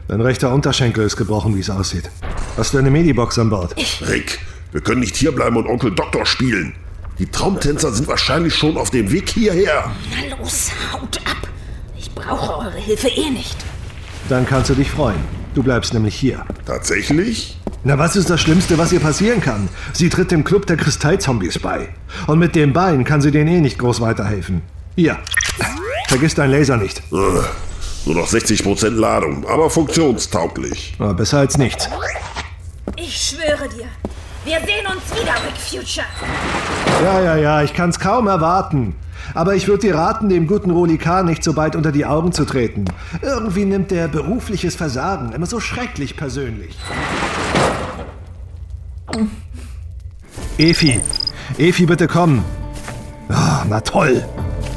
Dein 0.07 0.22
rechter 0.22 0.53
Unterschenkel 0.53 1.05
ist 1.05 1.16
gebrochen, 1.16 1.55
wie 1.55 1.61
es 1.61 1.70
aussieht. 1.70 2.09
Hast 2.57 2.74
du 2.74 2.78
eine 2.78 2.91
Medibox 2.91 3.39
an 3.39 3.49
Bord? 3.49 3.74
Rick, 4.07 4.39
wir 4.72 4.82
können 4.82 4.99
nicht 4.99 5.16
hierbleiben 5.16 5.57
und 5.57 5.66
Onkel 5.68 5.91
Doktor 5.95 6.26
spielen. 6.26 6.76
Die 7.20 7.26
Traumtänzer 7.26 7.91
sind 7.93 8.07
wahrscheinlich 8.07 8.53
schon 8.53 8.76
auf 8.78 8.89
dem 8.89 9.11
Weg 9.11 9.30
hierher. 9.30 9.91
Na 10.11 10.36
los, 10.38 10.72
haut 10.91 11.18
ab. 11.26 11.47
Ich 11.97 12.11
brauche 12.11 12.57
eure 12.66 12.78
Hilfe 12.78 13.07
eh 13.07 13.30
nicht. 13.30 13.55
Dann 14.30 14.45
kannst 14.45 14.70
du 14.70 14.76
dich 14.76 14.89
freuen. 14.91 15.20
Du 15.55 15.64
bleibst 15.64 15.93
nämlich 15.93 16.16
hier. 16.16 16.45
Tatsächlich? 16.66 17.57
Na, 17.86 17.98
was 17.98 18.16
ist 18.16 18.30
das 18.30 18.40
Schlimmste, 18.40 18.78
was 18.78 18.94
ihr 18.94 19.02
passieren 19.02 19.42
kann? 19.42 19.68
Sie 19.92 20.08
tritt 20.08 20.32
dem 20.32 20.46
Club 20.46 20.66
der 20.68 20.78
Kristallzombies 20.78 21.60
bei. 21.60 21.90
Und 22.28 22.40
mit 22.40 22.56
dem 22.56 22.72
Bein 22.72 23.04
kann 23.04 23.22
sie 23.22 23.30
denen 23.30 23.50
eh 23.50 23.60
nicht 23.60 23.78
groß 23.78 24.00
weiterhelfen. 24.00 24.62
Hier. 24.96 25.18
Vergiss 26.08 26.34
dein 26.34 26.50
Laser 26.50 26.78
nicht. 26.78 27.00
Äh, 27.12 27.16
nur 28.06 28.16
noch 28.16 28.28
60% 28.28 28.90
Ladung, 28.92 29.46
aber 29.50 29.70
funktionstauglich. 29.70 30.96
Aber 30.98 31.14
besser 31.14 31.40
als 31.40 31.58
nichts. 31.58 31.90
Ich 32.96 33.18
schwöre 33.18 33.68
dir, 33.68 33.88
wir 34.46 34.60
sehen 34.60 34.88
uns 34.88 35.12
wieder, 35.12 35.34
Rick 35.46 35.58
Future. 35.58 36.06
Ja, 37.04 37.22
ja, 37.22 37.36
ja, 37.36 37.64
ich 37.64 37.74
kann's 37.74 38.00
kaum 38.00 38.28
erwarten. 38.28 38.96
Aber 39.34 39.56
ich 39.56 39.68
würde 39.68 39.88
dir 39.88 39.96
raten, 39.96 40.30
dem 40.30 40.48
guten 40.48 40.72
Rolikar 40.72 41.24
nicht 41.24 41.44
so 41.44 41.54
bald 41.54 41.76
unter 41.76 41.92
die 41.92 42.06
Augen 42.06 42.32
zu 42.32 42.46
treten. 42.46 42.86
Irgendwie 43.22 43.66
nimmt 43.66 43.92
der 43.92 44.08
berufliches 44.08 44.76
Versagen 44.76 45.34
immer 45.34 45.48
so 45.48 45.60
schrecklich 45.60 46.16
persönlich. 46.16 46.78
Efi, 50.57 50.99
Efi, 51.57 51.86
bitte 51.86 52.07
komm. 52.07 52.43
Ah, 53.30 53.64
na 53.68 53.80
toll. 53.82 54.24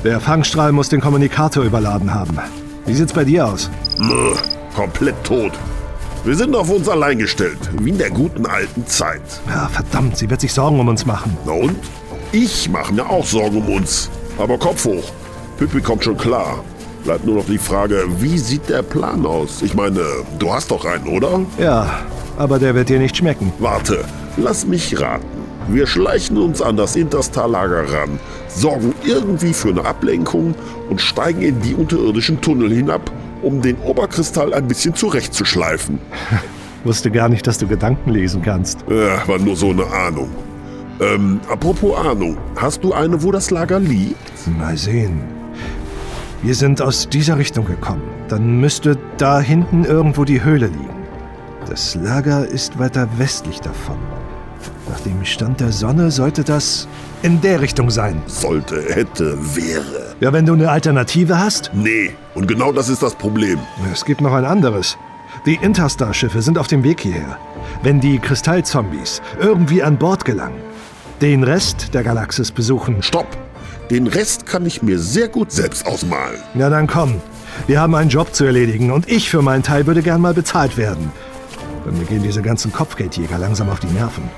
Der 0.04 0.20
Fangstrahl 0.20 0.72
muss 0.72 0.88
den 0.88 1.00
Kommunikator 1.00 1.64
überladen 1.64 2.12
haben. 2.14 2.38
Wie 2.86 2.94
sieht's 2.94 3.12
bei 3.12 3.24
dir 3.24 3.46
aus? 3.46 3.70
Nö, 3.98 4.34
komplett 4.74 5.22
tot. 5.24 5.52
Wir 6.24 6.34
sind 6.36 6.56
auf 6.56 6.70
uns 6.70 6.88
allein 6.88 7.18
gestellt, 7.18 7.58
wie 7.80 7.90
in 7.90 7.98
der 7.98 8.10
guten 8.10 8.46
alten 8.46 8.86
Zeit. 8.86 9.22
Ja, 9.48 9.68
verdammt, 9.68 10.16
sie 10.16 10.28
wird 10.28 10.40
sich 10.40 10.52
Sorgen 10.52 10.80
um 10.80 10.88
uns 10.88 11.06
machen. 11.06 11.36
Na 11.46 11.52
und? 11.52 11.76
Ich 12.32 12.68
mache 12.68 12.92
mir 12.92 13.08
auch 13.08 13.24
Sorgen 13.24 13.58
um 13.58 13.68
uns. 13.68 14.10
Aber 14.38 14.58
Kopf 14.58 14.84
hoch. 14.84 15.04
Pippi 15.58 15.80
kommt 15.80 16.04
schon 16.04 16.16
klar. 16.16 16.58
Bleibt 17.04 17.24
nur 17.24 17.36
noch 17.36 17.46
die 17.46 17.58
Frage, 17.58 18.04
wie 18.18 18.36
sieht 18.38 18.68
der 18.68 18.82
Plan 18.82 19.24
aus? 19.24 19.62
Ich 19.62 19.74
meine, 19.74 20.02
du 20.38 20.52
hast 20.52 20.70
doch 20.70 20.84
einen, 20.84 21.06
oder? 21.06 21.40
Ja, 21.58 22.00
aber 22.36 22.58
der 22.58 22.74
wird 22.74 22.88
dir 22.88 22.98
nicht 22.98 23.16
schmecken. 23.16 23.52
Warte, 23.60 24.04
lass 24.36 24.66
mich 24.66 25.00
raten. 25.00 25.26
Wir 25.68 25.86
schleichen 25.86 26.38
uns 26.38 26.62
an 26.62 26.76
das 26.76 26.94
Interstallager 26.94 27.92
ran, 27.92 28.20
sorgen 28.48 28.94
irgendwie 29.04 29.52
für 29.52 29.70
eine 29.70 29.84
Ablenkung 29.84 30.54
und 30.88 31.00
steigen 31.00 31.42
in 31.42 31.60
die 31.60 31.74
unterirdischen 31.74 32.40
Tunnel 32.40 32.72
hinab, 32.72 33.10
um 33.42 33.60
den 33.62 33.76
Oberkristall 33.78 34.54
ein 34.54 34.68
bisschen 34.68 34.94
zurechtzuschleifen. 34.94 35.98
Wusste 36.84 37.10
gar 37.10 37.28
nicht, 37.28 37.46
dass 37.46 37.58
du 37.58 37.66
Gedanken 37.66 38.10
lesen 38.10 38.42
kannst. 38.42 38.84
Ja, 38.88 39.26
war 39.26 39.38
nur 39.38 39.56
so 39.56 39.70
eine 39.70 39.86
Ahnung. 39.86 40.30
Ähm, 41.00 41.40
apropos 41.50 41.98
Ahnung, 41.98 42.38
hast 42.54 42.84
du 42.84 42.92
eine, 42.92 43.22
wo 43.22 43.32
das 43.32 43.50
Lager 43.50 43.80
liegt? 43.80 44.46
Mal 44.58 44.76
sehen. 44.76 45.20
Wir 46.42 46.54
sind 46.54 46.80
aus 46.80 47.08
dieser 47.08 47.38
Richtung 47.38 47.66
gekommen. 47.66 48.02
Dann 48.28 48.60
müsste 48.60 48.96
da 49.16 49.40
hinten 49.40 49.84
irgendwo 49.84 50.24
die 50.24 50.44
Höhle 50.44 50.66
liegen. 50.66 51.06
Das 51.68 51.96
Lager 51.96 52.46
ist 52.46 52.78
weiter 52.78 53.08
westlich 53.16 53.60
davon. 53.60 53.98
Nach 54.88 55.00
dem 55.00 55.24
Stand 55.24 55.60
der 55.60 55.72
Sonne 55.72 56.10
sollte 56.10 56.44
das 56.44 56.88
in 57.22 57.40
der 57.40 57.60
Richtung 57.60 57.90
sein. 57.90 58.22
Sollte, 58.26 58.82
hätte, 58.94 59.36
wäre. 59.54 60.14
Ja, 60.20 60.32
wenn 60.32 60.46
du 60.46 60.52
eine 60.52 60.70
Alternative 60.70 61.38
hast? 61.38 61.70
Nee, 61.74 62.14
und 62.34 62.46
genau 62.46 62.72
das 62.72 62.88
ist 62.88 63.02
das 63.02 63.14
Problem. 63.14 63.58
Es 63.92 64.04
gibt 64.04 64.20
noch 64.20 64.32
ein 64.32 64.44
anderes. 64.44 64.96
Die 65.44 65.56
Interstar-Schiffe 65.56 66.42
sind 66.42 66.58
auf 66.58 66.66
dem 66.66 66.82
Weg 66.82 67.00
hierher. 67.00 67.38
Wenn 67.82 68.00
die 68.00 68.18
Kristallzombies 68.18 69.22
irgendwie 69.40 69.82
an 69.82 69.98
Bord 69.98 70.24
gelangen, 70.24 70.60
den 71.20 71.42
Rest 71.42 71.94
der 71.94 72.02
Galaxis 72.02 72.50
besuchen. 72.50 73.02
Stopp! 73.02 73.26
Den 73.90 74.06
Rest 74.08 74.46
kann 74.46 74.66
ich 74.66 74.82
mir 74.82 74.98
sehr 74.98 75.28
gut 75.28 75.52
selbst 75.52 75.86
ausmalen. 75.86 76.40
Na 76.54 76.68
dann 76.68 76.86
komm. 76.86 77.20
Wir 77.66 77.80
haben 77.80 77.94
einen 77.94 78.10
Job 78.10 78.34
zu 78.34 78.44
erledigen 78.44 78.90
und 78.90 79.08
ich 79.08 79.30
für 79.30 79.42
meinen 79.42 79.62
Teil 79.62 79.86
würde 79.86 80.02
gern 80.02 80.20
mal 80.20 80.34
bezahlt 80.34 80.76
werden. 80.76 81.12
Denn 81.86 81.96
mir 81.96 82.04
gehen 82.04 82.22
diese 82.22 82.42
ganzen 82.42 82.72
Kopfgeldjäger 82.72 83.38
langsam 83.38 83.68
auf 83.68 83.80
die 83.80 83.86
Nerven. 83.86 84.28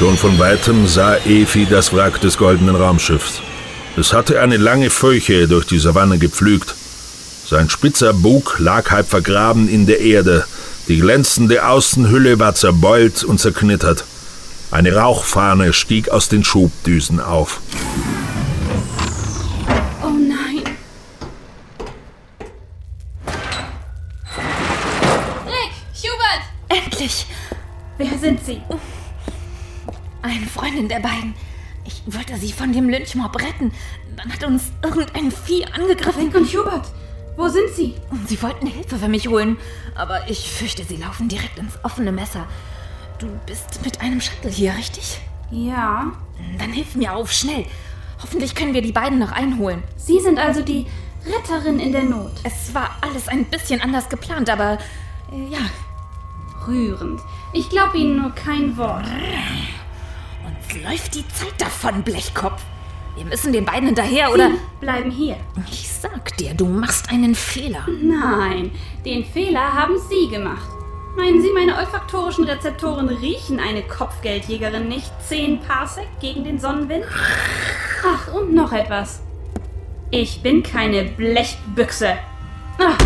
Schon 0.00 0.16
von 0.16 0.38
weitem 0.38 0.86
sah 0.86 1.16
Efi 1.26 1.66
das 1.66 1.92
Wrack 1.92 2.22
des 2.22 2.38
goldenen 2.38 2.74
Raumschiffs. 2.74 3.42
Es 3.98 4.14
hatte 4.14 4.40
eine 4.40 4.56
lange 4.56 4.88
Furche 4.88 5.46
durch 5.46 5.66
die 5.66 5.78
Savanne 5.78 6.16
gepflügt. 6.16 6.74
Sein 7.46 7.68
spitzer 7.68 8.14
Bug 8.14 8.56
lag 8.60 8.90
halb 8.90 9.10
vergraben 9.10 9.68
in 9.68 9.84
der 9.84 10.00
Erde. 10.00 10.46
Die 10.88 11.00
glänzende 11.00 11.66
Außenhülle 11.66 12.38
war 12.38 12.54
zerbeult 12.54 13.24
und 13.24 13.40
zerknittert. 13.40 14.04
Eine 14.70 14.94
Rauchfahne 14.94 15.74
stieg 15.74 16.08
aus 16.08 16.30
den 16.30 16.44
Schubdüsen 16.44 17.20
auf. 17.20 17.60
Eine 30.80 30.88
Freundin 30.88 30.88
der 30.88 31.00
beiden. 31.00 31.34
Ich 31.84 32.02
wollte 32.06 32.36
sie 32.36 32.52
von 32.52 32.72
dem 32.72 32.88
Lynchmob 32.88 33.36
retten. 33.36 33.72
Dann 34.16 34.32
hat 34.32 34.44
uns 34.44 34.72
irgendein 34.82 35.30
Vieh 35.30 35.66
angegriffen. 35.66 36.24
Rick 36.24 36.34
und 36.34 36.46
Hubert, 36.46 36.86
wo 37.36 37.48
sind 37.48 37.68
Sie? 37.74 37.96
Sie 38.26 38.42
wollten 38.42 38.66
Hilfe 38.66 38.96
für 38.96 39.08
mich 39.08 39.28
holen, 39.28 39.58
aber 39.94 40.28
ich 40.30 40.50
fürchte, 40.50 40.84
sie 40.84 40.96
laufen 40.96 41.28
direkt 41.28 41.58
ins 41.58 41.74
offene 41.84 42.12
Messer. 42.12 42.46
Du 43.18 43.26
bist 43.46 43.84
mit 43.84 44.00
einem 44.00 44.20
Shuttle 44.22 44.50
hier, 44.50 44.74
richtig? 44.74 45.20
Ja. 45.50 46.12
Dann 46.58 46.72
hilf 46.72 46.96
mir 46.96 47.14
auf, 47.14 47.30
schnell. 47.30 47.66
Hoffentlich 48.22 48.54
können 48.54 48.72
wir 48.72 48.82
die 48.82 48.92
beiden 48.92 49.18
noch 49.18 49.32
einholen. 49.32 49.82
Sie 49.96 50.20
sind 50.20 50.38
also 50.38 50.62
die 50.62 50.86
Retterin 51.26 51.78
in 51.78 51.92
der 51.92 52.04
Not. 52.04 52.32
Es 52.42 52.72
war 52.72 52.96
alles 53.02 53.28
ein 53.28 53.44
bisschen 53.44 53.82
anders 53.82 54.08
geplant, 54.08 54.48
aber 54.48 54.78
äh, 55.30 55.52
ja. 55.52 55.60
Rührend. 56.66 57.20
Ich 57.52 57.68
glaube 57.68 57.98
Ihnen 57.98 58.20
nur 58.20 58.30
kein 58.34 58.76
Wort. 58.76 59.06
Uns 60.50 60.82
läuft 60.82 61.14
die 61.14 61.26
Zeit 61.28 61.54
davon, 61.58 62.02
Blechkopf. 62.02 62.62
Wir 63.16 63.24
müssen 63.24 63.52
den 63.52 63.64
beiden 63.64 63.86
hinterher, 63.86 64.32
oder? 64.32 64.50
Sie 64.50 64.56
bleiben 64.80 65.10
hier. 65.10 65.36
Ich 65.70 65.88
sag 65.88 66.36
dir, 66.36 66.54
du 66.54 66.66
machst 66.66 67.10
einen 67.10 67.34
Fehler. 67.34 67.86
Nein, 68.02 68.70
den 69.04 69.24
Fehler 69.24 69.74
haben 69.74 69.94
Sie 70.08 70.28
gemacht. 70.28 70.68
Meinen 71.16 71.42
Sie, 71.42 71.50
meine 71.52 71.76
olfaktorischen 71.76 72.44
Rezeptoren 72.44 73.08
riechen 73.08 73.58
eine 73.58 73.82
Kopfgeldjägerin 73.82 74.88
nicht 74.88 75.10
10 75.28 75.60
Parsec 75.60 76.06
gegen 76.20 76.44
den 76.44 76.58
Sonnenwind? 76.58 77.04
Ach, 78.06 78.32
und 78.32 78.54
noch 78.54 78.72
etwas. 78.72 79.20
Ich 80.10 80.40
bin 80.42 80.62
keine 80.62 81.04
Blechbüchse. 81.04 82.16
Ah. 82.78 82.96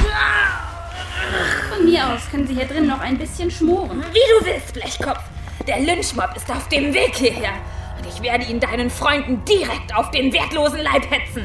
Von 1.74 1.86
mir 1.86 2.06
aus 2.06 2.30
können 2.30 2.46
Sie 2.46 2.54
hier 2.54 2.66
drin 2.66 2.86
noch 2.86 3.00
ein 3.00 3.18
bisschen 3.18 3.50
schmoren. 3.50 4.04
Wie 4.12 4.38
du 4.38 4.46
willst, 4.46 4.74
Blechkopf. 4.74 5.20
Der 5.66 5.80
Lynchmob 5.80 6.36
ist 6.36 6.50
auf 6.50 6.68
dem 6.68 6.92
Weg 6.92 7.14
hierher. 7.14 7.52
Und 7.96 8.06
ich 8.06 8.20
werde 8.22 8.44
ihn 8.44 8.60
deinen 8.60 8.90
Freunden 8.90 9.42
direkt 9.46 9.94
auf 9.94 10.10
den 10.10 10.30
wertlosen 10.30 10.80
Leib 10.80 11.10
hetzen. 11.10 11.42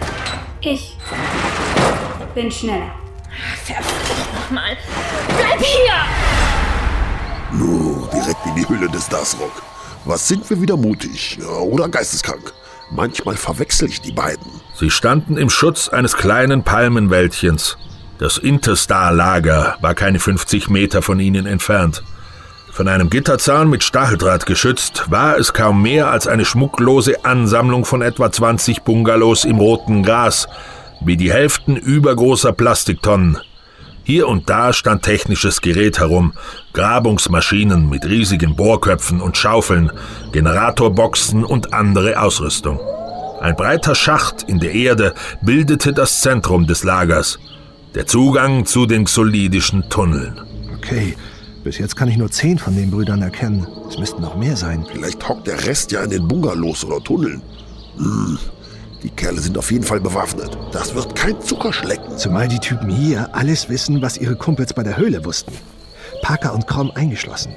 Ich 0.59 0.97
bin 2.35 2.51
schneller. 2.51 2.91
Verflucht 3.63 4.33
nochmal. 4.33 4.75
Bleib 5.37 5.61
hier! 5.63 5.93
Nur 7.53 8.09
direkt 8.09 8.45
in 8.45 8.55
die 8.55 8.67
Hülle 8.67 8.89
des 8.89 9.07
Dasrock. 9.07 9.63
Was 10.03 10.27
sind 10.27 10.49
wir 10.49 10.61
wieder 10.61 10.75
mutig 10.75 11.37
ja, 11.39 11.47
oder 11.47 11.87
geisteskrank? 11.87 12.53
Manchmal 12.91 13.37
verwechsel 13.37 13.87
ich 13.87 14.01
die 14.01 14.11
beiden. 14.11 14.51
Sie 14.75 14.89
standen 14.89 15.37
im 15.37 15.49
Schutz 15.49 15.87
eines 15.87 16.17
kleinen 16.17 16.63
Palmenwäldchens. 16.63 17.77
Das 18.17 18.37
Interstar-Lager 18.37 19.77
war 19.79 19.95
keine 19.95 20.19
50 20.19 20.69
Meter 20.69 21.01
von 21.01 21.21
ihnen 21.21 21.45
entfernt. 21.45 22.03
Von 22.79 22.87
einem 22.87 23.09
Gitterzaun 23.09 23.69
mit 23.69 23.83
Stacheldraht 23.83 24.45
geschützt, 24.45 25.03
war 25.09 25.37
es 25.37 25.51
kaum 25.51 25.81
mehr 25.81 26.09
als 26.11 26.27
eine 26.27 26.45
schmucklose 26.45 27.25
Ansammlung 27.25 27.83
von 27.83 28.01
etwa 28.01 28.31
20 28.31 28.83
Bungalows 28.83 29.43
im 29.43 29.57
roten 29.57 30.01
Gras, 30.01 30.47
wie 31.01 31.17
die 31.17 31.29
Hälften 31.29 31.75
übergroßer 31.75 32.53
Plastiktonnen. 32.53 33.37
Hier 34.05 34.29
und 34.29 34.49
da 34.49 34.71
stand 34.71 35.03
technisches 35.03 35.59
Gerät 35.59 35.99
herum, 35.99 36.31
Grabungsmaschinen 36.71 37.89
mit 37.89 38.05
riesigen 38.05 38.55
Bohrköpfen 38.55 39.19
und 39.19 39.35
Schaufeln, 39.35 39.91
Generatorboxen 40.31 41.43
und 41.43 41.73
andere 41.73 42.21
Ausrüstung. 42.21 42.79
Ein 43.41 43.57
breiter 43.57 43.93
Schacht 43.93 44.43
in 44.43 44.61
der 44.61 44.71
Erde 44.71 45.15
bildete 45.41 45.91
das 45.91 46.21
Zentrum 46.21 46.65
des 46.65 46.85
Lagers, 46.85 47.39
der 47.93 48.07
Zugang 48.07 48.65
zu 48.65 48.85
den 48.85 49.03
xolidischen 49.03 49.89
Tunneln. 49.89 50.39
Okay, 50.77 51.17
bis 51.69 51.77
jetzt 51.77 51.95
kann 51.95 52.09
ich 52.09 52.17
nur 52.17 52.31
zehn 52.31 52.57
von 52.57 52.75
den 52.75 52.89
Brüdern 52.89 53.21
erkennen. 53.21 53.67
Es 53.87 53.99
müssten 53.99 54.23
noch 54.23 54.35
mehr 54.35 54.57
sein. 54.57 54.87
Vielleicht 54.91 55.29
hockt 55.29 55.45
der 55.45 55.67
Rest 55.67 55.91
ja 55.91 56.01
in 56.01 56.09
den 56.09 56.27
Bungalows 56.27 56.83
oder 56.83 56.99
Tunneln. 56.99 57.43
Hm. 57.95 58.39
Die 59.03 59.11
Kerle 59.11 59.39
sind 59.39 59.55
auf 59.55 59.71
jeden 59.71 59.83
Fall 59.83 60.01
bewaffnet. 60.01 60.57
Das 60.71 60.95
wird 60.95 61.15
kein 61.15 61.39
Zuckerschlecken. 61.39 62.17
Zumal 62.17 62.47
die 62.47 62.57
Typen 62.57 62.89
hier 62.89 63.29
alles 63.35 63.69
wissen, 63.69 64.01
was 64.01 64.17
ihre 64.17 64.35
Kumpels 64.35 64.73
bei 64.73 64.81
der 64.81 64.97
Höhle 64.97 65.23
wussten. 65.23 65.53
Parker 66.23 66.55
und 66.55 66.65
Krom 66.65 66.89
eingeschlossen. 66.95 67.53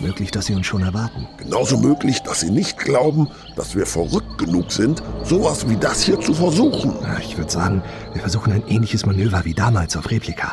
Möglich, 0.00 0.30
dass 0.30 0.44
sie 0.44 0.54
uns 0.54 0.66
schon 0.66 0.82
erwarten. 0.82 1.26
Genauso 1.38 1.78
möglich, 1.78 2.20
dass 2.24 2.40
sie 2.40 2.50
nicht 2.50 2.76
glauben, 2.76 3.30
dass 3.56 3.74
wir 3.74 3.86
verrückt 3.86 4.36
genug 4.36 4.70
sind, 4.70 5.02
sowas 5.22 5.66
wie 5.66 5.76
das 5.76 6.02
hier 6.02 6.20
zu 6.20 6.34
versuchen. 6.34 6.92
Ich 7.22 7.38
würde 7.38 7.50
sagen, 7.50 7.82
wir 8.12 8.20
versuchen 8.20 8.52
ein 8.52 8.68
ähnliches 8.68 9.06
Manöver 9.06 9.46
wie 9.46 9.54
damals 9.54 9.96
auf 9.96 10.10
Replika. 10.10 10.52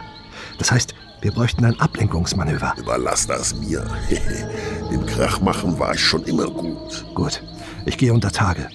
Das 0.57 0.71
heißt, 0.71 0.95
wir 1.21 1.31
bräuchten 1.31 1.65
ein 1.65 1.79
Ablenkungsmanöver. 1.79 2.73
Überlass 2.77 3.27
das 3.27 3.55
mir. 3.55 3.85
Den 4.91 5.05
Krach 5.05 5.39
machen 5.39 5.77
war 5.79 5.93
ich 5.93 6.01
schon 6.01 6.23
immer 6.23 6.47
gut. 6.47 7.05
Gut, 7.13 7.43
ich 7.85 7.97
gehe 7.97 8.13
unter 8.13 8.31
Tage. 8.31 8.67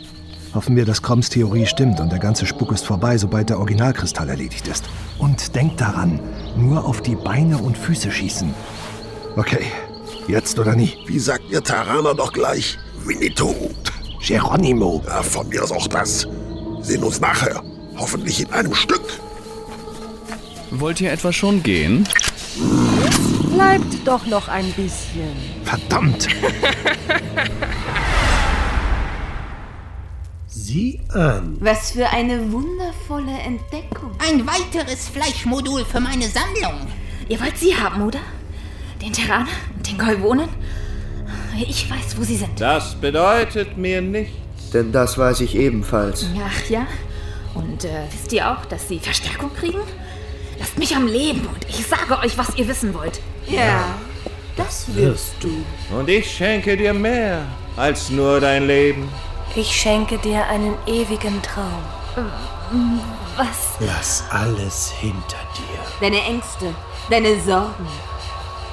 Hoffen 0.55 0.77
wir, 0.77 0.85
dass 0.85 1.03
Kroms 1.03 1.29
Theorie 1.29 1.67
stimmt 1.67 2.01
und 2.01 2.11
der 2.11 2.19
ganze 2.19 2.47
Spuk 2.47 2.73
ist 2.73 2.87
vorbei, 2.87 3.19
sobald 3.19 3.51
der 3.51 3.59
Originalkristall 3.59 4.29
erledigt 4.29 4.69
ist. 4.69 4.85
Und 5.19 5.55
denkt 5.55 5.81
daran, 5.81 6.21
nur 6.57 6.85
auf 6.85 7.03
die 7.03 7.17
Beine 7.17 7.59
und 7.59 7.77
Füße 7.77 8.11
schießen. 8.11 8.55
Okay, 9.37 9.67
jetzt 10.29 10.59
oder 10.59 10.75
nie. 10.75 10.95
Wie 11.07 11.19
sagt 11.19 11.51
ihr 11.51 11.63
Taraner 11.63 12.15
doch 12.15 12.33
gleich? 12.33 12.79
Winnetou. 13.05 13.55
Geronimo. 14.27 15.03
Ja, 15.07 15.23
von 15.23 15.49
mir 15.49 15.63
ist 15.63 15.73
auch 15.73 15.89
das. 15.89 16.27
Sehen 16.81 17.03
uns 17.03 17.21
nachher. 17.21 17.63
Hoffentlich 17.97 18.41
in 18.41 18.51
einem 18.53 18.75
Stück. 18.75 19.03
Wollt 20.71 21.01
ihr 21.01 21.13
etwa 21.13 21.33
schon 21.33 21.63
gehen? 21.63 22.09
Bleibt 23.53 24.07
doch 24.07 24.27
noch 24.27 24.49
ein 24.49 24.73
bisschen. 24.73 25.35
Verdammt! 25.65 26.29
Sieh 30.47 31.01
an. 31.13 31.57
Was 31.61 31.93
für 31.93 32.09
eine 32.09 32.51
wundervolle 32.51 33.39
Entdeckung. 33.39 34.11
Ein 34.19 34.47
weiteres 34.47 35.09
Fleischmodul 35.09 35.85
für 35.85 36.01
meine 36.01 36.29
Sammlung. 36.29 36.87
Ihr 37.29 37.41
wollt 37.41 37.59
sie 37.59 37.77
haben, 37.77 38.03
oder? 38.03 38.21
Den 39.03 39.13
Terraner 39.13 39.49
und 39.77 39.87
den 39.87 39.99
Golvonen? 39.99 40.49
Ich 41.57 41.91
weiß, 41.91 42.17
wo 42.19 42.23
sie 42.25 42.37
sind. 42.37 42.61
Das 42.61 42.95
bedeutet 42.95 43.77
mir 43.77 44.01
nichts. 44.03 44.71
Denn 44.73 44.93
das 44.93 45.17
weiß 45.17 45.41
ich 45.41 45.55
ebenfalls. 45.55 46.27
Ach 46.45 46.71
ja? 46.71 46.87
Und 47.55 47.85
äh, 47.85 48.05
wisst 48.11 48.33
ihr 48.33 48.51
auch, 48.51 48.65
dass 48.67 48.89
sie 48.89 48.99
Verstärkung 48.99 49.51
kriegen? 49.55 49.81
Lasst 50.59 50.79
mich 50.79 50.95
am 50.97 51.07
Leben 51.07 51.47
und 51.47 51.69
ich 51.69 51.87
sage 51.87 52.19
euch, 52.19 52.37
was 52.39 52.55
ihr 52.57 52.67
wissen 52.69 52.95
wollt. 52.95 53.21
Ja, 53.47 53.85
das 54.57 54.95
wirst 54.95 55.35
du. 55.41 55.65
Und 55.97 56.09
ich 56.09 56.31
schenke 56.31 56.77
dir 56.77 56.95
mehr 56.95 57.43
als 57.77 58.11
nur 58.11 58.41
dein 58.41 58.67
Leben. 58.67 59.09
Ich 59.55 59.71
schenke 59.71 60.19
dir 60.19 60.47
einen 60.47 60.75
ewigen 60.87 61.41
Traum. 61.43 61.83
Was? 63.37 63.77
Lass 63.81 64.25
alles 64.31 64.91
hinter 64.91 65.39
dir. 65.57 65.79
Deine 66.01 66.23
Ängste, 66.23 66.75
deine 67.11 67.41
Sorgen, 67.41 67.87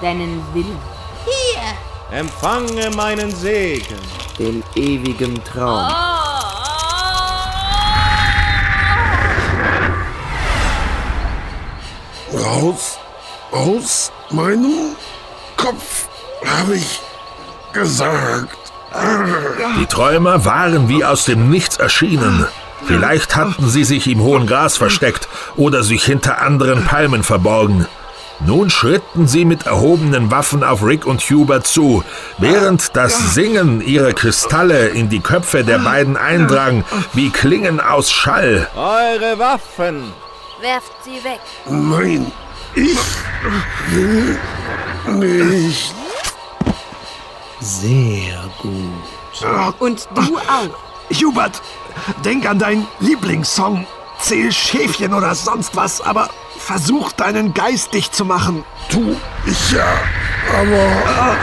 deinen 0.02 0.42
Willen. 0.54 0.80
Hier. 1.26 2.18
Empfange 2.20 2.90
meinen 2.96 3.34
Segen. 3.36 4.00
Den 4.40 4.64
ewigen 4.76 5.44
Traum. 5.44 6.13
Raus 12.44 13.00
aus 13.52 14.12
meinem 14.30 14.96
Kopf, 15.56 16.08
habe 16.46 16.76
ich 16.76 17.00
gesagt. 17.72 18.58
Die 19.80 19.86
Träumer 19.86 20.44
waren 20.44 20.90
wie 20.90 21.06
aus 21.06 21.26
dem 21.26 21.50
Nichts 21.50 21.78
erschienen. 21.78 22.46
Vielleicht 22.86 23.38
hatten 23.38 23.70
sie 23.70 23.86
sich 23.86 24.08
im 24.10 24.20
hohen 24.22 24.46
Gras 24.46 24.76
versteckt 24.76 25.30
oder 25.56 25.84
sich 25.84 26.04
hinter 26.04 26.42
anderen 26.42 26.84
Palmen 26.84 27.24
verborgen. 27.24 27.88
Nun 28.46 28.70
schritten 28.70 29.26
sie 29.26 29.46
mit 29.46 29.66
erhobenen 29.66 30.30
Waffen 30.30 30.66
auf 30.66 30.84
Rick 30.84 31.06
und 31.06 31.22
Hubert 31.22 31.66
zu, 31.66 32.04
während 32.40 32.96
das 32.98 33.34
Singen 33.34 33.80
ihrer 33.80 34.12
Kristalle 34.12 34.90
in 34.90 35.08
die 35.08 35.22
Köpfe 35.22 35.64
der 35.64 35.80
beiden 35.80 36.18
eindrang, 36.18 36.84
wie 37.14 37.30
Klingen 37.30 37.80
aus 37.80 38.12
Schall. 38.12 38.68
Eure 38.76 39.40
Waffen! 39.40 40.12
Werft 40.64 40.94
sie 41.04 41.22
weg. 41.26 41.42
Nein, 41.66 42.32
ich 42.74 42.98
will 43.90 44.40
nicht. 45.08 45.94
Sehr 47.60 48.46
gut. 48.62 49.76
Und 49.80 50.08
du 50.16 50.38
auch. 50.38 51.14
Hubert, 51.14 51.62
denk 52.24 52.46
an 52.46 52.60
deinen 52.60 52.88
Lieblingssong. 53.02 53.86
Zähl 54.22 54.54
Schäfchen 54.54 55.14
oder 55.14 55.36
sonst 55.36 55.76
was, 55.76 56.00
aber 56.00 56.30
versuch 56.58 57.12
deinen 57.12 57.54
Geist 57.54 57.94
dicht 57.94 58.16
zu 58.16 58.24
machen. 58.24 58.64
Tu 58.88 59.18
ich 59.46 59.72
ja, 59.74 59.98
aber. 60.50 61.36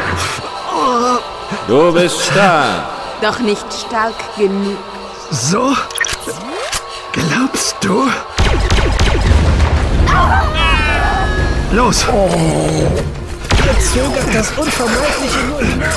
Du 1.68 1.92
bist 1.92 2.22
stark. 2.22 2.86
Doch 3.20 3.38
nicht 3.40 3.66
stark 3.86 4.14
genug. 4.38 4.78
So? 5.30 5.76
Glaubst 7.12 7.76
du? 7.82 8.08
Los! 11.72 12.04
Ihr 13.64 13.78
zögert 13.78 14.34
das 14.34 14.50
Unvermeidliche 14.56 15.38
nur 15.48 15.60
hinaus. 15.60 15.90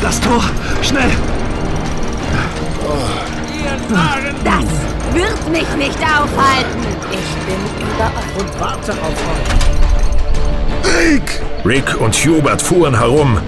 Das 0.00 0.20
Tor! 0.20 0.42
Schnell! 0.82 1.10
Das 4.44 4.64
wird 5.12 5.48
mich 5.50 5.68
nicht 5.76 5.98
aufhalten. 5.98 6.86
Ich 7.10 7.30
bin 7.46 7.60
überall. 7.80 8.12
Und 8.38 8.60
warte 8.60 8.92
auf 8.92 9.16
euch. 9.32 9.52
Rick! 10.96 11.42
Rick 11.64 12.00
und 12.00 12.14
Hubert 12.14 12.62
fuhren 12.62 12.96
herum. 12.98 13.38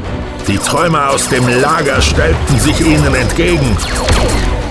Die 0.47 0.59
Träumer 0.59 1.09
aus 1.09 1.27
dem 1.29 1.49
Lager 1.61 2.03
stellten 2.03 2.59
sich 2.59 2.79
ihnen 2.81 3.15
entgegen. 3.15 3.75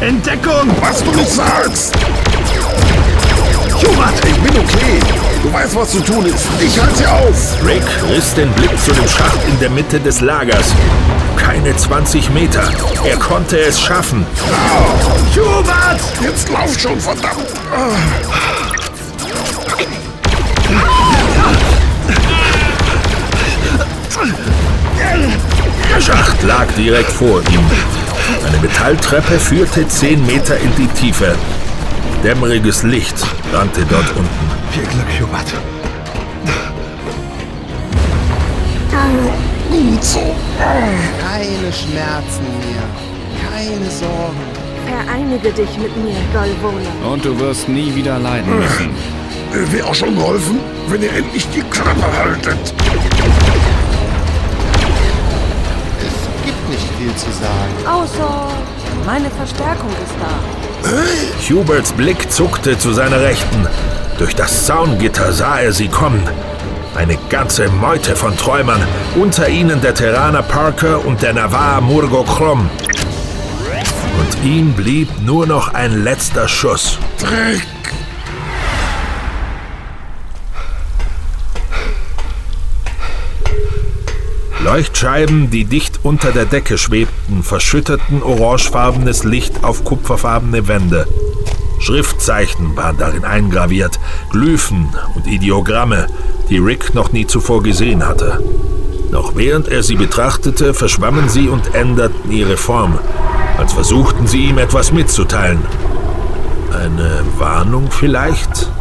Entdeckung! 0.01 0.69
Was 0.79 1.03
du 1.03 1.11
nicht 1.11 1.31
sagst! 1.31 1.95
Hubert! 3.81 4.13
Ich 4.23 4.35
bin 4.35 4.55
okay. 4.55 4.99
Du 5.41 5.51
weißt, 5.51 5.75
was 5.75 5.89
zu 5.89 6.01
tun 6.01 6.27
ist. 6.27 6.45
Ich 6.59 6.79
halte 6.79 6.95
sie 6.95 7.07
auf. 7.07 7.65
Rick 7.65 7.83
riss 8.07 8.35
den 8.35 8.51
Blick 8.51 8.71
zu 8.79 8.91
dem 8.91 9.07
Schacht 9.07 9.39
in 9.47 9.59
der 9.59 9.71
Mitte 9.71 9.99
des 9.99 10.21
Lagers. 10.21 10.73
Keine 11.37 11.75
20 11.75 12.29
Meter. 12.29 12.63
Er 13.03 13.17
konnte 13.17 13.57
es 13.57 13.81
schaffen. 13.81 14.27
Hubert! 15.35 16.01
Jetzt 16.21 16.49
lauf 16.49 16.79
schon, 16.79 16.99
verdammt! 16.99 17.47
Der 25.93 26.01
Schacht 26.01 26.41
lag 26.43 26.65
direkt 26.75 27.11
vor 27.11 27.39
ihm. 27.51 27.59
Ein 27.59 28.47
Eine 28.47 28.57
Metalltreppe 28.61 29.39
führte 29.39 29.87
zehn 29.87 30.25
Meter 30.25 30.57
in 30.57 30.75
die 30.75 30.87
Tiefe. 30.87 31.35
Dämmeriges 32.23 32.83
Licht 32.83 33.15
brannte 33.51 33.85
dort 33.85 34.09
unten. 34.15 34.29
Viel 34.71 34.83
Glück, 34.83 35.19
Hubert. 35.19 35.53
Keine 41.21 41.71
Schmerzen 41.71 42.43
mehr. 42.59 42.83
Keine 43.49 43.89
Sorgen. 43.89 44.39
Vereinige 44.87 45.51
dich 45.51 45.77
mit 45.77 45.95
mir, 45.97 46.15
Golvona. 46.33 47.13
Und 47.13 47.23
du 47.23 47.39
wirst 47.39 47.69
nie 47.69 47.93
wieder 47.93 48.17
leiden 48.19 48.57
müssen. 48.57 48.89
Wäre 49.71 49.87
auch 49.87 49.95
schon 49.95 50.15
geholfen, 50.15 50.59
wenn 50.87 51.03
ihr 51.03 51.13
endlich 51.13 51.47
die 51.49 51.61
Klappe 51.61 52.11
haltet. 52.17 52.73
Viel 57.03 57.15
zu 57.15 57.31
sagen. 57.31 57.87
Außer 57.87 58.47
meine 59.05 59.29
Verstärkung 59.29 59.89
ist 59.89 60.15
da. 60.19 61.53
Huberts 61.53 61.91
Blick 61.91 62.31
zuckte 62.31 62.77
zu 62.77 62.93
seiner 62.93 63.21
Rechten. 63.21 63.67
Durch 64.17 64.35
das 64.35 64.65
Zaungitter 64.65 65.31
sah 65.31 65.59
er 65.59 65.73
sie 65.73 65.87
kommen. 65.87 66.23
Eine 66.95 67.17
ganze 67.29 67.69
Meute 67.69 68.15
von 68.15 68.37
Träumern, 68.37 68.81
unter 69.15 69.49
ihnen 69.49 69.81
der 69.81 69.95
Terraner 69.95 70.43
Parker 70.43 71.05
und 71.05 71.21
der 71.23 71.33
Navarre 71.33 71.81
Murgo 71.81 72.23
Krom. 72.23 72.69
Und 74.19 74.45
ihm 74.45 74.73
blieb 74.73 75.09
nur 75.25 75.47
noch 75.47 75.73
ein 75.73 76.03
letzter 76.03 76.47
Schuss. 76.47 76.99
Dreck! 77.19 77.82
Leuchtscheiben, 84.63 85.49
die 85.49 85.65
dicht 85.65 85.99
unter 86.03 86.31
der 86.31 86.45
Decke 86.45 86.77
schwebten, 86.77 87.43
verschütteten 87.43 88.23
orangefarbenes 88.23 89.25
Licht 89.25 89.61
auf 89.63 89.83
kupferfarbene 89.83 90.69
Wände. 90.69 91.05
Schriftzeichen 91.79 92.75
waren 92.77 92.97
darin 92.97 93.25
eingraviert, 93.25 93.99
Glyphen 94.31 94.87
und 95.15 95.27
Ideogramme, 95.27 96.07
die 96.49 96.59
Rick 96.59 96.95
noch 96.95 97.11
nie 97.11 97.27
zuvor 97.27 97.61
gesehen 97.61 98.07
hatte. 98.07 98.41
Noch 99.11 99.35
während 99.35 99.67
er 99.67 99.83
sie 99.83 99.95
betrachtete, 99.95 100.73
verschwammen 100.73 101.27
sie 101.27 101.49
und 101.49 101.75
änderten 101.75 102.31
ihre 102.31 102.55
Form, 102.55 102.97
als 103.57 103.73
versuchten 103.73 104.27
sie 104.27 104.45
ihm 104.45 104.59
etwas 104.59 104.93
mitzuteilen. 104.93 105.59
Eine 106.71 107.21
Warnung 107.37 107.91
vielleicht? 107.91 108.71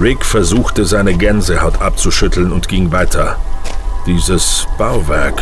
Rick 0.00 0.26
versuchte 0.26 0.84
seine 0.84 1.14
Gänsehaut 1.14 1.80
abzuschütteln 1.80 2.52
und 2.52 2.68
ging 2.68 2.92
weiter. 2.92 3.38
Dieses 4.06 4.66
Bauwerk. 4.76 5.40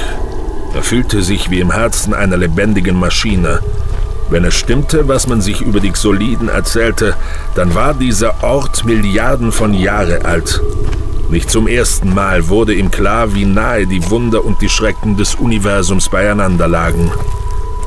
Er 0.74 0.82
fühlte 0.82 1.22
sich 1.22 1.50
wie 1.50 1.58
im 1.58 1.72
Herzen 1.72 2.14
einer 2.14 2.36
lebendigen 2.36 2.96
Maschine. 2.96 3.60
Wenn 4.30 4.44
es 4.44 4.54
stimmte, 4.54 5.08
was 5.08 5.26
man 5.26 5.40
sich 5.40 5.60
über 5.60 5.80
die 5.80 5.90
Xoliden 5.90 6.48
erzählte, 6.48 7.16
dann 7.56 7.74
war 7.74 7.94
dieser 7.94 8.44
Ort 8.44 8.84
Milliarden 8.84 9.50
von 9.50 9.74
Jahre 9.74 10.24
alt. 10.24 10.62
Nicht 11.30 11.50
zum 11.50 11.66
ersten 11.66 12.14
Mal 12.14 12.48
wurde 12.48 12.74
ihm 12.74 12.92
klar, 12.92 13.34
wie 13.34 13.44
nahe 13.44 13.88
die 13.88 14.08
Wunder 14.08 14.44
und 14.44 14.62
die 14.62 14.68
Schrecken 14.68 15.16
des 15.16 15.34
Universums 15.34 16.08
beieinander 16.08 16.68
lagen. 16.68 17.10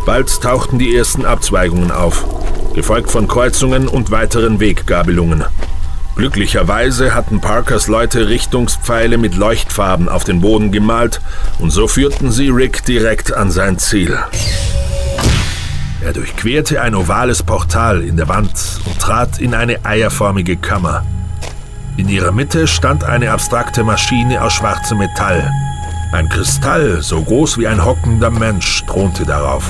Bald 0.06 0.42
tauchten 0.42 0.80
die 0.80 0.96
ersten 0.96 1.26
Abzweigungen 1.26 1.92
auf, 1.92 2.26
gefolgt 2.74 3.10
von 3.10 3.28
Kreuzungen 3.28 3.88
und 3.88 4.12
weiteren 4.12 4.60
Weggabelungen. 4.60 5.46
Glücklicherweise 6.18 7.14
hatten 7.14 7.42
Parkers 7.42 7.88
Leute 7.88 8.28
Richtungspfeile 8.28 9.20
mit 9.20 9.36
Leuchtfarben 9.36 10.10
auf 10.10 10.24
den 10.24 10.42
Boden 10.42 10.72
gemalt 10.72 11.22
und 11.60 11.70
so 11.70 11.88
führten 11.88 12.32
sie 12.32 12.50
Rick 12.50 12.84
direkt 12.86 13.32
an 13.32 13.52
sein 13.52 13.78
Ziel. 13.78 14.18
Er 16.02 16.14
durchquerte 16.14 16.82
ein 16.82 16.96
ovales 16.96 17.44
Portal 17.44 18.02
in 18.02 18.18
der 18.18 18.28
Wand 18.28 18.52
und 18.86 19.00
trat 19.00 19.38
in 19.38 19.54
eine 19.54 19.86
eierförmige 19.86 20.58
Kammer. 20.58 21.06
In 21.98 22.10
ihrer 22.10 22.32
Mitte 22.32 22.68
stand 22.68 23.04
eine 23.04 23.30
abstrakte 23.30 23.84
Maschine 23.84 24.42
aus 24.42 24.54
schwarzem 24.54 24.98
Metall. 24.98 25.48
Ein 26.14 26.30
Kristall, 26.30 27.04
so 27.04 27.22
groß 27.22 27.60
wie 27.60 27.68
ein 27.68 27.86
hockender 27.86 28.32
Mensch, 28.32 28.84
thronte 28.88 29.24
darauf. 29.24 29.70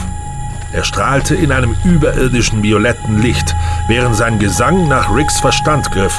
Er 0.71 0.85
strahlte 0.85 1.35
in 1.35 1.51
einem 1.51 1.75
überirdischen 1.83 2.63
violetten 2.63 3.21
Licht, 3.21 3.53
während 3.89 4.15
sein 4.15 4.39
Gesang 4.39 4.87
nach 4.87 5.13
Ricks 5.13 5.41
Verstand 5.41 5.91
griff. 5.91 6.17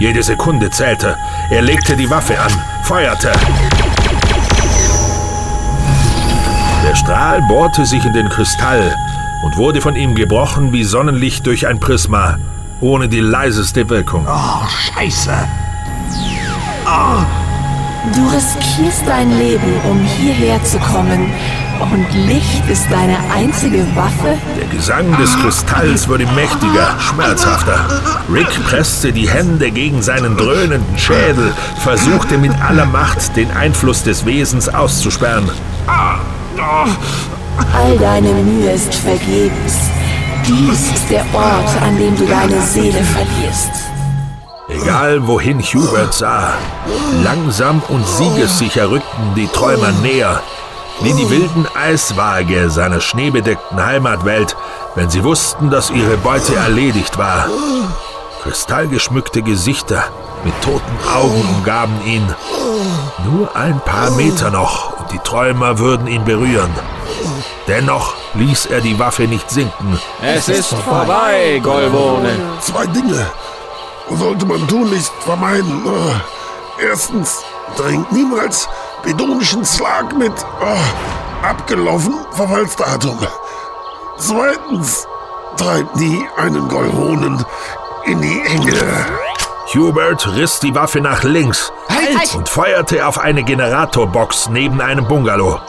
Jede 0.00 0.22
Sekunde 0.22 0.70
zählte. 0.70 1.18
Er 1.50 1.60
legte 1.60 1.94
die 1.94 2.08
Waffe 2.08 2.40
an, 2.40 2.50
feuerte. 2.84 3.32
Der 6.88 6.96
Strahl 6.96 7.42
bohrte 7.42 7.84
sich 7.84 8.02
in 8.06 8.14
den 8.14 8.30
Kristall 8.30 8.96
und 9.44 9.58
wurde 9.58 9.82
von 9.82 9.96
ihm 9.96 10.14
gebrochen 10.14 10.72
wie 10.72 10.84
Sonnenlicht 10.84 11.46
durch 11.46 11.66
ein 11.66 11.80
Prisma, 11.80 12.38
ohne 12.80 13.10
die 13.10 13.20
leiseste 13.20 13.90
Wirkung. 13.90 14.26
Oh, 14.26 14.66
Scheiße. 14.66 15.34
Oh. 16.86 17.22
Du 18.14 18.26
riskierst 18.34 19.06
dein 19.06 19.36
Leben, 19.38 19.80
um 19.84 20.00
hierher 20.02 20.64
zu 20.64 20.78
kommen. 20.78 21.30
Und 21.80 22.06
Licht 22.12 22.68
ist 22.68 22.86
deine 22.90 23.16
einzige 23.34 23.86
Waffe? 23.96 24.36
Der 24.58 24.66
Gesang 24.66 25.16
des 25.16 25.36
Kristalls 25.38 26.08
wurde 26.08 26.26
mächtiger, 26.34 26.94
schmerzhafter. 26.98 27.86
Rick 28.32 28.48
presste 28.64 29.12
die 29.12 29.28
Hände 29.28 29.70
gegen 29.70 30.02
seinen 30.02 30.36
dröhnenden 30.36 30.98
Schädel, 30.98 31.52
versuchte 31.82 32.38
mit 32.38 32.52
aller 32.60 32.86
Macht, 32.86 33.36
den 33.36 33.50
Einfluss 33.52 34.02
des 34.02 34.26
Wesens 34.26 34.68
auszusperren. 34.68 35.48
All 35.86 36.18
deine 37.98 38.28
Mühe 38.28 38.72
ist 38.72 38.94
vergebens. 38.94 39.90
Dies 40.46 40.92
ist 40.94 41.10
der 41.10 41.24
Ort, 41.32 41.82
an 41.82 41.98
dem 41.98 42.16
du 42.16 42.26
deine 42.26 42.60
Seele 42.62 43.02
verlierst. 43.02 43.70
Egal 44.68 45.26
wohin 45.26 45.60
Hubert 45.60 46.14
sah, 46.14 46.54
langsam 47.24 47.82
und 47.88 48.06
siegessicher 48.06 48.90
rückten 48.90 49.34
die 49.34 49.48
Träumer 49.48 49.90
näher, 50.02 50.40
wie 51.02 51.12
die 51.14 51.30
wilden 51.30 51.66
Eiswaage 51.74 52.70
seiner 52.70 53.00
schneebedeckten 53.00 53.84
Heimatwelt, 53.84 54.56
wenn 54.94 55.10
sie 55.10 55.24
wussten, 55.24 55.70
dass 55.70 55.90
ihre 55.90 56.16
Beute 56.18 56.54
erledigt 56.56 57.18
war. 57.18 57.46
Kristallgeschmückte 58.42 59.42
Gesichter 59.42 60.04
mit 60.44 60.54
toten 60.62 60.96
Augen 61.14 61.46
umgaben 61.56 62.00
ihn. 62.04 62.26
Nur 63.24 63.54
ein 63.54 63.80
paar 63.80 64.10
Meter 64.12 64.50
noch 64.50 64.98
und 64.98 65.12
die 65.12 65.18
Träumer 65.18 65.78
würden 65.78 66.06
ihn 66.06 66.24
berühren. 66.24 66.70
Dennoch 67.68 68.14
ließ 68.34 68.66
er 68.66 68.80
die 68.80 68.98
Waffe 68.98 69.24
nicht 69.24 69.50
sinken. 69.50 70.00
Es 70.22 70.48
ist 70.48 70.74
vorbei, 70.74 71.60
Golbone. 71.62 72.30
Zwei 72.60 72.86
Dinge 72.86 73.26
sollte 74.10 74.46
man 74.46 74.66
tunlichst 74.66 75.12
vermeiden. 75.20 75.82
Erstens, 76.82 77.42
trink 77.76 78.10
niemals 78.10 78.68
bedonischen 79.02 79.64
Slag 79.64 80.16
mit 80.16 80.32
oh, 80.60 81.46
abgelaufen 81.46 82.14
Verfallsdatum. 82.32 83.18
Zweitens, 84.18 85.06
treibt 85.56 85.96
nie 85.96 86.24
einen 86.36 86.68
Golronen 86.68 87.44
in 88.04 88.20
die 88.20 88.42
Enge. 88.46 89.06
Hubert 89.74 90.26
riss 90.36 90.60
die 90.60 90.74
Waffe 90.74 91.00
nach 91.00 91.22
links 91.22 91.72
Halt! 91.88 92.34
und 92.34 92.48
feuerte 92.48 93.06
auf 93.06 93.18
eine 93.18 93.42
Generatorbox 93.42 94.48
neben 94.50 94.80
einem 94.80 95.06
Bungalow. 95.06 95.60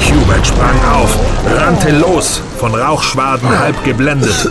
Hubert 0.00 0.46
sprang 0.46 0.84
auf, 0.92 1.18
rannte 1.46 1.90
los, 1.90 2.42
von 2.58 2.74
Rauchschwaden 2.74 3.48
halb 3.58 3.82
geblendet. 3.84 4.48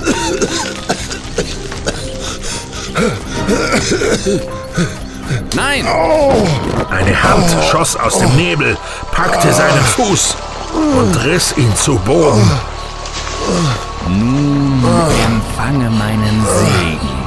Nein! 5.55 5.85
Eine 6.89 7.23
Hand 7.23 7.55
schoss 7.69 7.95
aus 7.95 8.19
dem 8.19 8.35
Nebel, 8.35 8.77
packte 9.11 9.51
seinen 9.53 9.83
Fuß 9.83 10.35
und 10.73 11.25
riss 11.25 11.55
ihn 11.57 11.75
zu 11.75 11.95
Boden. 11.99 12.49
Nun 14.07 14.83
empfange 15.25 15.89
meinen 15.89 16.45
Segen. 16.45 17.17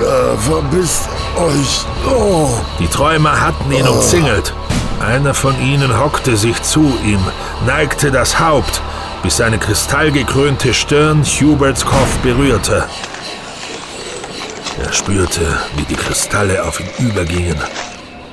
Ja, 0.00 0.36
verpisst 0.36 1.08
euch. 1.36 1.86
Die 2.78 2.88
Träumer 2.88 3.40
hatten 3.40 3.70
ihn 3.70 3.86
umzingelt. 3.86 4.52
Einer 5.00 5.34
von 5.34 5.58
ihnen 5.60 5.98
hockte 5.98 6.36
sich 6.36 6.62
zu 6.62 6.98
ihm, 7.04 7.20
neigte 7.66 8.10
das 8.10 8.38
Haupt, 8.38 8.80
bis 9.22 9.36
seine 9.38 9.58
kristallgekrönte 9.58 10.72
Stirn 10.74 11.24
Huberts 11.24 11.84
Kopf 11.84 12.16
berührte. 12.22 12.86
Er 14.82 14.92
spürte, 14.92 15.58
wie 15.76 15.84
die 15.84 15.94
Kristalle 15.94 16.64
auf 16.64 16.80
ihn 16.80 17.06
übergingen, 17.06 17.56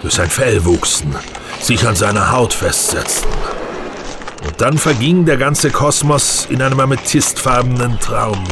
durch 0.02 0.16
sein 0.16 0.30
Fell 0.30 0.66
wuchsen, 0.66 1.16
sich 1.62 1.88
an 1.88 1.96
seiner 1.96 2.32
Haut 2.32 2.54
festsetzten. 2.54 3.30
Und 4.46 4.60
dann 4.60 4.78
verging 4.80 5.26
der 5.26 5.38
ganze 5.38 5.70
Kosmos 5.70 6.48
in 6.50 6.62
einem 6.62 6.80
amethystfarbenen 6.80 8.00
Traum. 8.00 8.44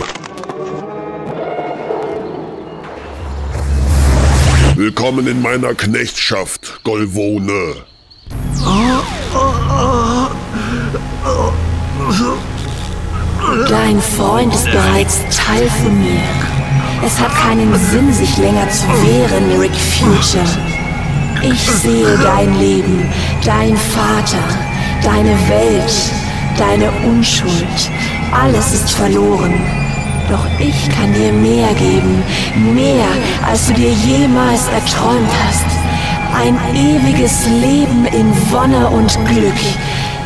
Willkommen 4.75 5.25
in 5.25 5.41
meiner 5.41 5.73
Knechtschaft, 5.73 6.81
Golvone. 6.83 7.77
Dein 13.67 14.01
Freund 14.01 14.53
ist 14.53 14.65
bereits 14.71 15.19
Teil 15.35 15.67
von 15.81 15.97
mir. 15.97 16.56
Es 17.03 17.19
hat 17.19 17.33
keinen 17.35 17.73
Sinn, 17.75 18.11
sich 18.11 18.37
länger 18.37 18.69
zu 18.69 18.87
wehren, 19.03 19.59
Rick 19.59 19.75
Future. 19.75 20.43
Ich 21.43 21.61
sehe 21.61 22.17
dein 22.23 22.57
Leben, 22.57 23.05
dein 23.45 23.77
Vater, 23.77 24.43
deine 25.03 25.35
Welt, 25.47 25.93
deine 26.57 26.91
Unschuld. 27.07 27.91
Alles 28.31 28.73
ist 28.73 28.91
verloren. 28.91 29.53
Doch 30.29 30.45
ich 30.59 30.89
kann 30.89 31.13
dir 31.13 31.31
mehr 31.31 31.73
geben, 31.75 32.23
mehr, 32.73 33.07
als 33.47 33.67
du 33.67 33.73
dir 33.73 33.91
jemals 33.91 34.67
erträumt 34.67 35.29
hast. 35.45 35.65
Ein 36.35 36.57
ewiges 36.75 37.45
Leben 37.45 38.05
in 38.07 38.33
Wonne 38.51 38.87
und 38.89 39.13
Glück, 39.25 39.53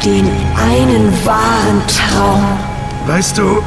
den 0.04 0.28
einen 0.58 1.14
wahren 1.26 1.82
Traum. 1.88 2.44
Weißt 3.06 3.38
du, 3.38 3.62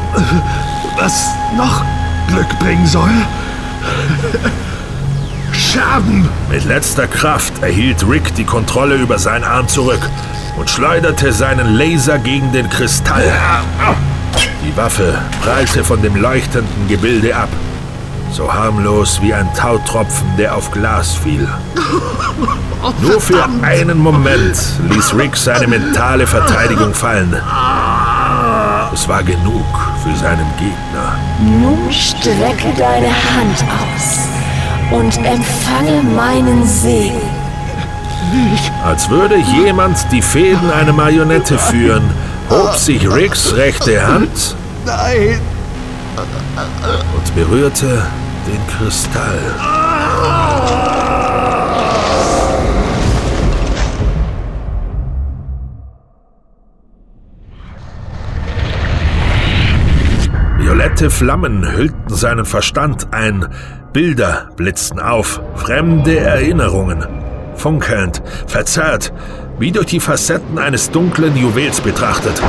was 0.98 1.30
noch 1.56 1.84
Glück 2.28 2.58
bringen 2.58 2.86
soll? 2.86 3.10
Scherben! 5.52 6.28
Mit 6.50 6.64
letzter 6.64 7.06
Kraft 7.06 7.62
erhielt 7.62 8.06
Rick 8.08 8.34
die 8.34 8.44
Kontrolle 8.44 8.96
über 8.96 9.18
seinen 9.18 9.44
Arm 9.44 9.68
zurück 9.68 10.00
und 10.56 10.70
schleuderte 10.70 11.32
seinen 11.32 11.74
Laser 11.74 12.18
gegen 12.18 12.52
den 12.52 12.68
Kristall. 12.70 13.32
Die 14.64 14.76
Waffe 14.76 15.18
prallte 15.42 15.84
von 15.84 16.00
dem 16.02 16.16
leuchtenden 16.16 16.88
Gebilde 16.88 17.36
ab. 17.36 17.48
So 18.30 18.52
harmlos 18.52 19.20
wie 19.22 19.32
ein 19.32 19.48
Tautropfen, 19.54 20.26
der 20.36 20.56
auf 20.56 20.70
Glas 20.72 21.14
fiel. 21.14 21.48
Nur 23.00 23.20
für 23.20 23.48
einen 23.62 23.98
Moment 23.98 24.56
ließ 24.90 25.14
Rick 25.14 25.36
seine 25.36 25.68
mentale 25.68 26.26
Verteidigung 26.26 26.92
fallen. 26.94 27.34
Es 28.92 29.08
war 29.08 29.22
genug 29.22 29.64
für 30.04 30.14
seinen 30.16 30.46
Gegner. 30.58 31.18
Nun 31.40 31.90
strecke 31.90 32.72
deine 32.76 33.08
Hand 33.08 33.64
aus 33.80 34.28
und 34.90 35.16
empfange 35.24 36.02
meinen 36.14 36.66
Segen. 36.66 37.20
Als 38.84 39.08
würde 39.08 39.36
jemand 39.36 39.96
die 40.12 40.22
Fäden 40.22 40.70
einer 40.70 40.92
Marionette 40.92 41.58
führen, 41.58 42.02
hob 42.50 42.74
sich 42.74 43.08
Ricks 43.10 43.54
rechte 43.54 44.06
Hand 44.06 44.56
Nein! 44.84 45.40
und 46.16 47.34
berührte 47.34 48.02
den 48.46 48.60
Kristall. 48.76 49.83
Violette 60.94 61.10
Flammen 61.10 61.72
hüllten 61.72 62.14
seinen 62.14 62.44
Verstand 62.44 63.12
ein, 63.12 63.48
Bilder 63.92 64.50
blitzten 64.54 65.00
auf, 65.00 65.40
fremde 65.56 66.16
Erinnerungen, 66.20 67.04
funkelnd, 67.56 68.22
verzerrt, 68.46 69.12
wie 69.58 69.72
durch 69.72 69.86
die 69.86 69.98
Facetten 69.98 70.56
eines 70.56 70.92
dunklen 70.92 71.36
Juwels 71.36 71.80
betrachtet. 71.80 72.40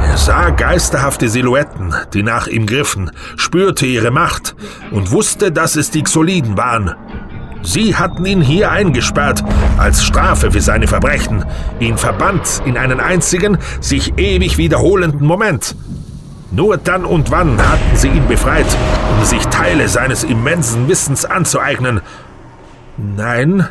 Er 0.00 0.16
sah 0.16 0.50
geisterhafte 0.50 1.28
Silhouetten, 1.28 1.92
die 2.14 2.22
nach 2.22 2.46
ihm 2.46 2.66
griffen, 2.66 3.10
spürte 3.34 3.84
ihre 3.84 4.12
Macht 4.12 4.54
und 4.92 5.10
wusste, 5.10 5.50
dass 5.50 5.74
es 5.74 5.90
die 5.90 6.04
Xoliden 6.04 6.56
waren. 6.56 6.94
Sie 7.62 7.96
hatten 7.96 8.24
ihn 8.26 8.42
hier 8.42 8.70
eingesperrt, 8.70 9.42
als 9.76 10.04
Strafe 10.04 10.52
für 10.52 10.60
seine 10.60 10.86
Verbrechen, 10.86 11.44
ihn 11.80 11.98
verbannt 11.98 12.62
in 12.64 12.76
einen 12.76 13.00
einzigen, 13.00 13.58
sich 13.80 14.16
ewig 14.18 14.56
wiederholenden 14.56 15.26
Moment. 15.26 15.74
Nur 16.56 16.78
dann 16.78 17.04
und 17.04 17.30
wann 17.30 17.58
hatten 17.60 17.96
sie 17.96 18.08
ihn 18.08 18.26
befreit, 18.28 18.64
um 19.10 19.24
sich 19.26 19.44
Teile 19.48 19.88
seines 19.88 20.24
immensen 20.24 20.88
Wissens 20.88 21.26
anzueignen. 21.26 22.00
Nein, 22.96 23.68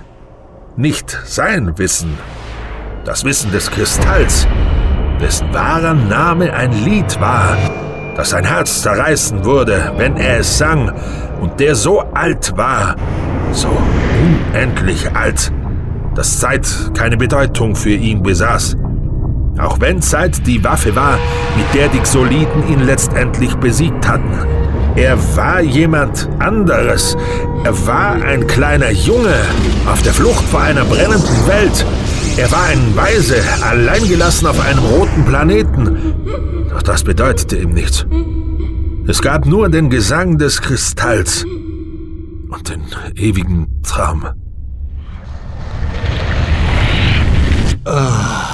nicht 0.78 1.20
sein 1.26 1.80
Wissen. 1.80 2.16
Das 3.04 3.26
Wissen 3.26 3.52
des 3.52 3.72
Kristalls, 3.72 4.48
dessen 5.20 5.52
wahrer 5.52 5.96
Name 5.96 6.54
ein 6.54 6.74
Lied 6.74 7.20
war, 7.20 7.58
das 8.16 8.30
sein 8.30 8.46
Herz 8.46 8.84
zerreißen 8.84 9.44
würde, 9.44 9.94
wenn 9.98 10.16
er 10.18 10.42
es 10.42 10.60
sang, 10.60 10.94
und 11.42 11.60
der 11.60 11.74
so 11.74 12.02
alt 12.14 12.56
war, 12.56 12.98
so 13.52 13.70
unendlich 14.54 15.12
alt, 15.16 15.52
dass 16.14 16.40
Zeit 16.40 16.68
keine 16.96 17.18
Bedeutung 17.18 17.76
für 17.76 17.96
ihn 17.96 18.22
besaß. 18.22 18.78
Auch 19.58 19.80
wenn 19.80 20.02
Zeit 20.02 20.46
die 20.46 20.64
Waffe 20.64 20.96
war, 20.96 21.18
mit 21.56 21.74
der 21.74 21.88
die 21.88 22.00
Xoliden 22.00 22.68
ihn 22.68 22.86
letztendlich 22.86 23.56
besiegt 23.56 24.08
hatten. 24.08 24.34
Er 24.96 25.18
war 25.36 25.62
jemand 25.62 26.30
anderes. 26.40 27.18
Er 27.64 27.88
war 27.88 28.14
ein 28.14 28.48
kleiner 28.48 28.92
Junge 28.92 29.36
auf 29.86 30.02
der 30.02 30.14
Flucht 30.14 30.44
vor 30.46 30.62
einer 30.62 30.86
brennenden 30.86 31.48
Welt. 31.48 31.86
Er 32.38 32.52
war 32.52 32.66
ein 32.66 32.96
Weise, 32.96 33.36
alleingelassen 33.62 34.48
auf 34.48 34.60
einem 34.60 34.80
roten 34.80 35.26
Planeten. 35.26 36.16
Doch 36.70 36.82
das 36.82 37.04
bedeutete 37.04 37.58
ihm 37.58 37.72
nichts. 37.72 38.06
Es 39.08 39.22
gab 39.22 39.46
nur 39.46 39.70
den 39.70 39.90
Gesang 39.90 40.38
des 40.38 40.62
Kristalls 40.62 41.46
und 41.46 42.70
den 42.70 42.84
ewigen 43.16 43.82
Traum. 43.84 44.26
Ah, 47.86 48.45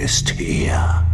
ist 0.00 0.30
hier. 0.30 1.04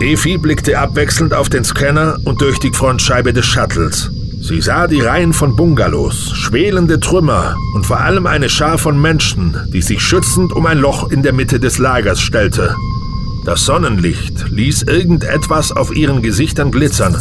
Efi 0.00 0.38
blickte 0.38 0.78
abwechselnd 0.78 1.34
auf 1.34 1.48
den 1.48 1.64
Scanner 1.64 2.18
und 2.24 2.40
durch 2.40 2.60
die 2.60 2.72
Frontscheibe 2.72 3.32
des 3.32 3.46
Shuttles. 3.46 4.10
Sie 4.40 4.60
sah 4.60 4.86
die 4.86 5.00
Reihen 5.00 5.32
von 5.32 5.56
Bungalows, 5.56 6.30
schwelende 6.34 7.00
Trümmer 7.00 7.56
und 7.74 7.84
vor 7.84 7.98
allem 7.98 8.26
eine 8.26 8.48
Schar 8.48 8.78
von 8.78 9.00
Menschen, 9.00 9.56
die 9.72 9.82
sich 9.82 10.00
schützend 10.00 10.52
um 10.52 10.66
ein 10.66 10.78
Loch 10.78 11.10
in 11.10 11.22
der 11.22 11.32
Mitte 11.32 11.58
des 11.58 11.78
Lagers 11.78 12.20
stellte. 12.20 12.76
Das 13.44 13.64
Sonnenlicht 13.64 14.50
ließ 14.50 14.82
irgendetwas 14.82 15.72
auf 15.72 15.94
ihren 15.96 16.22
Gesichtern 16.22 16.70
glitzern. 16.70 17.16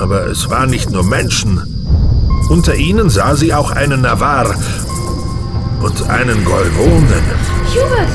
Aber 0.00 0.26
es 0.26 0.48
waren 0.48 0.70
nicht 0.70 0.90
nur 0.90 1.04
Menschen. 1.04 1.60
Unter 2.48 2.76
ihnen 2.76 3.10
sah 3.10 3.34
sie 3.34 3.52
auch 3.52 3.72
einen 3.72 4.02
Navar 4.02 4.54
und 5.80 6.08
einen 6.08 6.44
Golvonen. 6.44 7.24
Hubert! 7.70 8.08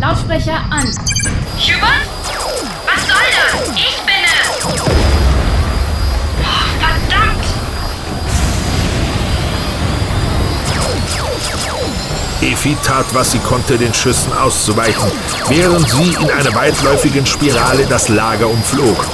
Lautsprecher 0.00 0.56
an. 0.70 0.86
Hubert? 1.56 2.08
Was 2.86 3.06
soll 3.08 3.28
das? 3.36 3.68
Ich 3.76 4.02
bin 4.02 4.24
es! 4.24 4.64
Oh, 6.42 6.66
verdammt! 6.80 7.44
Efi 12.42 12.76
tat, 12.84 13.06
was 13.12 13.30
sie 13.32 13.38
konnte, 13.38 13.78
den 13.78 13.94
Schüssen 13.94 14.32
auszuweichen, 14.32 15.10
während 15.48 15.88
sie 15.88 16.14
in 16.20 16.30
einer 16.30 16.54
weitläufigen 16.54 17.24
Spirale 17.24 17.86
das 17.86 18.08
Lager 18.08 18.48
umflog. 18.48 19.06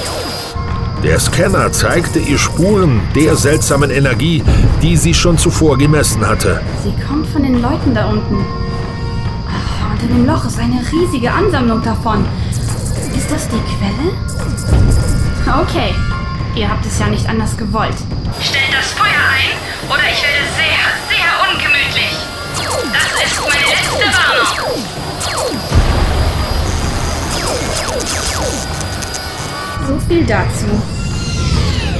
Der 1.03 1.19
Scanner 1.19 1.73
zeigte 1.73 2.19
ihr 2.19 2.37
Spuren 2.39 3.01
der 3.15 3.35
seltsamen 3.35 3.91
Energie, 3.91 4.45
die 4.83 4.99
sie 4.99 5.15
schon 5.15 5.39
zuvor 5.39 5.79
gemessen 5.79 6.27
hatte. 6.27 6.61
Sie 6.85 6.93
kommt 7.07 7.27
von 7.29 7.43
den 7.43 7.63
Leuten 7.63 7.95
da 7.95 8.07
unten. 8.11 8.45
Ah, 9.49 9.93
unter 9.93 10.07
dem 10.07 10.27
Loch 10.27 10.45
ist 10.45 10.59
eine 10.59 10.81
riesige 10.93 11.33
Ansammlung 11.33 11.83
davon. 11.83 12.27
Ist 13.17 13.31
das 13.31 13.49
die 13.49 13.63
Quelle? 13.73 14.13
Okay, 15.63 15.95
ihr 16.55 16.69
habt 16.69 16.85
es 16.85 16.99
ja 16.99 17.07
nicht 17.07 17.27
anders 17.27 17.57
gewollt. 17.57 17.97
Stellt 18.39 18.71
das 18.71 18.93
Feuer 18.93 19.09
ein 19.09 19.57
oder 19.89 20.03
ich 20.03 20.23
werde 20.23 20.45
sehr, 20.55 20.85
sehr 21.09 21.31
ungemütlich. 21.49 22.13
Das 22.93 23.11
ist 23.25 23.41
meine 23.41 23.67
letzte 23.73 24.05
Warnung. 24.19 24.85
So 29.89 29.99
viel 30.07 30.25
dazu. 30.27 30.67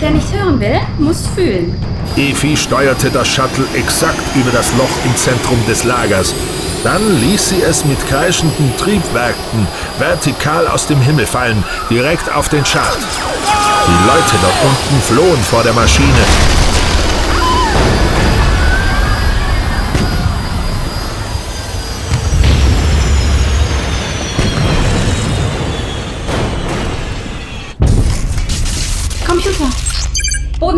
Wer 0.01 0.13
nicht 0.13 0.33
hören 0.33 0.59
will, 0.59 0.81
muss 0.99 1.27
fühlen. 1.35 1.75
Efi 2.17 2.57
steuerte 2.57 3.11
das 3.11 3.29
Shuttle 3.29 3.67
exakt 3.75 4.23
über 4.35 4.51
das 4.51 4.73
Loch 4.79 4.89
im 5.05 5.15
Zentrum 5.15 5.59
des 5.69 5.85
Lagers. 5.85 6.35
Dann 6.83 7.21
ließ 7.21 7.51
sie 7.51 7.61
es 7.61 7.85
mit 7.85 7.99
kreischenden 8.09 8.75
Triebwerken 8.79 9.67
vertikal 9.99 10.67
aus 10.69 10.87
dem 10.87 11.03
Himmel 11.03 11.27
fallen, 11.27 11.63
direkt 11.91 12.33
auf 12.33 12.49
den 12.49 12.65
Schacht. 12.65 12.99
Die 12.99 14.07
Leute 14.07 14.37
dort 14.41 14.55
unten 14.65 15.03
flohen 15.03 15.43
vor 15.43 15.63
der 15.63 15.75
Maschine. 15.75 16.70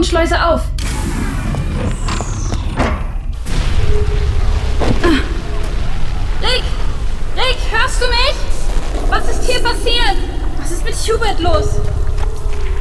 Bodenschleuse 0.03 0.45
auf. 0.45 0.63
Ah. 5.05 5.21
Rick! 6.41 6.65
Rick, 7.37 7.59
hörst 7.71 8.01
du 8.01 8.07
mich? 8.09 9.09
Was 9.09 9.29
ist 9.29 9.45
hier 9.45 9.61
passiert? 9.63 10.17
Was 10.61 10.73
ist 10.73 10.85
mit 10.85 10.95
Hubert 10.95 11.39
los? 11.39 11.77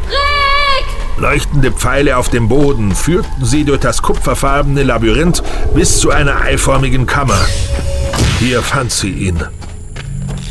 Rick! 0.08 1.20
Leuchtende 1.20 1.72
Pfeile 1.72 2.18
auf 2.18 2.30
dem 2.30 2.48
Boden 2.48 2.96
führten 2.96 3.46
sie 3.46 3.66
durch 3.66 3.82
das 3.82 4.02
kupferfarbene 4.02 4.82
Labyrinth 4.82 5.44
bis 5.76 6.00
zu 6.00 6.10
einer 6.10 6.42
eiförmigen 6.42 7.06
Kammer. 7.06 7.40
Hier 8.40 8.64
fand 8.64 8.92
sie 8.92 9.12
ihn. 9.12 9.44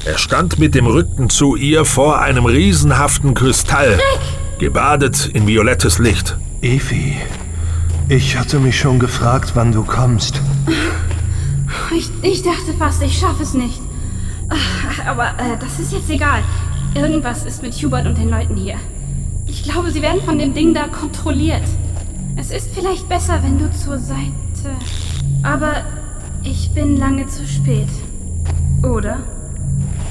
Er 0.04 0.18
stand 0.18 0.60
mit 0.60 0.76
dem 0.76 0.86
Rücken 0.86 1.30
zu 1.30 1.56
ihr 1.56 1.84
vor 1.84 2.20
einem 2.20 2.46
riesenhaften 2.46 3.34
Kristall, 3.34 3.98
gebadet 4.60 5.30
in 5.34 5.48
violettes 5.48 5.98
Licht. 5.98 6.36
Evi, 6.62 7.16
ich 8.10 8.36
hatte 8.36 8.58
mich 8.58 8.78
schon 8.78 8.98
gefragt, 8.98 9.52
wann 9.54 9.72
du 9.72 9.82
kommst. 9.82 10.42
Ich, 11.96 12.10
ich 12.20 12.42
dachte 12.42 12.74
fast, 12.78 13.02
ich 13.02 13.18
schaffe 13.18 13.42
es 13.42 13.54
nicht. 13.54 13.80
Aber 15.06 15.28
äh, 15.38 15.56
das 15.58 15.78
ist 15.78 15.92
jetzt 15.92 16.10
egal. 16.10 16.42
Irgendwas 16.94 17.46
ist 17.46 17.62
mit 17.62 17.72
Hubert 17.74 18.06
und 18.06 18.18
den 18.18 18.28
Leuten 18.28 18.56
hier. 18.56 18.76
Ich 19.46 19.62
glaube, 19.62 19.90
sie 19.90 20.02
werden 20.02 20.20
von 20.22 20.38
dem 20.38 20.52
Ding 20.52 20.74
da 20.74 20.86
kontrolliert. 20.88 21.62
Es 22.36 22.50
ist 22.50 22.68
vielleicht 22.74 23.08
besser, 23.08 23.42
wenn 23.42 23.58
du 23.58 23.72
zur 23.72 23.98
Seite. 23.98 24.30
Aber 25.42 25.76
ich 26.42 26.72
bin 26.74 26.98
lange 26.98 27.26
zu 27.26 27.46
spät. 27.46 27.88
Oder? 28.82 29.18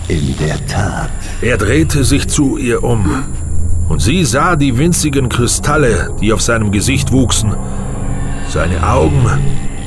In 0.08 0.36
der 0.38 0.66
Tat. 0.66 1.12
Er 1.42 1.58
drehte 1.58 2.04
sich 2.04 2.28
zu 2.28 2.58
ihr 2.58 2.84
um. 2.84 3.24
Und 3.90 4.04
sie 4.04 4.24
sah 4.24 4.56
die 4.56 4.78
winzigen 4.78 5.30
Kristalle, 5.30 6.16
die 6.22 6.32
auf 6.32 6.42
seinem 6.42 6.72
Gesicht 6.72 7.12
wuchsen. 7.12 7.56
Seine 8.48 8.88
Augen, 8.88 9.26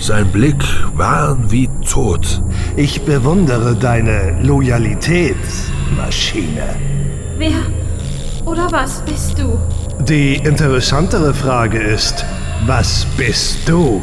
sein 0.01 0.27
Blick 0.33 0.65
waren 0.97 1.51
wie 1.53 1.69
tot. 1.89 2.43
Ich 2.77 3.03
bewundere 3.03 3.77
deine 3.77 4.37
Loyalität, 4.43 5.37
Maschine. 5.97 6.75
Wer 7.39 7.61
oder 8.45 8.71
was 8.73 9.03
bist 9.03 9.39
du? 9.39 9.57
Die 10.05 10.35
interessantere 10.35 11.33
Frage 11.33 11.79
ist, 11.79 12.25
was 12.67 13.07
bist 13.17 13.69
du? 13.69 14.03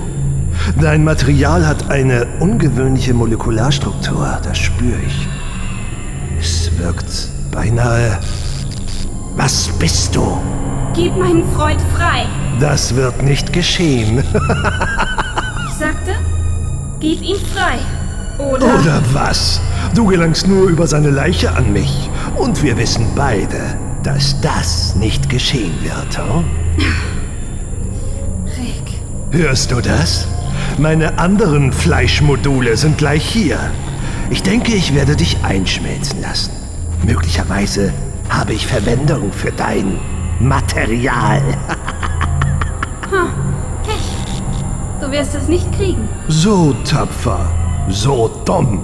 Dein 0.80 1.04
Material 1.04 1.68
hat 1.68 1.90
eine 1.90 2.26
ungewöhnliche 2.40 3.14
Molekularstruktur, 3.14 4.40
das 4.44 4.58
spüre 4.58 5.00
ich. 5.06 5.28
Es 6.40 6.72
wirkt 6.80 7.28
beinahe... 7.52 8.18
Was 9.40 9.70
bist 9.80 10.14
du? 10.18 10.38
Gib 10.94 11.16
meinen 11.16 11.50
Freund 11.56 11.80
frei. 11.96 12.26
Das 12.60 12.94
wird 12.94 13.24
nicht 13.24 13.54
geschehen. 13.54 14.20
Ich 14.20 15.76
sagte, 15.76 16.16
gib 17.00 17.22
ihn 17.22 17.38
frei. 17.38 17.80
Oder? 18.38 18.66
Oder 18.66 19.02
was? 19.14 19.62
Du 19.96 20.08
gelangst 20.08 20.46
nur 20.46 20.68
über 20.68 20.88
seine 20.88 21.10
Leiche 21.10 21.56
an 21.56 21.72
mich. 21.72 22.10
Und 22.36 22.62
wir 22.64 22.78
wissen 22.78 23.08
beide, 23.16 23.78
dass 24.04 24.42
das 24.42 24.96
nicht 24.98 25.30
geschehen 25.30 25.74
wird, 25.84 26.18
hm? 26.18 26.44
Rick. 28.58 29.00
Hörst 29.32 29.72
du 29.72 29.80
das? 29.80 30.28
Meine 30.78 31.18
anderen 31.18 31.72
Fleischmodule 31.72 32.76
sind 32.76 32.98
gleich 32.98 33.24
hier. 33.24 33.58
Ich 34.32 34.44
denke, 34.44 34.74
ich 34.74 34.94
werde 34.94 35.16
dich 35.16 35.38
einschmelzen 35.44 36.22
lassen. 36.22 36.52
Möglicherweise 37.06 37.94
habe 38.30 38.54
ich 38.54 38.66
Verwendung 38.68 39.32
für 39.32 39.52
dein 39.52 40.00
Material. 40.40 41.42
Ha, 43.12 43.28
Pech. 43.84 45.02
Du 45.02 45.12
wirst 45.12 45.36
es 45.36 45.48
nicht 45.48 45.72
kriegen. 45.74 46.08
So 46.28 46.74
tapfer, 46.86 47.46
so 47.90 48.30
dumm. 48.46 48.82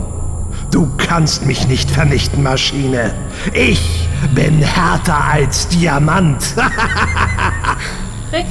Du 0.72 0.90
kannst 0.98 1.46
mich 1.46 1.68
nicht 1.68 1.90
vernichten, 1.90 2.44
Maschine. 2.44 3.14
Ich 3.54 4.10
bin 4.34 4.62
härter 4.62 5.24
als 5.24 5.68
Diamant. 5.70 6.56
Rick, 8.34 8.46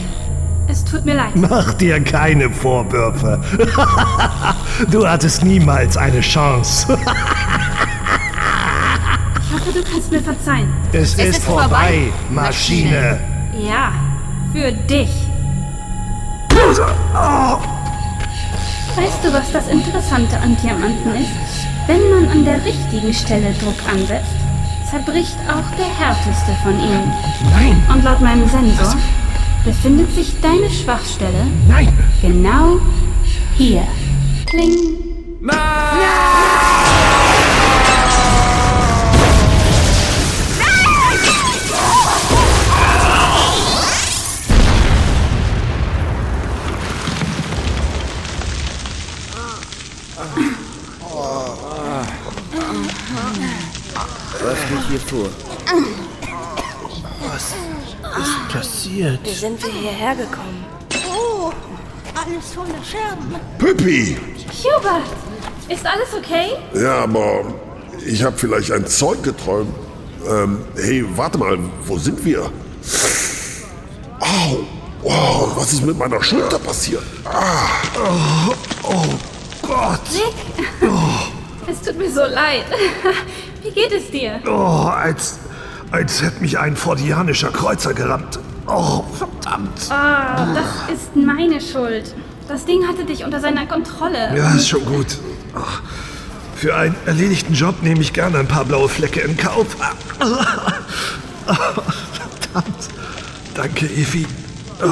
es 0.68 0.84
tut 0.84 1.04
mir 1.04 1.14
leid. 1.14 1.32
Mach 1.34 1.74
dir 1.74 2.02
keine 2.02 2.48
Vorwürfe. 2.50 3.40
Du 4.90 5.06
hattest 5.06 5.44
niemals 5.44 5.96
eine 5.96 6.20
Chance. 6.20 6.98
Hoffe, 9.64 9.78
du 9.78 9.90
kannst 9.90 10.10
mir 10.10 10.20
verzeihen. 10.20 10.68
Es, 10.92 11.14
ist, 11.14 11.42
vorbei, 11.42 12.12
Maschine. 12.30 13.18
Ja, 13.66 13.92
für 14.52 14.72
dich. 14.72 15.08
Weißt 18.96 19.24
du, 19.24 19.32
was 19.32 19.52
das 19.52 19.68
Interessante 19.68 20.38
an 20.38 20.56
Diamanten 20.62 21.14
ist? 21.14 21.66
Wenn 21.86 22.10
man 22.10 22.28
an 22.30 22.44
der 22.44 22.62
richtigen 22.64 23.12
Stelle 23.14 23.54
Druck 23.62 23.74
ansetzt, 23.90 24.36
zerbricht 24.90 25.36
auch 25.48 25.76
der 25.78 25.86
härteste 25.86 26.52
von 26.62 26.78
ihnen. 26.78 27.12
Nein. 27.52 27.82
Und 27.92 28.04
laut 28.04 28.20
meinem 28.20 28.48
Sensor 28.48 28.94
befindet 29.64 30.14
sich 30.14 30.38
deine 30.42 30.68
Schwachstelle 30.68 31.46
Nein. 31.68 31.92
genau 32.20 32.78
hier. 33.56 33.82
Kling. 34.46 34.76
Was 35.40 35.56
geht 35.56 36.53
hier 54.94 55.00
vor? 55.00 55.28
Was 57.26 57.54
ist 58.22 58.48
passiert? 58.48 59.18
Wie 59.24 59.34
sind 59.34 59.62
wir 59.62 59.72
hierher 59.72 60.14
gekommen? 60.14 60.64
Oh, 61.08 61.50
alles 62.14 62.52
voller 62.54 62.84
Scherben. 62.84 63.34
Püppi! 63.58 64.16
Hubert, 64.62 65.02
ist 65.68 65.84
alles 65.84 66.14
okay? 66.16 66.56
Ja, 66.74 67.02
aber 67.04 67.44
ich 68.06 68.22
habe 68.22 68.36
vielleicht 68.36 68.70
ein 68.70 68.86
Zeug 68.86 69.22
geträumt. 69.22 69.74
Ähm, 70.28 70.64
hey, 70.76 71.04
warte 71.16 71.38
mal, 71.38 71.58
wo 71.86 71.98
sind 71.98 72.24
wir? 72.24 72.50
Au! 74.20 74.58
Wow, 75.02 75.56
was 75.56 75.72
ist 75.72 75.84
mit 75.84 75.98
meiner 75.98 76.22
Schulter 76.22 76.58
passiert? 76.58 77.02
Ah. 77.24 77.68
Oh, 77.94 78.54
oh 78.84 79.04
Gott. 79.60 80.00
Rick, 80.14 80.88
es 81.66 81.80
tut 81.82 81.98
mir 81.98 82.10
so 82.10 82.20
leid. 82.20 82.64
Wie 83.64 83.70
geht 83.70 83.92
es 83.92 84.10
dir? 84.10 84.40
Oh, 84.46 84.88
als, 84.88 85.38
als 85.90 86.20
hätte 86.22 86.42
mich 86.42 86.58
ein 86.58 86.76
fordianischer 86.76 87.48
Kreuzer 87.50 87.94
gerammt. 87.94 88.38
Oh, 88.66 89.04
verdammt. 89.16 89.90
Ah, 89.90 90.54
das 90.54 90.94
ist 90.94 91.16
meine 91.16 91.60
Schuld. 91.62 92.14
Das 92.46 92.66
Ding 92.66 92.86
hatte 92.86 93.06
dich 93.06 93.24
unter 93.24 93.40
seiner 93.40 93.64
Kontrolle. 93.66 94.36
Ja, 94.36 94.50
ist 94.54 94.68
schon 94.68 94.84
gut. 94.84 95.16
Oh, 95.56 95.60
für 96.56 96.76
einen 96.76 96.94
erledigten 97.06 97.54
Job 97.54 97.82
nehme 97.82 98.02
ich 98.02 98.12
gerne 98.12 98.38
ein 98.38 98.48
paar 98.48 98.66
blaue 98.66 98.88
Flecke 98.88 99.20
in 99.20 99.36
Kauf. 99.36 99.66
Oh, 100.20 101.52
verdammt. 102.52 102.88
Danke, 103.54 103.86
Evi. 103.86 104.26
Oh, 104.82 104.86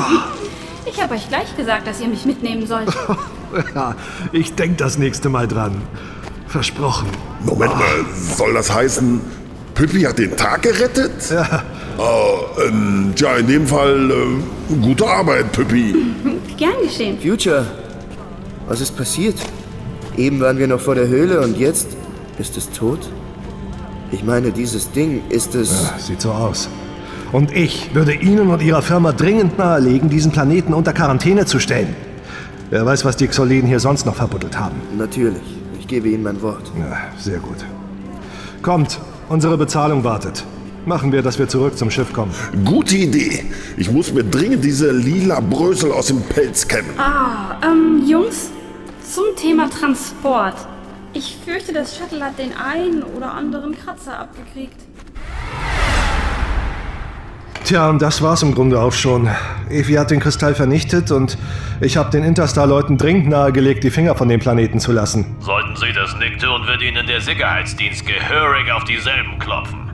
Ich 0.86 1.02
habe 1.02 1.14
euch 1.14 1.28
gleich 1.28 1.54
gesagt, 1.56 1.86
dass 1.86 2.00
ihr 2.00 2.08
mich 2.08 2.24
mitnehmen 2.24 2.66
sollt. 2.66 2.88
ja, 3.74 3.94
ich 4.32 4.54
denke 4.54 4.76
das 4.76 4.96
nächste 4.96 5.28
Mal 5.28 5.46
dran. 5.46 5.82
Versprochen. 6.52 7.08
Moment 7.46 7.74
mal, 7.74 8.04
soll 8.36 8.52
das 8.52 8.72
heißen, 8.72 9.22
Püppi 9.74 10.02
hat 10.02 10.18
den 10.18 10.36
Tag 10.36 10.60
gerettet? 10.60 11.30
Ja. 11.30 11.62
Oh, 11.96 12.40
ähm, 12.68 13.14
tja, 13.16 13.36
in 13.36 13.46
dem 13.46 13.66
Fall 13.66 14.10
äh, 14.10 14.74
gute 14.82 15.06
Arbeit, 15.06 15.50
Püppi. 15.52 15.94
Gern 16.58 16.74
geschehen. 16.82 17.18
Future, 17.18 17.66
was 18.68 18.82
ist 18.82 18.94
passiert? 18.94 19.36
Eben 20.18 20.40
waren 20.40 20.58
wir 20.58 20.66
noch 20.66 20.80
vor 20.80 20.94
der 20.94 21.08
Höhle 21.08 21.40
und 21.40 21.56
jetzt 21.58 21.88
ist 22.38 22.58
es 22.58 22.70
tot? 22.70 23.00
Ich 24.10 24.22
meine, 24.22 24.50
dieses 24.50 24.92
Ding 24.92 25.22
ist 25.30 25.54
es. 25.54 25.70
Ja, 25.70 25.98
sieht 25.98 26.20
so 26.20 26.32
aus. 26.32 26.68
Und 27.32 27.56
ich 27.56 27.94
würde 27.94 28.12
Ihnen 28.12 28.50
und 28.50 28.60
Ihrer 28.60 28.82
Firma 28.82 29.12
dringend 29.12 29.56
nahelegen, 29.56 30.10
diesen 30.10 30.32
Planeten 30.32 30.74
unter 30.74 30.92
Quarantäne 30.92 31.46
zu 31.46 31.58
stellen. 31.58 31.96
Wer 32.68 32.84
weiß, 32.84 33.06
was 33.06 33.16
die 33.16 33.26
Xoleden 33.26 33.66
hier 33.66 33.80
sonst 33.80 34.04
noch 34.04 34.16
verbuddelt 34.16 34.58
haben. 34.58 34.76
Natürlich. 34.98 35.61
Ich 35.92 35.96
gebe 35.96 36.08
Ihnen 36.08 36.22
mein 36.22 36.40
Wort. 36.40 36.72
Ja, 36.78 36.96
sehr 37.18 37.38
gut. 37.38 37.58
Kommt, 38.62 38.98
unsere 39.28 39.58
Bezahlung 39.58 40.04
wartet. 40.04 40.42
Machen 40.86 41.12
wir, 41.12 41.20
dass 41.20 41.38
wir 41.38 41.48
zurück 41.48 41.76
zum 41.76 41.90
Schiff 41.90 42.14
kommen. 42.14 42.32
Gute 42.64 42.96
Idee. 42.96 43.44
Ich 43.76 43.90
muss 43.90 44.10
mir 44.10 44.24
dringend 44.24 44.64
diese 44.64 44.90
lila 44.90 45.40
Brösel 45.40 45.92
aus 45.92 46.06
dem 46.06 46.22
Pelz 46.22 46.66
kämmen. 46.66 46.98
Ah, 46.98 47.60
ähm, 47.62 48.06
Jungs, 48.06 48.48
zum 49.04 49.36
Thema 49.36 49.68
Transport. 49.68 50.54
Ich 51.12 51.36
fürchte, 51.44 51.74
das 51.74 51.94
Shuttle 51.94 52.24
hat 52.24 52.38
den 52.38 52.54
einen 52.54 53.02
oder 53.02 53.34
anderen 53.34 53.76
Kratzer 53.76 54.18
abgekriegt. 54.18 54.80
Tja, 57.72 57.88
und 57.88 58.02
das 58.02 58.20
war's 58.20 58.42
im 58.42 58.54
Grunde 58.54 58.78
auch 58.78 58.92
schon. 58.92 59.30
Evi 59.70 59.94
hat 59.94 60.10
den 60.10 60.20
Kristall 60.20 60.54
vernichtet 60.54 61.10
und 61.10 61.38
ich 61.80 61.96
habe 61.96 62.10
den 62.10 62.22
Interstar-Leuten 62.22 62.98
dringend 62.98 63.30
nahegelegt, 63.30 63.82
die 63.82 63.90
Finger 63.90 64.14
von 64.14 64.28
dem 64.28 64.40
Planeten 64.40 64.78
zu 64.78 64.92
lassen. 64.92 65.24
Sollten 65.40 65.74
Sie 65.76 65.90
das 65.94 66.14
nicht 66.18 66.38
tun, 66.42 66.66
wird 66.66 66.82
Ihnen 66.82 67.06
der 67.06 67.22
Sicherheitsdienst 67.22 68.04
gehörig 68.04 68.70
auf 68.70 68.84
dieselben 68.84 69.38
klopfen. 69.38 69.90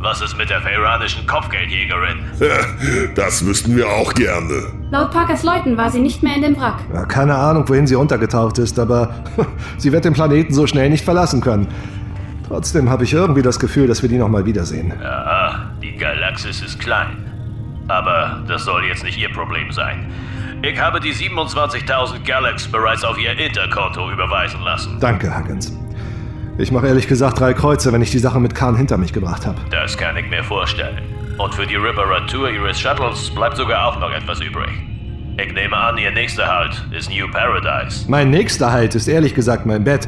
Was 0.00 0.20
ist 0.20 0.36
mit 0.36 0.50
der 0.50 0.60
veranischen 0.60 1.26
Kopfgeldjägerin? 1.26 2.18
Das 3.14 3.46
wüssten 3.46 3.78
wir 3.78 3.88
auch 3.88 4.12
gerne. 4.12 4.64
Laut 4.90 5.10
Parkers 5.10 5.42
Leuten 5.42 5.78
war 5.78 5.90
sie 5.90 6.00
nicht 6.00 6.22
mehr 6.22 6.36
in 6.36 6.42
dem 6.42 6.56
Wrack. 6.60 6.80
Ja, 6.92 7.06
keine 7.06 7.34
Ahnung, 7.34 7.66
wohin 7.66 7.86
sie 7.86 7.94
untergetaucht 7.94 8.58
ist, 8.58 8.78
aber 8.78 9.24
sie 9.78 9.90
wird 9.90 10.04
den 10.04 10.12
Planeten 10.12 10.52
so 10.52 10.66
schnell 10.66 10.90
nicht 10.90 11.06
verlassen 11.06 11.40
können. 11.40 11.68
Trotzdem 12.46 12.90
habe 12.90 13.04
ich 13.04 13.12
irgendwie 13.12 13.42
das 13.42 13.58
Gefühl, 13.58 13.86
dass 13.86 14.02
wir 14.02 14.08
die 14.08 14.18
nochmal 14.18 14.44
wiedersehen. 14.44 14.92
Ja, 15.00 15.70
die 15.82 15.96
Galaxis 15.96 16.60
ist 16.62 16.78
klein. 16.78 17.16
Aber 17.88 18.42
das 18.46 18.64
soll 18.64 18.84
jetzt 18.84 19.04
nicht 19.04 19.18
Ihr 19.18 19.32
Problem 19.32 19.70
sein. 19.72 20.06
Ich 20.62 20.80
habe 20.80 21.00
die 21.00 21.12
27.000 21.12 22.24
Galax 22.24 22.68
bereits 22.68 23.04
auf 23.04 23.18
Ihr 23.18 23.36
Interkonto 23.38 24.10
überweisen 24.10 24.60
lassen. 24.62 24.98
Danke, 25.00 25.36
Huggins. 25.36 25.76
Ich 26.58 26.70
mache 26.70 26.86
ehrlich 26.86 27.08
gesagt 27.08 27.40
drei 27.40 27.54
Kreuze, 27.54 27.92
wenn 27.92 28.02
ich 28.02 28.10
die 28.10 28.18
Sache 28.18 28.38
mit 28.38 28.54
Khan 28.54 28.76
hinter 28.76 28.98
mich 28.98 29.12
gebracht 29.12 29.46
habe. 29.46 29.58
Das 29.70 29.96
kann 29.96 30.16
ich 30.16 30.28
mir 30.28 30.44
vorstellen. 30.44 31.02
Und 31.38 31.54
für 31.54 31.66
die 31.66 31.76
Reparatur 31.76 32.50
Ihres 32.50 32.78
Shuttles 32.78 33.30
bleibt 33.34 33.56
sogar 33.56 33.86
auch 33.86 33.98
noch 33.98 34.12
etwas 34.12 34.40
übrig. 34.40 34.70
Ich 35.38 35.52
nehme 35.54 35.76
an, 35.76 35.96
Ihr 35.96 36.10
nächster 36.10 36.46
Halt 36.46 36.86
ist 36.92 37.10
New 37.10 37.26
Paradise. 37.30 38.04
Mein 38.08 38.30
nächster 38.30 38.70
Halt 38.70 38.94
ist 38.94 39.08
ehrlich 39.08 39.34
gesagt 39.34 39.64
mein 39.64 39.82
Bett. 39.82 40.06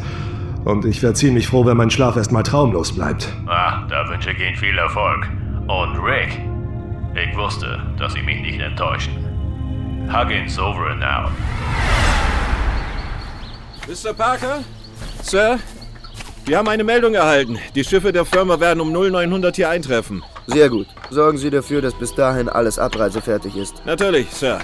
Und 0.65 0.85
ich 0.87 1.03
wäre 1.03 1.13
ziemlich 1.13 1.47
froh, 1.49 1.67
wenn 1.67 1.77
mein 1.77 1.91
Schlaf 1.91 2.17
erstmal 2.17 2.43
traumlos 2.43 2.95
bleibt. 2.95 3.29
Ah, 3.47 3.87
da 3.89 4.09
wünsche 4.09 4.31
ich 4.31 4.41
Ihnen 4.41 4.57
viel 4.57 4.77
Erfolg. 4.79 5.29
Und 5.69 5.99
Rick, 5.99 6.41
ich 7.15 7.37
wusste, 7.37 7.83
dass 7.99 8.15
Sie 8.15 8.23
mich 8.23 8.41
nicht 8.41 8.61
enttäuschen. 8.61 9.13
Huggins 10.11 10.59
over 10.59 10.91
and 10.91 11.05
out. 11.05 11.31
Mr. 13.87 14.15
Parker? 14.15 14.65
Sir? 15.23 15.59
Wir 16.47 16.59
haben 16.59 16.69
eine 16.69 16.85
Meldung 16.85 17.15
erhalten. 17.15 17.59
Die 17.75 17.85
Schiffe 17.85 18.13
der 18.13 18.25
Firma 18.25 18.59
werden 18.61 18.81
um 18.81 18.93
0900 18.93 19.57
hier 19.57 19.69
eintreffen. 19.69 20.23
Sehr 20.47 20.69
gut. 20.69 20.87
Sorgen 21.11 21.39
Sie 21.39 21.51
dafür, 21.51 21.81
dass 21.81 21.95
bis 21.95 22.15
dahin 22.15 22.49
alles 22.49 22.79
abreisefertig 22.79 23.57
ist. 23.57 23.85
Natürlich, 23.87 24.31
Sir. 24.31 24.59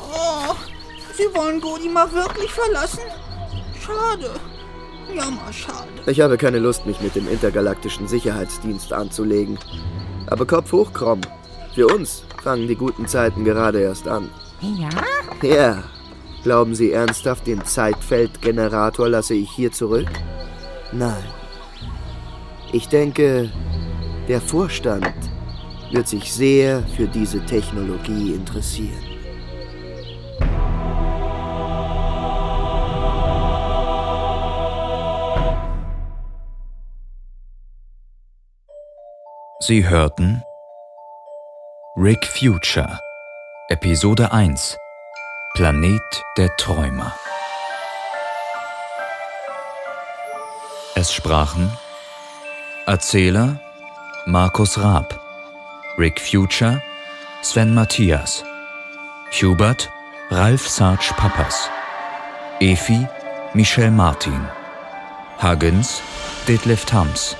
Oh, 0.00 0.54
Sie 1.16 1.24
wollen 1.36 1.60
Godima 1.60 2.08
wirklich 2.12 2.52
verlassen? 2.52 3.02
Schade. 3.84 4.30
Jammer, 5.14 5.52
schade. 5.52 5.88
Ich 6.06 6.20
habe 6.20 6.36
keine 6.36 6.58
Lust, 6.58 6.86
mich 6.86 7.00
mit 7.00 7.14
dem 7.14 7.28
intergalaktischen 7.28 8.08
Sicherheitsdienst 8.08 8.92
anzulegen. 8.92 9.58
Aber 10.26 10.46
Kopf 10.46 10.72
hoch, 10.72 10.92
Krom. 10.92 11.20
Für 11.74 11.86
uns 11.86 12.24
fangen 12.42 12.68
die 12.68 12.76
guten 12.76 13.06
Zeiten 13.06 13.44
gerade 13.44 13.80
erst 13.80 14.08
an. 14.08 14.30
Ja? 14.60 14.88
Ja. 15.42 15.84
Glauben 16.42 16.74
Sie 16.74 16.92
ernsthaft, 16.92 17.46
den 17.46 17.64
Zeitfeldgenerator 17.64 19.08
lasse 19.08 19.34
ich 19.34 19.50
hier 19.50 19.72
zurück? 19.72 20.08
Nein. 20.92 21.24
Ich 22.72 22.88
denke, 22.88 23.50
der 24.28 24.40
Vorstand 24.40 25.12
wird 25.90 26.08
sich 26.08 26.32
sehr 26.32 26.82
für 26.96 27.06
diese 27.06 27.44
Technologie 27.46 28.32
interessieren. 28.34 29.13
Sie 39.66 39.88
hörten 39.88 40.44
Rick 41.96 42.26
Future 42.26 43.00
Episode 43.70 44.30
1 44.30 44.76
Planet 45.54 46.02
der 46.36 46.54
Träumer. 46.58 47.14
Es 50.94 51.14
sprachen 51.14 51.74
Erzähler 52.84 53.58
Markus 54.26 54.76
Raab 54.78 55.18
Rick 55.96 56.20
Future 56.20 56.82
Sven 57.40 57.72
Matthias 57.72 58.44
Hubert 59.32 59.88
Ralf 60.28 60.68
Sarge 60.68 61.14
Pappas 61.16 61.70
Efi 62.60 63.08
Michel 63.54 63.90
Martin 63.90 64.46
Huggins 65.42 66.02
Detlef 66.46 66.84
Thams 66.84 67.34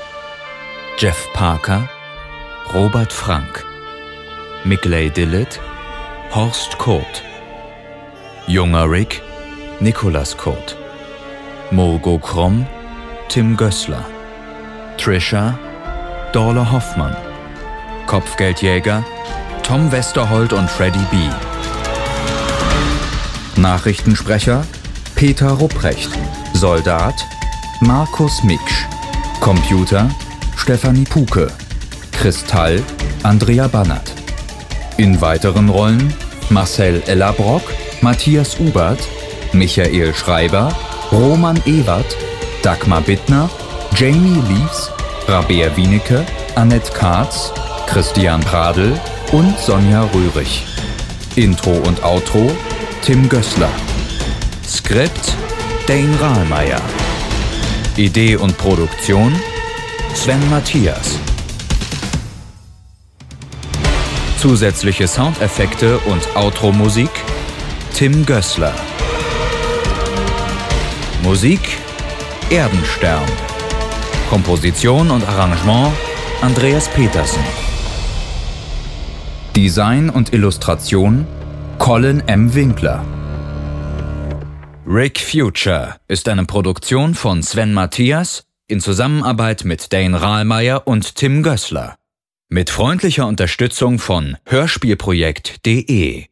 Jeff 0.97 1.31
Parker 1.35 1.87
Robert 2.73 3.13
Frank 3.13 3.65
Migley 4.65 5.09
Dillett 5.11 5.61
Horst 6.35 6.77
Kurt 6.79 7.23
Junger 8.49 8.91
Rick 8.91 9.23
Nicolas 9.81 10.37
Kurt 10.37 10.77
Mogo 11.71 12.19
Krumm 12.19 12.67
Tim 13.29 13.57
Gößler 13.57 14.05
Trisha 14.97 15.57
Dorle 16.33 16.73
Hoffmann 16.73 17.15
Kopfgeldjäger 18.07 19.05
Tom 19.63 19.93
Westerholt 19.93 20.53
und 20.53 20.69
Freddy 20.69 21.05
B. 21.11 21.17
Nachrichtensprecher 23.61 24.65
Peter 25.15 25.51
Rupprecht 25.51 26.11
Soldat 26.55 27.15
Markus 27.81 28.43
Miksch 28.43 28.87
Computer 29.41 30.11
Stefanie 30.57 31.05
Puke 31.05 31.53
Kristall 32.17 32.83
Andrea 33.23 33.69
Bannert. 33.69 34.13
In 34.97 35.21
weiteren 35.21 35.69
Rollen 35.69 36.15
Marcel 36.51 37.03
Ellabrock, 37.07 37.63
Matthias 38.01 38.59
Ubert, 38.59 39.01
Michael 39.53 40.15
Schreiber, 40.15 40.75
Roman 41.13 41.61
Ewert, 41.67 42.17
Dagmar 42.63 43.03
Bittner, 43.03 43.51
Jamie 43.95 44.43
Leaves, 44.49 44.91
Rabea 45.29 45.77
Wienecke, 45.77 46.25
Annette 46.55 46.93
Katz, 46.93 47.53
Christian 47.87 48.41
Pradl 48.41 48.99
und 49.33 49.59
Sonja 49.59 50.09
Röhrig. 50.15 50.65
Intro 51.37 51.73
und 51.87 52.03
Outro 52.05 52.51
Tim 53.03 53.29
Gößler. 53.29 53.71
Skript 54.67 55.35
Dane 55.87 56.19
Rahlmeier. 56.21 56.81
Idee 57.97 58.37
und 58.37 58.57
Produktion 58.57 59.33
Sven 60.15 60.49
Matthias. 60.51 61.19
Zusätzliche 64.45 65.09
Soundeffekte 65.09 65.97
und 66.01 66.37
Outro-Musik 66.37 67.09
Tim 67.95 68.27
Gößler. 68.27 68.75
Musik 71.23 71.61
Erdenstern. 72.51 73.23
Komposition 74.29 75.11
und 75.11 75.27
Arrangement 75.27 75.95
Andreas 76.43 76.91
Petersen. 76.91 77.43
Design 79.57 80.11
und 80.11 80.35
Illustration 80.35 81.27
Colin 81.79 82.21
M. 82.27 82.55
Winkler. 82.55 83.03
Rick 84.87 85.21
Future 85.21 85.97
ist 86.07 86.29
eine 86.29 86.45
Produktion 86.45 87.15
von 87.15 87.43
Sven 87.43 87.73
Matthias 87.73 88.45
in 88.69 88.81
Zusammenarbeit 88.81 89.65
mit 89.65 89.91
Dane 89.91 90.21
Rahlmeier 90.21 90.87
und 90.87 91.15
Tim 91.15 91.43
Gößler. 91.43 91.97
Mit 92.55 92.71
freundlicher 92.71 93.27
Unterstützung 93.27 93.99
von 93.99 94.37
Hörspielprojekt.de 94.47 96.27